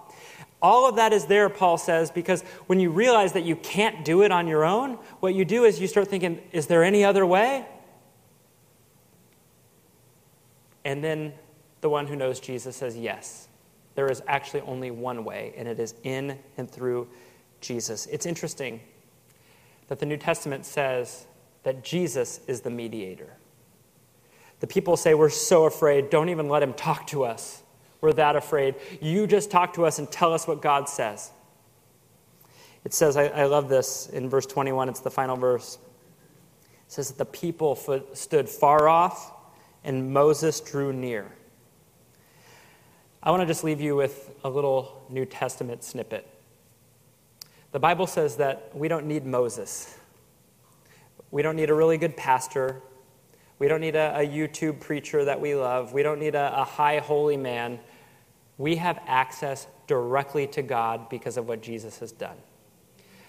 All 0.61 0.89
of 0.89 0.95
that 0.95 1.13
is 1.13 1.25
there, 1.25 1.49
Paul 1.49 1.77
says, 1.77 2.09
because 2.09 2.41
when 2.65 2.79
you 2.79 2.89
realize 2.89 3.34
that 3.34 3.43
you 3.43 3.55
can't 3.55 4.03
do 4.03 4.23
it 4.23 4.31
on 4.31 4.47
your 4.47 4.65
own, 4.65 4.93
what 5.19 5.35
you 5.35 5.45
do 5.45 5.65
is 5.65 5.79
you 5.79 5.88
start 5.88 6.07
thinking, 6.07 6.41
is 6.51 6.65
there 6.67 6.84
any 6.84 7.03
other 7.03 7.25
way? 7.25 7.65
And 10.84 11.03
then 11.03 11.34
the 11.81 11.89
one 11.89 12.07
who 12.07 12.15
knows 12.15 12.39
Jesus 12.39 12.75
says, 12.75 12.97
yes. 12.97 13.47
There 13.97 14.11
is 14.11 14.21
actually 14.27 14.61
only 14.61 14.91
one 14.91 15.25
way, 15.25 15.55
and 15.57 15.67
it 15.67 15.79
is 15.79 15.95
in 16.03 16.38
and 16.55 16.69
through 16.69 17.07
Jesus. 17.61 18.05
It's 18.05 18.27
interesting 18.27 18.79
that 19.88 19.97
the 19.97 20.05
New 20.05 20.17
Testament 20.17 20.65
says 20.65 21.25
that 21.63 21.84
Jesus 21.84 22.39
is 22.45 22.61
the 22.61 22.69
mediator. 22.69 23.34
The 24.59 24.67
people 24.67 24.97
say, 24.97 25.15
We're 25.15 25.29
so 25.29 25.65
afraid, 25.65 26.11
don't 26.11 26.29
even 26.29 26.47
let 26.47 26.61
him 26.61 26.73
talk 26.73 27.07
to 27.07 27.23
us. 27.23 27.63
We're 28.02 28.14
that 28.14 28.36
afraid. 28.36 28.76
You 29.02 29.28
just 29.28 29.49
talk 29.49 29.74
to 29.74 29.86
us 29.86 29.99
and 29.99 30.11
tell 30.11 30.34
us 30.34 30.48
what 30.48 30.61
God 30.61 30.88
says. 30.88 31.32
It 32.84 32.94
says, 32.94 33.18
I, 33.18 33.26
I 33.26 33.45
love 33.45 33.69
this 33.69 34.07
in 34.10 34.30
verse 34.30 34.45
21, 34.45 34.90
it's 34.90 34.99
the 35.02 35.11
final 35.11 35.36
verse. 35.36 35.78
It 36.86 36.91
says 36.91 37.10
that 37.10 37.18
the 37.18 37.26
people 37.26 37.76
stood 38.14 38.48
far 38.48 38.88
off 38.88 39.34
and 39.84 40.14
Moses 40.14 40.61
drew 40.61 40.94
near. 40.94 41.32
I 43.22 43.32
want 43.32 43.41
to 43.41 43.45
just 43.45 43.64
leave 43.64 43.82
you 43.82 43.95
with 43.95 44.34
a 44.44 44.49
little 44.49 45.06
New 45.10 45.26
Testament 45.26 45.84
snippet. 45.84 46.28
The 47.72 47.80
Bible 47.80 48.07
says 48.07 48.38
that 48.38 48.72
we 48.74 48.88
don't 48.88 49.06
need 49.06 49.26
Moses. 49.26 49.98
We 51.32 51.41
don't 51.41 51.57
need 51.57 51.69
a 51.69 51.74
really 51.74 51.98
good 51.98 52.15
pastor. 52.15 52.82
We 53.60 53.68
don't 53.68 53.82
need 53.82 53.95
a, 53.95 54.19
a 54.19 54.26
YouTube 54.26 54.80
preacher 54.80 55.26
that 55.26 55.41
we 55.41 55.56
love. 55.56 55.91
We 55.91 56.03
don't 56.03 56.19
need 56.19 56.36
a, 56.36 56.61
a 56.61 56.64
high 56.64 56.99
holy 56.99 57.38
man. 57.38 57.80
We 58.57 58.77
have 58.77 58.99
access 59.05 59.67
directly 59.85 60.47
to 60.47 60.61
God 60.61 61.09
because 61.09 61.38
of 61.38 61.47
what 61.47 61.61
Jesus 61.61 61.99
has 61.99 62.11
done. 62.11 62.38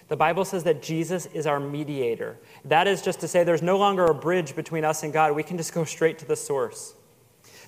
The 0.07 0.17
Bible 0.17 0.43
says 0.43 0.63
that 0.63 0.81
Jesus 0.81 1.27
is 1.27 1.45
our 1.45 1.59
mediator. 1.59 2.37
That 2.65 2.87
is 2.87 3.01
just 3.03 3.19
to 3.19 3.27
say 3.27 3.43
there's 3.43 3.61
no 3.61 3.77
longer 3.77 4.05
a 4.05 4.13
bridge 4.13 4.55
between 4.55 4.83
us 4.83 5.03
and 5.03 5.13
God. 5.13 5.35
We 5.35 5.43
can 5.43 5.57
just 5.57 5.73
go 5.73 5.83
straight 5.83 6.17
to 6.19 6.25
the 6.25 6.35
source. 6.35 6.95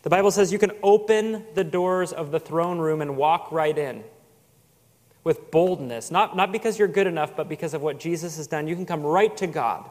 The 0.02 0.10
Bible 0.10 0.32
says 0.32 0.52
you 0.52 0.58
can 0.58 0.72
open 0.82 1.46
the 1.54 1.64
doors 1.64 2.12
of 2.12 2.32
the 2.32 2.40
throne 2.40 2.80
room 2.80 3.02
and 3.02 3.16
walk 3.16 3.52
right 3.52 3.78
in 3.78 4.04
with 5.24 5.52
boldness, 5.52 6.10
not, 6.10 6.36
not 6.36 6.52
because 6.52 6.80
you're 6.80 6.88
good 6.88 7.06
enough, 7.06 7.36
but 7.36 7.48
because 7.48 7.76
of 7.76 7.84
what 7.84 8.00
Jesus 8.00 8.38
has 8.38 8.48
done. 8.48 8.68
You 8.68 8.76
can 8.76 8.88
come 8.88 9.04
right 9.04 9.36
to 9.38 9.46
God. 9.46 9.88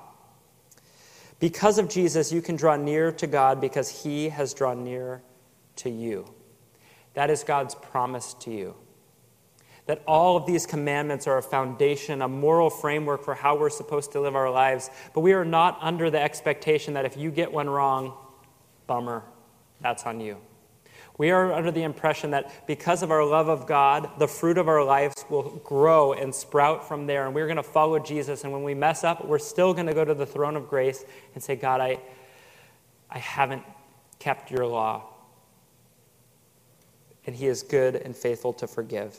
Because 1.38 1.78
of 1.78 1.88
Jesus, 1.88 2.32
you 2.32 2.42
can 2.42 2.56
draw 2.56 2.74
near 2.74 3.12
to 3.12 3.28
God 3.28 3.60
because 3.60 4.02
he 4.02 4.28
has 4.28 4.52
drawn 4.52 4.82
near 4.82 5.22
to 5.76 5.88
you. 5.88 6.26
That 7.14 7.30
is 7.30 7.44
God's 7.44 7.74
promise 7.74 8.34
to 8.40 8.50
you. 8.50 8.74
That 9.86 10.02
all 10.06 10.36
of 10.36 10.46
these 10.46 10.66
commandments 10.66 11.26
are 11.26 11.38
a 11.38 11.42
foundation, 11.42 12.22
a 12.22 12.28
moral 12.28 12.70
framework 12.70 13.24
for 13.24 13.34
how 13.34 13.56
we're 13.56 13.70
supposed 13.70 14.12
to 14.12 14.20
live 14.20 14.36
our 14.36 14.50
lives. 14.50 14.90
But 15.14 15.20
we 15.20 15.32
are 15.32 15.44
not 15.44 15.78
under 15.80 16.10
the 16.10 16.20
expectation 16.20 16.94
that 16.94 17.04
if 17.04 17.16
you 17.16 17.30
get 17.30 17.52
one 17.52 17.68
wrong, 17.68 18.16
bummer, 18.86 19.24
that's 19.80 20.04
on 20.04 20.20
you. 20.20 20.36
We 21.18 21.30
are 21.32 21.52
under 21.52 21.70
the 21.70 21.82
impression 21.82 22.30
that 22.30 22.66
because 22.66 23.02
of 23.02 23.10
our 23.10 23.24
love 23.24 23.48
of 23.48 23.66
God, 23.66 24.18
the 24.18 24.26
fruit 24.26 24.56
of 24.56 24.68
our 24.68 24.82
lives 24.82 25.22
will 25.28 25.60
grow 25.64 26.14
and 26.14 26.34
sprout 26.34 26.88
from 26.88 27.06
there, 27.06 27.26
and 27.26 27.34
we're 27.34 27.46
going 27.46 27.56
to 27.56 27.62
follow 27.62 27.98
Jesus. 27.98 28.44
And 28.44 28.52
when 28.54 28.62
we 28.62 28.72
mess 28.72 29.04
up, 29.04 29.26
we're 29.26 29.38
still 29.38 29.74
going 29.74 29.86
to 29.86 29.92
go 29.92 30.02
to 30.02 30.14
the 30.14 30.24
throne 30.24 30.56
of 30.56 30.68
grace 30.68 31.04
and 31.34 31.42
say, 31.42 31.56
God, 31.56 31.82
I, 31.82 32.00
I 33.10 33.18
haven't 33.18 33.64
kept 34.18 34.50
your 34.50 34.66
law. 34.66 35.09
And 37.26 37.36
He 37.36 37.46
is 37.46 37.62
good 37.62 37.96
and 37.96 38.16
faithful 38.16 38.52
to 38.54 38.66
forgive. 38.66 39.16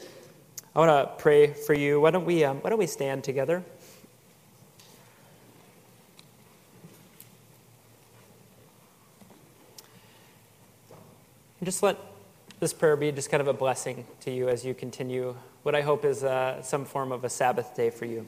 I 0.76 0.80
want 0.80 0.90
to 0.90 1.22
pray 1.22 1.54
for 1.54 1.74
you. 1.74 2.02
Why 2.02 2.12
don't 2.12 2.26
we, 2.26 2.44
um, 2.44 2.58
why 2.62 2.70
don't 2.70 2.80
we 2.80 2.88
stand 2.88 3.24
together? 3.24 3.64
And 11.60 11.66
just 11.66 11.84
let 11.84 11.98
this 12.60 12.74
prayer 12.74 12.96
be 12.96 13.12
just 13.12 13.30
kind 13.30 13.42
of 13.42 13.48
a 13.48 13.54
blessing 13.54 14.06
to 14.22 14.32
you 14.32 14.50
as 14.50 14.66
you 14.66 14.74
continue 14.74 15.36
what 15.64 15.76
I 15.76 15.82
hope 15.82 16.06
is 16.06 16.24
uh, 16.24 16.62
some 16.64 16.86
form 16.86 17.12
of 17.12 17.24
a 17.24 17.30
Sabbath 17.30 17.76
day 17.76 17.92
for 17.92 18.06
you. 18.06 18.28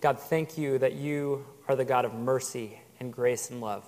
God, 0.00 0.18
thank 0.18 0.58
you 0.58 0.78
that 0.78 0.94
you 0.94 1.44
are 1.68 1.76
the 1.76 1.84
God 1.84 2.04
of 2.04 2.14
mercy 2.14 2.80
and 2.98 3.12
grace 3.12 3.50
and 3.50 3.60
love. 3.60 3.84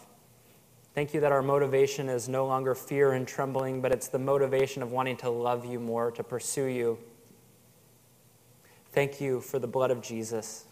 Thank 0.95 1.15
you 1.15 1.21
that 1.21 1.33
our 1.33 1.43
motivation 1.43 2.09
is 2.11 2.29
no 2.29 2.47
longer 2.47 2.75
fear 2.75 3.13
and 3.13 3.27
trembling, 3.27 3.81
but 3.81 3.93
it's 3.93 4.09
the 4.09 4.19
motivation 4.19 4.83
of 4.83 4.93
wanting 4.93 5.17
to 5.19 5.31
love 5.31 5.65
you 5.65 5.81
more, 5.81 6.11
to 6.13 6.23
pursue 6.23 6.67
you. 6.67 6.99
Thank 8.93 9.21
you 9.21 9.41
for 9.41 9.59
the 9.59 9.67
blood 9.67 9.91
of 9.91 10.03
Jesus. 10.03 10.67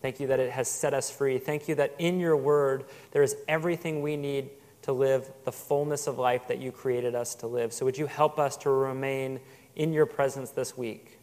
Thank 0.00 0.20
you 0.20 0.28
that 0.28 0.40
it 0.40 0.50
has 0.52 0.68
set 0.68 0.94
us 0.94 1.10
free. 1.10 1.38
Thank 1.38 1.68
you 1.68 1.74
that 1.74 1.94
in 1.98 2.18
your 2.18 2.36
word 2.36 2.84
there 3.10 3.22
is 3.22 3.36
everything 3.46 4.00
we 4.00 4.16
need 4.16 4.50
to 4.82 4.92
live 4.92 5.30
the 5.44 5.52
fullness 5.52 6.06
of 6.06 6.18
life 6.18 6.48
that 6.48 6.58
you 6.58 6.72
created 6.72 7.14
us 7.14 7.34
to 7.36 7.46
live. 7.46 7.74
So, 7.74 7.84
would 7.84 7.98
you 7.98 8.06
help 8.06 8.38
us 8.38 8.56
to 8.58 8.70
remain 8.70 9.40
in 9.76 9.92
your 9.92 10.06
presence 10.06 10.50
this 10.50 10.78
week? 10.78 11.18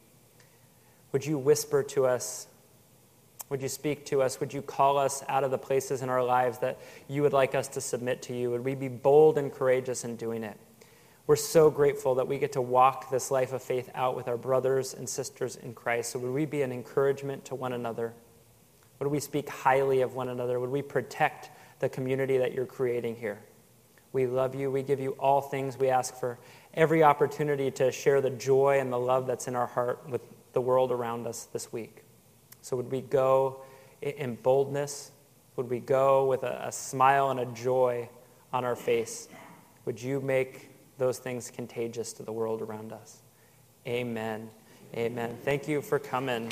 Would 1.13 1.25
you 1.25 1.39
whisper 1.39 1.81
to 1.81 2.05
us? 2.05 2.47
Would 3.49 3.61
you 3.61 3.69
speak 3.69 4.05
to 4.07 4.21
us? 4.21 4.39
Would 4.39 4.53
you 4.53 4.61
call 4.61 4.97
us 4.97 5.23
out 5.27 5.43
of 5.43 5.51
the 5.51 5.57
places 5.57 6.01
in 6.01 6.09
our 6.09 6.23
lives 6.23 6.59
that 6.59 6.79
you 7.07 7.21
would 7.21 7.33
like 7.33 7.53
us 7.53 7.67
to 7.69 7.81
submit 7.81 8.23
to 8.23 8.35
you? 8.35 8.49
Would 8.51 8.65
we 8.65 8.73
be 8.75 8.87
bold 8.87 9.37
and 9.37 9.53
courageous 9.53 10.03
in 10.03 10.15
doing 10.15 10.43
it? 10.43 10.57
We're 11.27 11.35
so 11.35 11.71
grateful 11.71 12.15
that 12.15 12.27
we 12.27 12.37
get 12.37 12.53
to 12.53 12.61
walk 12.61 13.09
this 13.09 13.31
life 13.31 13.51
of 13.51 13.61
faith 13.61 13.89
out 13.95 14.15
with 14.15 14.27
our 14.27 14.37
brothers 14.37 14.93
and 14.93 15.09
sisters 15.09 15.55
in 15.55 15.73
Christ. 15.73 16.11
So, 16.11 16.19
would 16.19 16.31
we 16.31 16.45
be 16.45 16.61
an 16.61 16.71
encouragement 16.71 17.45
to 17.45 17.55
one 17.55 17.73
another? 17.73 18.13
Would 18.99 19.09
we 19.09 19.19
speak 19.19 19.49
highly 19.49 20.01
of 20.01 20.13
one 20.13 20.29
another? 20.29 20.59
Would 20.59 20.69
we 20.69 20.81
protect 20.81 21.49
the 21.79 21.89
community 21.89 22.37
that 22.37 22.53
you're 22.53 22.65
creating 22.65 23.15
here? 23.15 23.39
We 24.13 24.27
love 24.27 24.55
you. 24.55 24.71
We 24.71 24.83
give 24.83 24.99
you 24.99 25.11
all 25.19 25.41
things. 25.41 25.77
We 25.77 25.89
ask 25.89 26.15
for 26.15 26.39
every 26.73 27.03
opportunity 27.03 27.69
to 27.71 27.91
share 27.91 28.21
the 28.21 28.29
joy 28.29 28.79
and 28.79 28.93
the 28.93 28.99
love 28.99 29.27
that's 29.27 29.47
in 29.47 29.55
our 29.55 29.67
heart 29.67 30.07
with 30.07 30.21
the 30.53 30.61
world 30.61 30.91
around 30.91 31.27
us 31.27 31.47
this 31.51 31.73
week. 31.73 32.04
So, 32.65 32.75
would 32.77 32.91
we 32.91 33.01
go 33.01 33.61
in 34.01 34.39
boldness? 34.41 35.11
Would 35.55 35.69
we 35.69 35.79
go 35.79 36.25
with 36.25 36.41
a, 36.41 36.63
a 36.65 36.71
smile 36.71 37.29
and 37.29 37.39
a 37.39 37.45
joy 37.45 38.09
on 38.51 38.65
our 38.65 38.75
face? 38.75 39.27
Would 39.85 40.01
you 40.01 40.19
make 40.19 40.71
those 40.97 41.19
things 41.19 41.51
contagious 41.51 42.11
to 42.13 42.23
the 42.23 42.31
world 42.31 42.63
around 42.63 42.91
us? 42.91 43.21
Amen. 43.85 44.49
Amen. 44.95 45.37
Thank 45.43 45.67
you 45.67 45.79
for 45.79 45.99
coming. 45.99 46.51